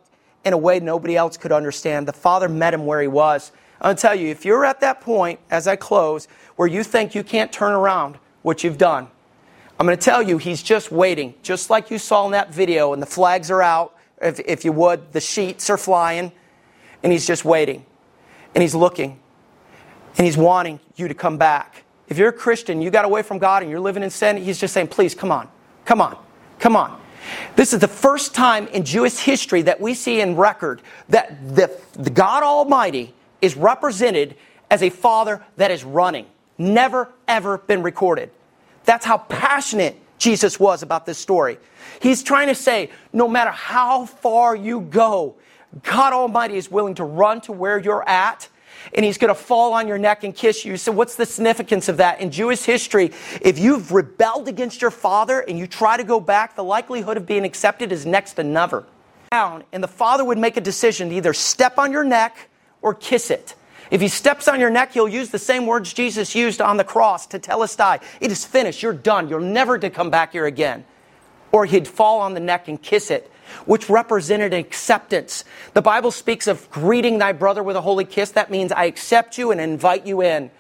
in 0.45 0.53
a 0.53 0.59
way 0.59 0.81
nobody 0.81 1.17
else 1.17 1.37
could 1.37 1.53
understand. 1.53 2.09
The 2.09 2.13
father 2.13 2.49
met 2.49 2.75
him 2.75 2.87
where 2.87 3.01
he 3.01 3.09
was. 3.09 3.53
To 3.83 3.95
tell 3.95 4.15
you, 4.15 4.29
if 4.29 4.45
you're 4.45 4.65
at 4.65 4.81
that 4.81 5.01
point, 5.01 5.41
as 5.51 5.67
I 5.67 5.77
close, 5.77 6.27
where 6.57 6.69
you 6.69 6.83
think 6.83 7.15
you 7.15 7.23
can't 7.23 7.53
turn 7.53 7.73
around 7.73 8.19
what 8.43 8.65
you've 8.65 8.79
done, 8.79 9.09
I'm 9.79 9.87
going 9.87 9.99
to 9.99 10.05
tell 10.05 10.23
you, 10.23 10.39
he's 10.39 10.63
just 10.63 10.93
waiting, 10.93 11.35
just 11.43 11.69
like 11.69 11.91
you 11.91 11.99
saw 11.99 12.27
in 12.27 12.33
that 12.33 12.55
video, 12.55 12.93
and 12.93 13.03
the 13.03 13.07
flags 13.07 13.51
are 13.51 13.63
out, 13.63 13.97
if, 14.23 14.39
if 14.41 14.65
you 14.65 14.73
would, 14.73 15.13
the 15.13 15.21
sheets 15.21 15.69
are 15.69 15.79
flying, 15.79 16.33
and 17.03 17.13
he's 17.13 17.27
just 17.27 17.45
waiting. 17.45 17.85
And 18.55 18.63
he's 18.63 18.75
looking, 18.75 19.19
and 20.17 20.25
he's 20.25 20.37
wanting 20.37 20.79
you 20.95 21.09
to 21.09 21.15
come 21.15 21.39
back. 21.39 21.85
If 22.09 22.19
you're 22.19 22.29
a 22.29 22.33
Christian, 22.33 22.81
you 22.81 22.91
got 22.91 23.05
away 23.05 23.23
from 23.23 23.39
God 23.39 23.63
and 23.63 23.71
you're 23.71 23.81
living 23.81 24.03
in 24.03 24.11
sin, 24.11 24.37
he's 24.37 24.61
just 24.61 24.75
saying, 24.75 24.89
please, 24.89 25.15
come 25.15 25.33
on, 25.33 25.49
come 25.85 26.01
on, 26.01 26.17
come 26.59 26.77
on. 26.77 27.01
This 27.57 27.73
is 27.73 27.81
the 27.81 27.89
first 27.89 28.35
time 28.35 28.69
in 28.69 28.85
Jewish 28.85 29.17
history 29.17 29.63
that 29.63 29.81
we 29.81 29.95
see 29.95 30.21
in 30.21 30.37
record 30.37 30.83
that 31.09 31.57
the, 31.57 31.77
the 31.95 32.11
God 32.11 32.43
Almighty 32.43 33.15
is 33.41 33.57
represented 33.57 34.37
as 34.71 34.83
a 34.83 34.91
father 34.91 35.43
that 35.57 35.71
is 35.71 35.85
running. 35.85 36.27
Never, 36.59 37.11
ever 37.27 37.59
been 37.59 37.83
recorded. 37.83 38.31
That's 38.85 39.05
how 39.05 39.19
passionate 39.19 39.97
Jesus 40.19 40.61
was 40.61 40.83
about 40.83 41.07
this 41.07 41.19
story. 41.19 41.59
He's 42.01 42.23
trying 42.23 42.49
to 42.49 42.55
say, 42.55 42.91
no 43.13 43.29
matter 43.29 43.51
how 43.51 44.07
far 44.07 44.55
you 44.55 44.81
go, 44.81 45.37
God 45.83 46.13
Almighty 46.13 46.57
is 46.57 46.71
willing 46.71 46.95
to 46.97 47.05
run 47.05 47.41
to 47.43 47.53
where 47.53 47.79
you're 47.79 48.09
at 48.09 48.49
and 48.93 49.05
he's 49.05 49.19
going 49.19 49.35
to 49.35 49.41
fall 49.41 49.73
on 49.73 49.89
your 49.89 49.99
neck 49.99 50.25
and 50.25 50.35
kiss 50.35 50.65
you. 50.65 50.77
So, 50.77 50.93
what's 50.93 51.17
the 51.17 51.27
significance 51.27 51.89
of 51.89 51.99
that? 51.99 52.21
In 52.21 52.31
Jewish 52.31 52.63
history, 52.63 53.13
if 53.41 53.59
you've 53.59 53.93
rebelled 53.93 54.49
against 54.49 54.83
your 54.83 54.91
father 54.91 55.41
and 55.41 55.59
you 55.59 55.67
try 55.67 55.97
to 55.97 56.05
go 56.05 56.21
back, 56.21 56.57
the 56.57 56.65
likelihood 56.65 57.17
of 57.17 57.27
being 57.27 57.45
accepted 57.45 57.93
is 57.93 58.05
next 58.05 58.35
to 58.35 58.45
never. 58.45 58.85
And 59.73 59.83
the 59.83 59.89
father 59.89 60.25
would 60.25 60.39
make 60.39 60.57
a 60.57 60.61
decision 60.61 61.09
to 61.09 61.15
either 61.17 61.33
step 61.33 61.79
on 61.79 61.93
your 61.93 62.05
neck 62.05 62.49
or 62.83 62.95
kiss 62.95 63.31
it. 63.31 63.55
If 63.95 64.01
he 64.01 64.09
steps 64.09 64.49
on 64.49 64.59
your 64.59 64.71
neck, 64.71 64.91
he'll 64.95 65.07
use 65.07 65.29
the 65.31 65.39
same 65.39 65.67
words 65.67 65.93
Jesus 65.93 66.35
used 66.35 66.61
on 66.61 66.79
the 66.79 66.83
cross 66.83 67.29
to 67.29 67.39
tell 67.39 67.63
us 67.63 67.77
die. 67.77 68.01
It 68.21 68.33
is 68.33 68.45
finished. 68.45 68.83
You're 68.83 68.93
done. 68.93 69.29
You're 69.29 69.39
never 69.39 69.79
to 69.79 69.89
come 69.89 70.11
back 70.11 70.33
here 70.33 70.47
again. 70.47 70.85
Or 71.53 71.65
he'd 71.65 71.87
fall 71.87 72.19
on 72.19 72.35
the 72.35 72.41
neck 72.41 72.67
and 72.67 72.83
kiss 72.83 73.09
it, 73.13 73.31
which 73.67 73.89
represented 73.89 74.53
acceptance. 74.53 75.45
The 75.75 75.81
Bible 75.81 76.11
speaks 76.11 76.49
of 76.49 76.69
greeting 76.73 77.19
thy 77.19 77.31
brother 77.31 77.63
with 77.63 77.77
a 77.77 77.81
holy 77.83 78.05
kiss. 78.05 78.33
That 78.33 78.51
means 78.51 78.73
I 78.73 78.87
accept 78.87 79.39
you 79.39 79.53
and 79.53 79.61
invite 79.61 80.09
you 80.09 80.23
in. 80.23 80.51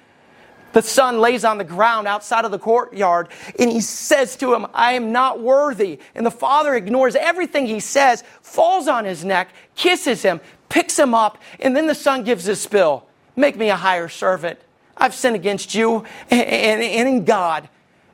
The 0.72 0.82
son 0.82 1.18
lays 1.18 1.44
on 1.44 1.58
the 1.58 1.64
ground 1.64 2.06
outside 2.06 2.44
of 2.44 2.52
the 2.52 2.58
courtyard 2.60 3.30
and 3.58 3.68
he 3.68 3.80
says 3.80 4.36
to 4.36 4.54
him, 4.54 4.64
I 4.72 4.92
am 4.92 5.10
not 5.10 5.40
worthy. 5.40 5.98
And 6.14 6.24
the 6.24 6.30
father 6.30 6.76
ignores 6.76 7.16
everything 7.16 7.66
he 7.66 7.80
says, 7.80 8.22
falls 8.42 8.86
on 8.86 9.04
his 9.04 9.24
neck, 9.24 9.48
kisses 9.74 10.22
him, 10.22 10.40
picks 10.68 10.96
him 10.96 11.14
up, 11.14 11.38
and 11.58 11.76
then 11.76 11.88
the 11.88 11.96
son 11.96 12.22
gives 12.22 12.44
his 12.44 12.60
spill. 12.60 13.08
Make 13.36 13.56
me 13.56 13.70
a 13.70 13.76
higher 13.76 14.08
servant. 14.08 14.58
I've 14.96 15.14
sinned 15.14 15.36
against 15.36 15.74
you 15.74 16.04
and, 16.30 16.82
in 16.82 17.24
God. 17.24 17.68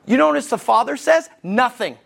You 0.05 0.17
notice 0.17 0.47
the 0.47 0.57
father 0.57 0.97
says? 0.97 1.29
Nothing. 1.43 1.97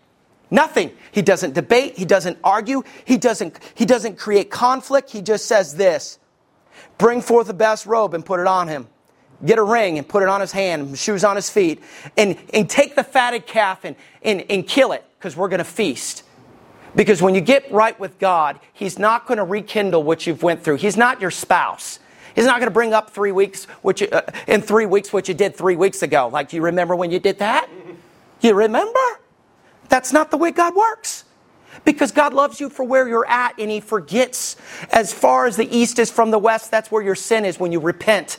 Nothing. 0.50 0.92
He 1.12 1.22
doesn't 1.22 1.54
debate. 1.54 1.96
He 1.96 2.04
doesn't 2.04 2.38
argue. 2.44 2.84
He 3.04 3.16
doesn't, 3.16 3.58
he 3.74 3.84
doesn't 3.84 4.18
create 4.18 4.50
conflict. 4.50 5.10
He 5.10 5.22
just 5.22 5.46
says 5.46 5.74
this 5.76 6.18
Bring 6.98 7.22
forth 7.22 7.46
the 7.46 7.54
best 7.54 7.86
robe 7.86 8.14
and 8.14 8.24
put 8.24 8.40
it 8.40 8.46
on 8.46 8.68
him 8.68 8.88
get 9.44 9.58
a 9.58 9.62
ring 9.62 9.98
and 9.98 10.08
put 10.08 10.22
it 10.22 10.28
on 10.28 10.40
his 10.40 10.52
hand, 10.52 10.96
shoes 10.98 11.24
on 11.24 11.36
his 11.36 11.50
feet, 11.50 11.82
and, 12.16 12.38
and 12.54 12.70
take 12.70 12.94
the 12.94 13.04
fatted 13.04 13.46
calf 13.46 13.84
and, 13.84 13.96
and, 14.22 14.44
and 14.48 14.66
kill 14.66 14.92
it 14.92 15.04
because 15.18 15.36
we're 15.36 15.48
going 15.48 15.58
to 15.58 15.64
feast. 15.64 16.22
Because 16.94 17.20
when 17.20 17.34
you 17.34 17.42
get 17.42 17.70
right 17.70 17.98
with 18.00 18.18
God, 18.18 18.58
He's 18.72 18.98
not 18.98 19.26
going 19.26 19.36
to 19.36 19.44
rekindle 19.44 20.02
what 20.02 20.26
you've 20.26 20.42
went 20.42 20.64
through. 20.64 20.76
He's 20.76 20.96
not 20.96 21.20
your 21.20 21.30
spouse. 21.30 21.98
He's 22.36 22.44
not 22.44 22.60
going 22.60 22.68
to 22.68 22.74
bring 22.74 22.92
up 22.92 23.10
three 23.10 23.32
weeks, 23.32 23.64
which 23.82 24.02
uh, 24.02 24.22
in 24.46 24.62
three 24.62 24.86
weeks 24.86 25.12
what 25.12 25.26
you 25.26 25.34
did 25.34 25.56
three 25.56 25.74
weeks 25.74 26.02
ago. 26.02 26.28
Like, 26.28 26.52
you 26.52 26.62
remember 26.62 26.94
when 26.94 27.10
you 27.10 27.18
did 27.18 27.40
that? 27.40 27.68
You 28.42 28.52
remember? 28.52 29.00
That's 29.88 30.12
not 30.12 30.30
the 30.30 30.36
way 30.36 30.50
God 30.50 30.76
works. 30.76 31.24
Because 31.86 32.12
God 32.12 32.34
loves 32.34 32.60
you 32.60 32.68
for 32.68 32.84
where 32.84 33.08
you're 33.08 33.26
at 33.26 33.58
and 33.58 33.70
He 33.70 33.80
forgets. 33.80 34.56
As 34.92 35.10
far 35.10 35.46
as 35.46 35.56
the 35.56 35.66
east 35.74 35.98
is 35.98 36.10
from 36.10 36.30
the 36.30 36.38
west, 36.38 36.70
that's 36.70 36.90
where 36.92 37.02
your 37.02 37.14
sin 37.14 37.46
is 37.46 37.58
when 37.58 37.72
you 37.72 37.80
repent 37.80 38.38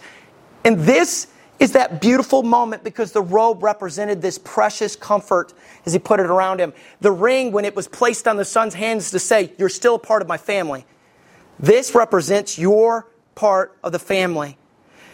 and 0.68 0.80
this 0.80 1.28
is 1.60 1.72
that 1.72 2.02
beautiful 2.02 2.44
moment 2.44 2.84
because 2.84 3.14
the 3.14 3.22
robe 3.22 3.64
represented 3.64 4.22
this 4.22 4.38
precious 4.38 4.98
comfort 4.98 5.54
as 5.86 5.94
he 5.94 6.00
put 6.00 6.20
it 6.20 6.26
around 6.26 6.60
him. 6.60 6.74
The 7.00 7.12
ring, 7.14 7.54
when 7.54 7.64
it 7.64 7.74
was 7.74 7.88
placed 7.88 8.28
on 8.28 8.36
the 8.36 8.44
son's 8.44 8.74
hands 8.74 9.12
to 9.12 9.20
say, 9.20 9.54
You're 9.58 9.70
still 9.70 9.96
a 9.96 10.00
part 10.00 10.22
of 10.22 10.28
my 10.28 10.36
family. 10.36 10.86
This 11.58 11.96
represents 11.96 12.60
your 12.60 13.08
part 13.38 13.78
of 13.84 13.92
the 13.92 14.00
family. 14.00 14.58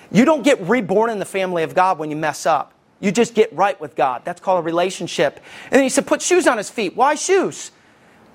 You 0.09 0.23
don't 0.23 0.43
get 0.43 0.61
reborn 0.61 1.09
in 1.09 1.19
the 1.19 1.25
family 1.25 1.63
of 1.63 1.75
God 1.75 1.99
when 1.99 2.09
you 2.09 2.15
mess 2.15 2.45
up. 2.45 2.73
You 3.01 3.11
just 3.11 3.35
get 3.35 3.51
right 3.53 3.79
with 3.81 3.97
God. 3.97 4.21
That's 4.23 4.39
called 4.39 4.61
a 4.61 4.63
relationship. 4.63 5.41
And 5.65 5.73
then 5.73 5.83
he 5.83 5.89
said, 5.89 6.07
Put 6.07 6.21
shoes 6.21 6.47
on 6.47 6.57
his 6.57 6.69
feet. 6.69 6.95
Why 6.95 7.15
shoes? 7.15 7.71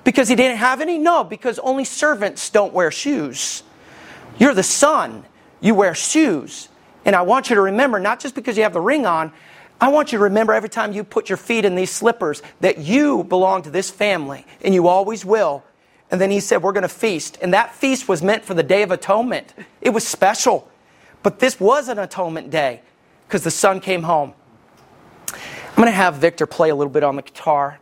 Because 0.04 0.28
he 0.28 0.36
didn't 0.36 0.58
have 0.58 0.82
any? 0.82 0.98
No, 0.98 1.24
because 1.24 1.58
only 1.60 1.84
servants 1.84 2.50
don't 2.50 2.74
wear 2.74 2.90
shoes. 2.90 3.62
You're 4.38 4.54
the 4.54 4.62
son, 4.62 5.24
you 5.60 5.74
wear 5.74 5.94
shoes. 5.94 6.68
And 7.06 7.16
I 7.16 7.22
want 7.22 7.48
you 7.48 7.56
to 7.56 7.62
remember, 7.62 7.98
not 7.98 8.20
just 8.20 8.34
because 8.34 8.58
you 8.58 8.64
have 8.64 8.74
the 8.74 8.80
ring 8.80 9.06
on, 9.06 9.32
I 9.80 9.88
want 9.88 10.12
you 10.12 10.18
to 10.18 10.24
remember 10.24 10.52
every 10.52 10.68
time 10.68 10.92
you 10.92 11.02
put 11.02 11.30
your 11.30 11.38
feet 11.38 11.64
in 11.64 11.76
these 11.76 11.90
slippers 11.90 12.42
that 12.60 12.78
you 12.78 13.24
belong 13.24 13.62
to 13.62 13.70
this 13.70 13.90
family, 13.90 14.44
and 14.62 14.74
you 14.74 14.86
always 14.86 15.24
will. 15.24 15.64
And 16.10 16.20
then 16.20 16.30
he 16.30 16.40
said, 16.40 16.62
We're 16.62 16.72
going 16.72 16.82
to 16.82 16.88
feast. 16.88 17.38
And 17.42 17.52
that 17.54 17.74
feast 17.74 18.08
was 18.08 18.22
meant 18.22 18.44
for 18.44 18.54
the 18.54 18.62
Day 18.62 18.82
of 18.82 18.90
Atonement. 18.90 19.54
It 19.80 19.90
was 19.90 20.06
special. 20.06 20.68
But 21.22 21.38
this 21.38 21.58
was 21.58 21.88
an 21.88 21.98
atonement 21.98 22.50
day 22.50 22.80
because 23.26 23.42
the 23.42 23.50
son 23.50 23.80
came 23.80 24.04
home. 24.04 24.32
I'm 25.32 25.74
going 25.76 25.86
to 25.86 25.92
have 25.92 26.16
Victor 26.16 26.46
play 26.46 26.70
a 26.70 26.74
little 26.74 26.92
bit 26.92 27.04
on 27.04 27.16
the 27.16 27.22
guitar. 27.22 27.78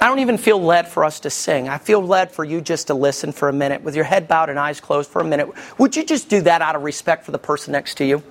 I 0.00 0.06
don't 0.06 0.18
even 0.18 0.38
feel 0.38 0.60
led 0.60 0.88
for 0.88 1.04
us 1.04 1.20
to 1.20 1.30
sing. 1.30 1.68
I 1.68 1.78
feel 1.78 2.00
led 2.00 2.30
for 2.30 2.44
you 2.44 2.60
just 2.60 2.88
to 2.88 2.94
listen 2.94 3.32
for 3.32 3.48
a 3.48 3.52
minute 3.52 3.82
with 3.82 3.94
your 3.94 4.04
head 4.04 4.28
bowed 4.28 4.50
and 4.50 4.58
eyes 4.58 4.80
closed 4.80 5.10
for 5.10 5.20
a 5.20 5.24
minute. 5.24 5.48
Would 5.78 5.96
you 5.96 6.04
just 6.04 6.28
do 6.28 6.40
that 6.42 6.62
out 6.62 6.76
of 6.76 6.82
respect 6.82 7.24
for 7.24 7.32
the 7.32 7.38
person 7.38 7.72
next 7.72 7.96
to 7.96 8.04
you? 8.04 8.22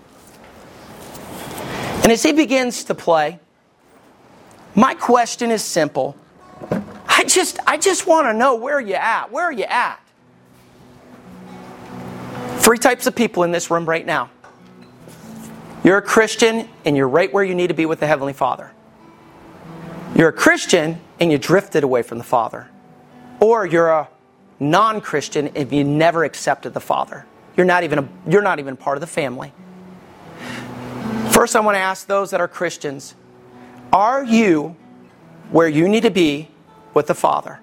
And 2.03 2.11
as 2.11 2.23
he 2.23 2.31
begins 2.31 2.85
to 2.85 2.95
play, 2.95 3.39
my 4.75 4.93
question 4.93 5.51
is 5.51 5.63
simple. 5.63 6.15
I 7.07 7.23
just 7.23 7.59
I 7.65 7.77
just 7.77 8.07
want 8.07 8.27
to 8.27 8.33
know 8.33 8.55
where 8.55 8.79
you 8.79 8.93
at. 8.95 9.31
Where 9.31 9.45
are 9.45 9.51
you 9.51 9.63
at? 9.63 9.99
Three 12.59 12.77
types 12.77 13.07
of 13.07 13.15
people 13.15 13.43
in 13.43 13.51
this 13.51 13.71
room 13.71 13.85
right 13.85 14.05
now. 14.05 14.29
You're 15.83 15.97
a 15.97 16.01
Christian 16.01 16.67
and 16.83 16.97
you're 16.97 17.07
right 17.07 17.31
where 17.31 17.43
you 17.43 17.55
need 17.55 17.67
to 17.67 17.73
be 17.73 17.85
with 17.85 17.99
the 17.99 18.07
Heavenly 18.07 18.33
Father. 18.33 18.71
You're 20.15 20.29
a 20.29 20.33
Christian 20.33 20.99
and 21.19 21.31
you 21.31 21.37
drifted 21.37 21.83
away 21.83 22.01
from 22.01 22.17
the 22.17 22.23
Father. 22.23 22.67
Or 23.39 23.65
you're 23.65 23.89
a 23.89 24.09
non 24.59 24.99
Christian 25.01 25.47
and 25.49 25.71
you 25.71 25.83
never 25.83 26.23
accepted 26.23 26.73
the 26.73 26.79
Father. 26.79 27.25
You're 27.55 27.65
not, 27.65 27.83
even 27.83 27.99
a, 27.99 28.09
you're 28.27 28.41
not 28.41 28.59
even 28.59 28.75
part 28.75 28.97
of 28.97 29.01
the 29.01 29.07
family. 29.07 29.53
First, 31.31 31.55
I 31.55 31.59
want 31.59 31.75
to 31.75 31.79
ask 31.79 32.07
those 32.07 32.31
that 32.31 32.41
are 32.41 32.47
Christians 32.47 33.15
Are 33.93 34.23
you 34.23 34.75
where 35.51 35.67
you 35.67 35.87
need 35.87 36.03
to 36.03 36.11
be 36.11 36.49
with 36.93 37.07
the 37.07 37.15
Father? 37.15 37.59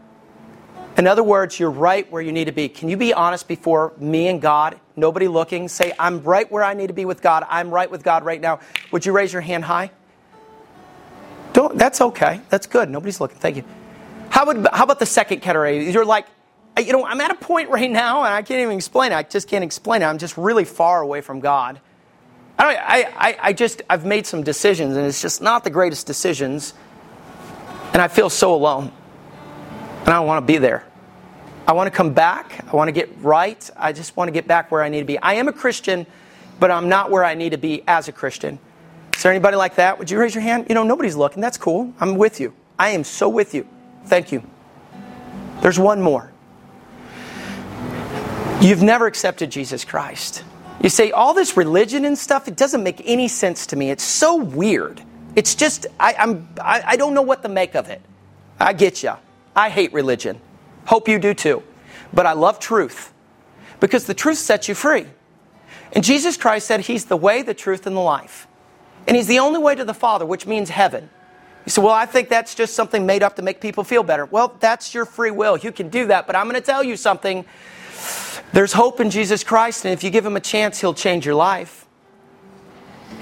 In 0.97 1.07
other 1.09 1.25
words, 1.25 1.59
you're 1.59 1.71
right 1.71 2.11
where 2.11 2.23
you 2.23 2.31
need 2.31 2.45
to 2.45 2.53
be. 2.53 2.69
Can 2.69 2.89
you 2.89 2.97
be 2.97 3.13
honest 3.13 3.49
before 3.49 3.93
me 3.99 4.29
and 4.29 4.41
God? 4.41 4.79
Nobody 4.95 5.27
looking. 5.27 5.67
Say, 5.69 5.93
I'm 5.99 6.23
right 6.23 6.51
where 6.53 6.63
I 6.63 6.75
need 6.75 6.87
to 6.87 6.93
be 6.93 7.05
with 7.05 7.21
God. 7.21 7.45
I'm 7.49 7.71
right 7.71 7.91
with 7.91 8.05
God 8.05 8.25
right 8.25 8.41
now. 8.41 8.61
Would 8.93 9.05
you 9.05 9.13
raise 9.13 9.33
your 9.33 9.43
hand 9.43 9.65
high? 9.65 9.91
Don't, 11.53 11.77
that's 11.77 12.01
okay. 12.01 12.41
That's 12.49 12.67
good. 12.67 12.91
Nobody's 12.91 13.21
looking. 13.21 13.39
Thank 13.39 13.57
you. 13.57 13.65
How, 14.31 14.47
would, 14.47 14.69
how 14.73 14.85
about 14.85 15.01
the 15.01 15.07
second 15.07 15.41
category? 15.41 15.91
You're 15.91 16.05
like, 16.05 16.27
you 16.79 16.93
know, 16.93 17.05
I'm 17.05 17.21
at 17.21 17.31
a 17.31 17.37
point 17.37 17.71
right 17.71 17.91
now, 17.91 18.25
and 18.25 18.35
I 18.35 18.43
can't 18.43 18.61
even 18.61 18.77
explain 18.77 19.13
it. 19.13 19.17
I 19.17 19.23
just 19.23 19.49
can't 19.49 19.65
explain 19.65 20.03
it. 20.03 20.07
I'm 20.07 20.19
just 20.19 20.37
really 20.37 20.65
far 20.65 21.01
away 21.01 21.21
from 21.21 21.41
God. 21.41 21.81
I, 22.59 23.05
I, 23.17 23.37
I 23.49 23.53
just, 23.53 23.83
I've 23.91 24.05
made 24.05 24.27
some 24.27 24.43
decisions, 24.43 24.97
and 24.97 25.07
it's 25.07 25.21
just 25.21 25.43
not 25.43 25.65
the 25.65 25.71
greatest 25.71 26.07
decisions. 26.07 26.75
And 27.95 28.03
I 28.03 28.09
feel 28.09 28.29
so 28.29 28.55
alone. 28.55 28.93
And 30.01 30.09
I 30.09 30.19
don't 30.19 30.27
want 30.27 30.47
to 30.47 30.53
be 30.53 30.59
there. 30.59 30.85
I 31.67 31.73
want 31.73 31.87
to 31.87 31.97
come 31.97 32.13
back. 32.13 32.63
I 32.71 32.77
want 32.77 32.89
to 32.89 32.93
get 32.93 33.09
right. 33.21 33.71
I 33.75 33.93
just 33.93 34.17
want 34.17 34.29
to 34.29 34.33
get 34.33 34.47
back 34.47 34.71
where 34.71 34.83
I 34.83 34.91
need 34.91 35.01
to 35.01 35.07
be. 35.07 35.19
I 35.19 35.35
am 35.35 35.49
a 35.49 35.53
Christian, 35.53 36.07
but 36.61 36.71
I'm 36.71 36.91
not 36.91 37.11
where 37.11 37.25
I 37.25 37.35
need 37.35 37.51
to 37.51 37.59
be 37.59 37.83
as 37.87 38.09
a 38.09 38.13
Christian. 38.13 38.59
Is 39.17 39.23
there 39.23 39.33
anybody 39.33 39.57
like 39.57 39.77
that? 39.77 39.99
Would 39.99 40.11
you 40.11 40.19
raise 40.19 40.35
your 40.35 40.43
hand? 40.43 40.67
You 40.69 40.75
know, 40.75 40.83
nobody's 40.83 41.17
looking. 41.17 41.41
That's 41.41 41.57
cool. 41.57 41.95
I'm 42.01 42.17
with 42.17 42.41
you. 42.41 42.53
I 42.79 42.91
am 42.91 43.05
so 43.05 43.29
with 43.29 43.55
you. 43.55 43.67
Thank 44.07 44.33
you. 44.33 44.43
There's 45.63 45.79
one 45.79 46.03
more. 46.03 46.31
You've 48.61 48.83
never 48.83 49.07
accepted 49.07 49.51
Jesus 49.51 49.85
Christ. 49.85 50.45
You 50.83 50.89
say, 50.91 51.13
all 51.13 51.33
this 51.33 51.57
religion 51.57 52.05
and 52.05 52.19
stuff, 52.19 52.49
it 52.49 52.57
doesn't 52.57 52.83
make 52.83 53.01
any 53.07 53.29
sense 53.29 53.67
to 53.69 53.77
me. 53.77 53.91
It's 53.91 54.03
so 54.03 54.37
weird. 54.37 55.01
It's 55.37 55.55
just, 55.55 55.87
I, 55.99 56.15
I'm, 56.15 56.49
I, 56.61 56.83
I 56.87 56.97
don't 56.97 57.15
know 57.15 57.23
what 57.23 57.43
to 57.43 57.49
make 57.49 57.75
of 57.75 57.89
it. 57.89 58.01
I 58.59 58.73
get 58.73 59.03
you. 59.03 59.15
I 59.57 59.69
hate 59.69 59.93
religion. 59.93 60.41
Hope 60.87 61.09
you 61.09 61.19
do 61.19 61.35
too. 61.35 61.63
But 62.13 62.27
I 62.27 62.33
love 62.33 62.59
truth 62.59 63.13
because 63.81 64.05
the 64.05 64.15
truth 64.15 64.39
sets 64.39 64.69
you 64.69 64.75
free. 64.75 65.07
And 65.93 66.05
Jesus 66.05 66.37
Christ 66.37 66.67
said 66.67 66.81
He's 66.81 67.07
the 67.07 67.17
way, 67.17 67.43
the 67.43 67.55
truth, 67.55 67.87
and 67.87 67.97
the 67.97 68.01
life. 68.01 68.47
And 69.07 69.17
he's 69.17 69.27
the 69.27 69.39
only 69.39 69.59
way 69.59 69.75
to 69.75 69.85
the 69.85 69.95
Father, 69.95 70.25
which 70.25 70.47
means 70.47 70.71
heaven. 70.71 71.11
You 71.67 71.71
say, 71.71 71.83
well, 71.83 71.93
I 71.93 72.07
think 72.07 72.29
that's 72.29 72.55
just 72.55 72.75
something 72.75 73.07
made 73.07 73.23
up 73.23 73.37
to 73.37 73.43
make 73.43 73.61
people 73.61 73.85
feel 73.85 74.03
better. 74.03 74.25
Well, 74.27 74.57
that's 74.61 74.95
your 74.95 75.05
free 75.05 75.31
will. 75.31 75.57
You 75.57 75.73
can 75.73 75.89
do 75.89 76.07
that. 76.07 76.27
But 76.27 76.37
I'm 76.37 76.45
going 76.45 76.61
to 76.61 76.67
tell 76.67 76.83
you 76.83 76.97
something. 76.97 77.45
There's 78.53 78.73
hope 78.73 79.01
in 79.01 79.11
Jesus 79.11 79.43
Christ, 79.45 79.85
and 79.85 79.93
if 79.93 80.05
you 80.05 80.11
give 80.11 80.25
him 80.25 80.37
a 80.37 80.41
chance, 80.41 80.81
he'll 80.81 80.95
change 80.95 81.27
your 81.27 81.35
life. 81.35 81.84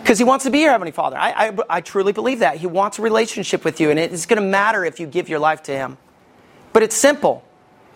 Because 0.03 0.19
he 0.19 0.25
wants 0.25 0.45
to 0.45 0.51
be 0.51 0.59
your 0.59 0.73
Heavenly 0.73 0.91
Father. 0.91 1.17
I, 1.17 1.49
I, 1.49 1.57
I 1.71 1.81
truly 1.81 2.13
believe 2.13 2.41
that. 2.41 2.57
He 2.57 2.67
wants 2.67 2.99
a 2.99 3.03
relationship 3.03 3.65
with 3.65 3.81
you, 3.81 3.89
and 3.89 3.99
it's 3.99 4.27
going 4.27 4.43
to 4.43 4.47
matter 4.47 4.85
if 4.85 4.99
you 4.99 5.07
give 5.07 5.29
your 5.29 5.39
life 5.39 5.63
to 5.65 5.73
him. 5.73 5.97
But 6.73 6.83
it's 6.83 6.97
simple. 6.97 7.45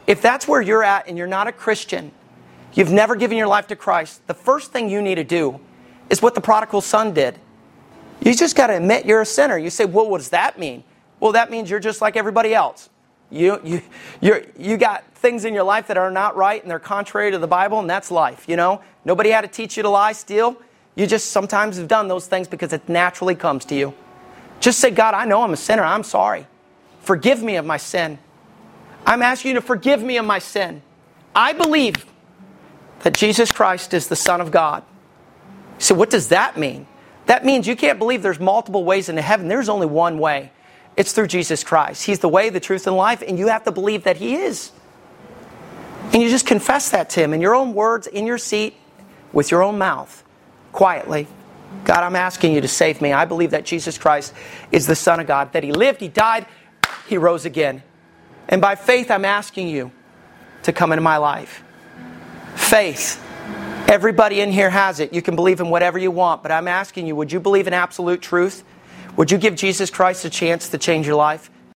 If 0.06 0.22
that's 0.22 0.46
where 0.46 0.62
you're 0.62 0.84
at 0.84 1.08
and 1.08 1.18
you're 1.18 1.26
not 1.26 1.48
a 1.48 1.52
Christian, 1.52 2.12
you've 2.74 2.92
never 2.92 3.16
given 3.16 3.36
your 3.36 3.48
life 3.48 3.66
to 3.68 3.76
Christ, 3.76 4.24
the 4.28 4.34
first 4.34 4.70
thing 4.70 4.88
you 4.88 5.02
need 5.02 5.16
to 5.16 5.24
do 5.24 5.58
is 6.08 6.22
what 6.22 6.36
the 6.36 6.40
prodigal 6.40 6.80
son 6.80 7.12
did. 7.12 7.38
You 8.20 8.34
just 8.34 8.54
got 8.54 8.68
to 8.68 8.76
admit 8.76 9.04
you're 9.04 9.20
a 9.20 9.26
sinner. 9.26 9.58
You 9.58 9.68
say, 9.68 9.84
well, 9.84 10.08
what 10.08 10.18
does 10.18 10.30
that 10.30 10.58
mean? 10.58 10.84
Well, 11.18 11.32
that 11.32 11.50
means 11.50 11.68
you're 11.68 11.80
just 11.80 12.00
like 12.00 12.16
everybody 12.16 12.54
else. 12.54 12.88
You, 13.30 13.60
you, 13.64 13.82
you 14.20 14.46
you 14.56 14.76
got 14.76 15.04
things 15.16 15.44
in 15.44 15.52
your 15.52 15.64
life 15.64 15.88
that 15.88 15.96
are 15.96 16.12
not 16.12 16.36
right 16.36 16.62
and 16.62 16.70
they're 16.70 16.78
contrary 16.78 17.32
to 17.32 17.38
the 17.38 17.48
Bible, 17.48 17.80
and 17.80 17.90
that's 17.90 18.12
life, 18.12 18.48
you 18.48 18.54
know? 18.54 18.80
Nobody 19.04 19.30
had 19.30 19.40
to 19.40 19.48
teach 19.48 19.76
you 19.76 19.82
to 19.82 19.88
lie, 19.88 20.12
steal. 20.12 20.56
You 20.96 21.06
just 21.06 21.32
sometimes 21.32 21.78
have 21.78 21.88
done 21.88 22.08
those 22.08 22.26
things 22.26 22.48
because 22.48 22.74
it 22.74 22.88
naturally 22.88 23.36
comes 23.36 23.66
to 23.66 23.76
you. 23.76 23.94
Just 24.60 24.80
say, 24.80 24.90
God, 24.90 25.14
I 25.14 25.26
know 25.26 25.42
I'm 25.42 25.54
a 25.54 25.58
sinner. 25.58 25.84
I'm 25.84 26.04
sorry. 26.04 26.48
Forgive 27.02 27.42
me 27.42 27.56
of 27.56 27.66
my 27.66 27.78
sin. 27.78 28.18
I'm 29.06 29.22
asking 29.22 29.50
you 29.50 29.54
to 29.56 29.62
forgive 29.62 30.02
me 30.02 30.18
of 30.18 30.26
my 30.26 30.40
sin. 30.40 30.82
I 31.34 31.54
believe 31.54 32.06
that 33.00 33.14
Jesus 33.14 33.52
Christ 33.52 33.94
is 33.94 34.08
the 34.08 34.16
Son 34.16 34.40
of 34.40 34.50
God 34.52 34.84
So, 35.78 35.94
what 35.94 36.10
does 36.10 36.28
that 36.28 36.56
mean? 36.58 36.86
That 37.26 37.44
means 37.44 37.66
you 37.68 37.76
can't 37.76 37.98
believe 37.98 38.22
there's 38.22 38.40
multiple 38.40 38.84
ways 38.84 39.08
into 39.08 39.22
heaven. 39.22 39.48
There's 39.48 39.68
only 39.68 39.86
one 39.86 40.18
way. 40.18 40.52
It's 40.96 41.12
through 41.12 41.28
Jesus 41.28 41.64
Christ. 41.64 42.06
He's 42.06 42.20
the 42.20 42.28
way, 42.28 42.50
the 42.50 42.60
truth, 42.60 42.86
and 42.86 42.96
life, 42.96 43.22
and 43.26 43.38
you 43.38 43.48
have 43.48 43.64
to 43.64 43.72
believe 43.72 44.04
that 44.04 44.18
He 44.18 44.36
is. 44.36 44.72
And 46.12 46.22
you 46.22 46.30
just 46.30 46.46
confess 46.46 46.90
that 46.90 47.10
to 47.10 47.20
Him 47.22 47.34
in 47.34 47.40
your 47.40 47.54
own 47.54 47.74
words, 47.74 48.08
in 48.08 48.26
your 48.26 48.38
seat, 48.38 48.76
with 49.32 49.50
your 49.50 49.62
own 49.62 49.78
mouth, 49.78 50.24
quietly. 50.76 51.26
God, 51.84 52.04
I'm 52.04 52.14
asking 52.14 52.52
you 52.52 52.60
to 52.60 52.68
save 52.68 53.00
me. 53.00 53.12
I 53.12 53.24
believe 53.24 53.50
that 53.52 53.64
Jesus 53.64 53.96
Christ 53.96 54.34
is 54.70 54.86
the 54.86 54.94
Son 54.94 55.18
of 55.18 55.26
God, 55.26 55.52
that 55.54 55.64
He 55.64 55.72
lived, 55.72 56.00
He 56.00 56.08
died, 56.08 56.46
He 57.08 57.16
rose 57.16 57.46
again. 57.46 57.82
And 58.48 58.60
by 58.60 58.74
faith, 58.74 59.10
I'm 59.10 59.24
asking 59.24 59.68
you 59.68 59.90
to 60.62 60.72
come 60.72 60.92
into 60.92 61.02
my 61.02 61.16
life. 61.16 61.64
Faith. 62.54 63.22
Everybody 63.88 64.40
in 64.40 64.52
here 64.52 64.68
has 64.68 65.00
it. 65.00 65.12
You 65.12 65.22
can 65.22 65.34
believe 65.34 65.60
in 65.60 65.70
whatever 65.70 65.98
you 65.98 66.10
want, 66.10 66.42
but 66.42 66.52
I'm 66.52 66.68
asking 66.68 67.06
you, 67.06 67.16
would 67.16 67.32
you 67.32 67.40
believe 67.40 67.66
in 67.66 67.72
absolute 67.72 68.20
truth? 68.20 68.62
Would 69.16 69.30
you 69.30 69.38
give 69.38 69.56
Jesus 69.56 69.90
Christ 69.90 70.24
a 70.24 70.30
chance 70.30 70.68
to 70.68 70.78
change 70.78 71.06
your 71.06 71.16
life? 71.16 71.50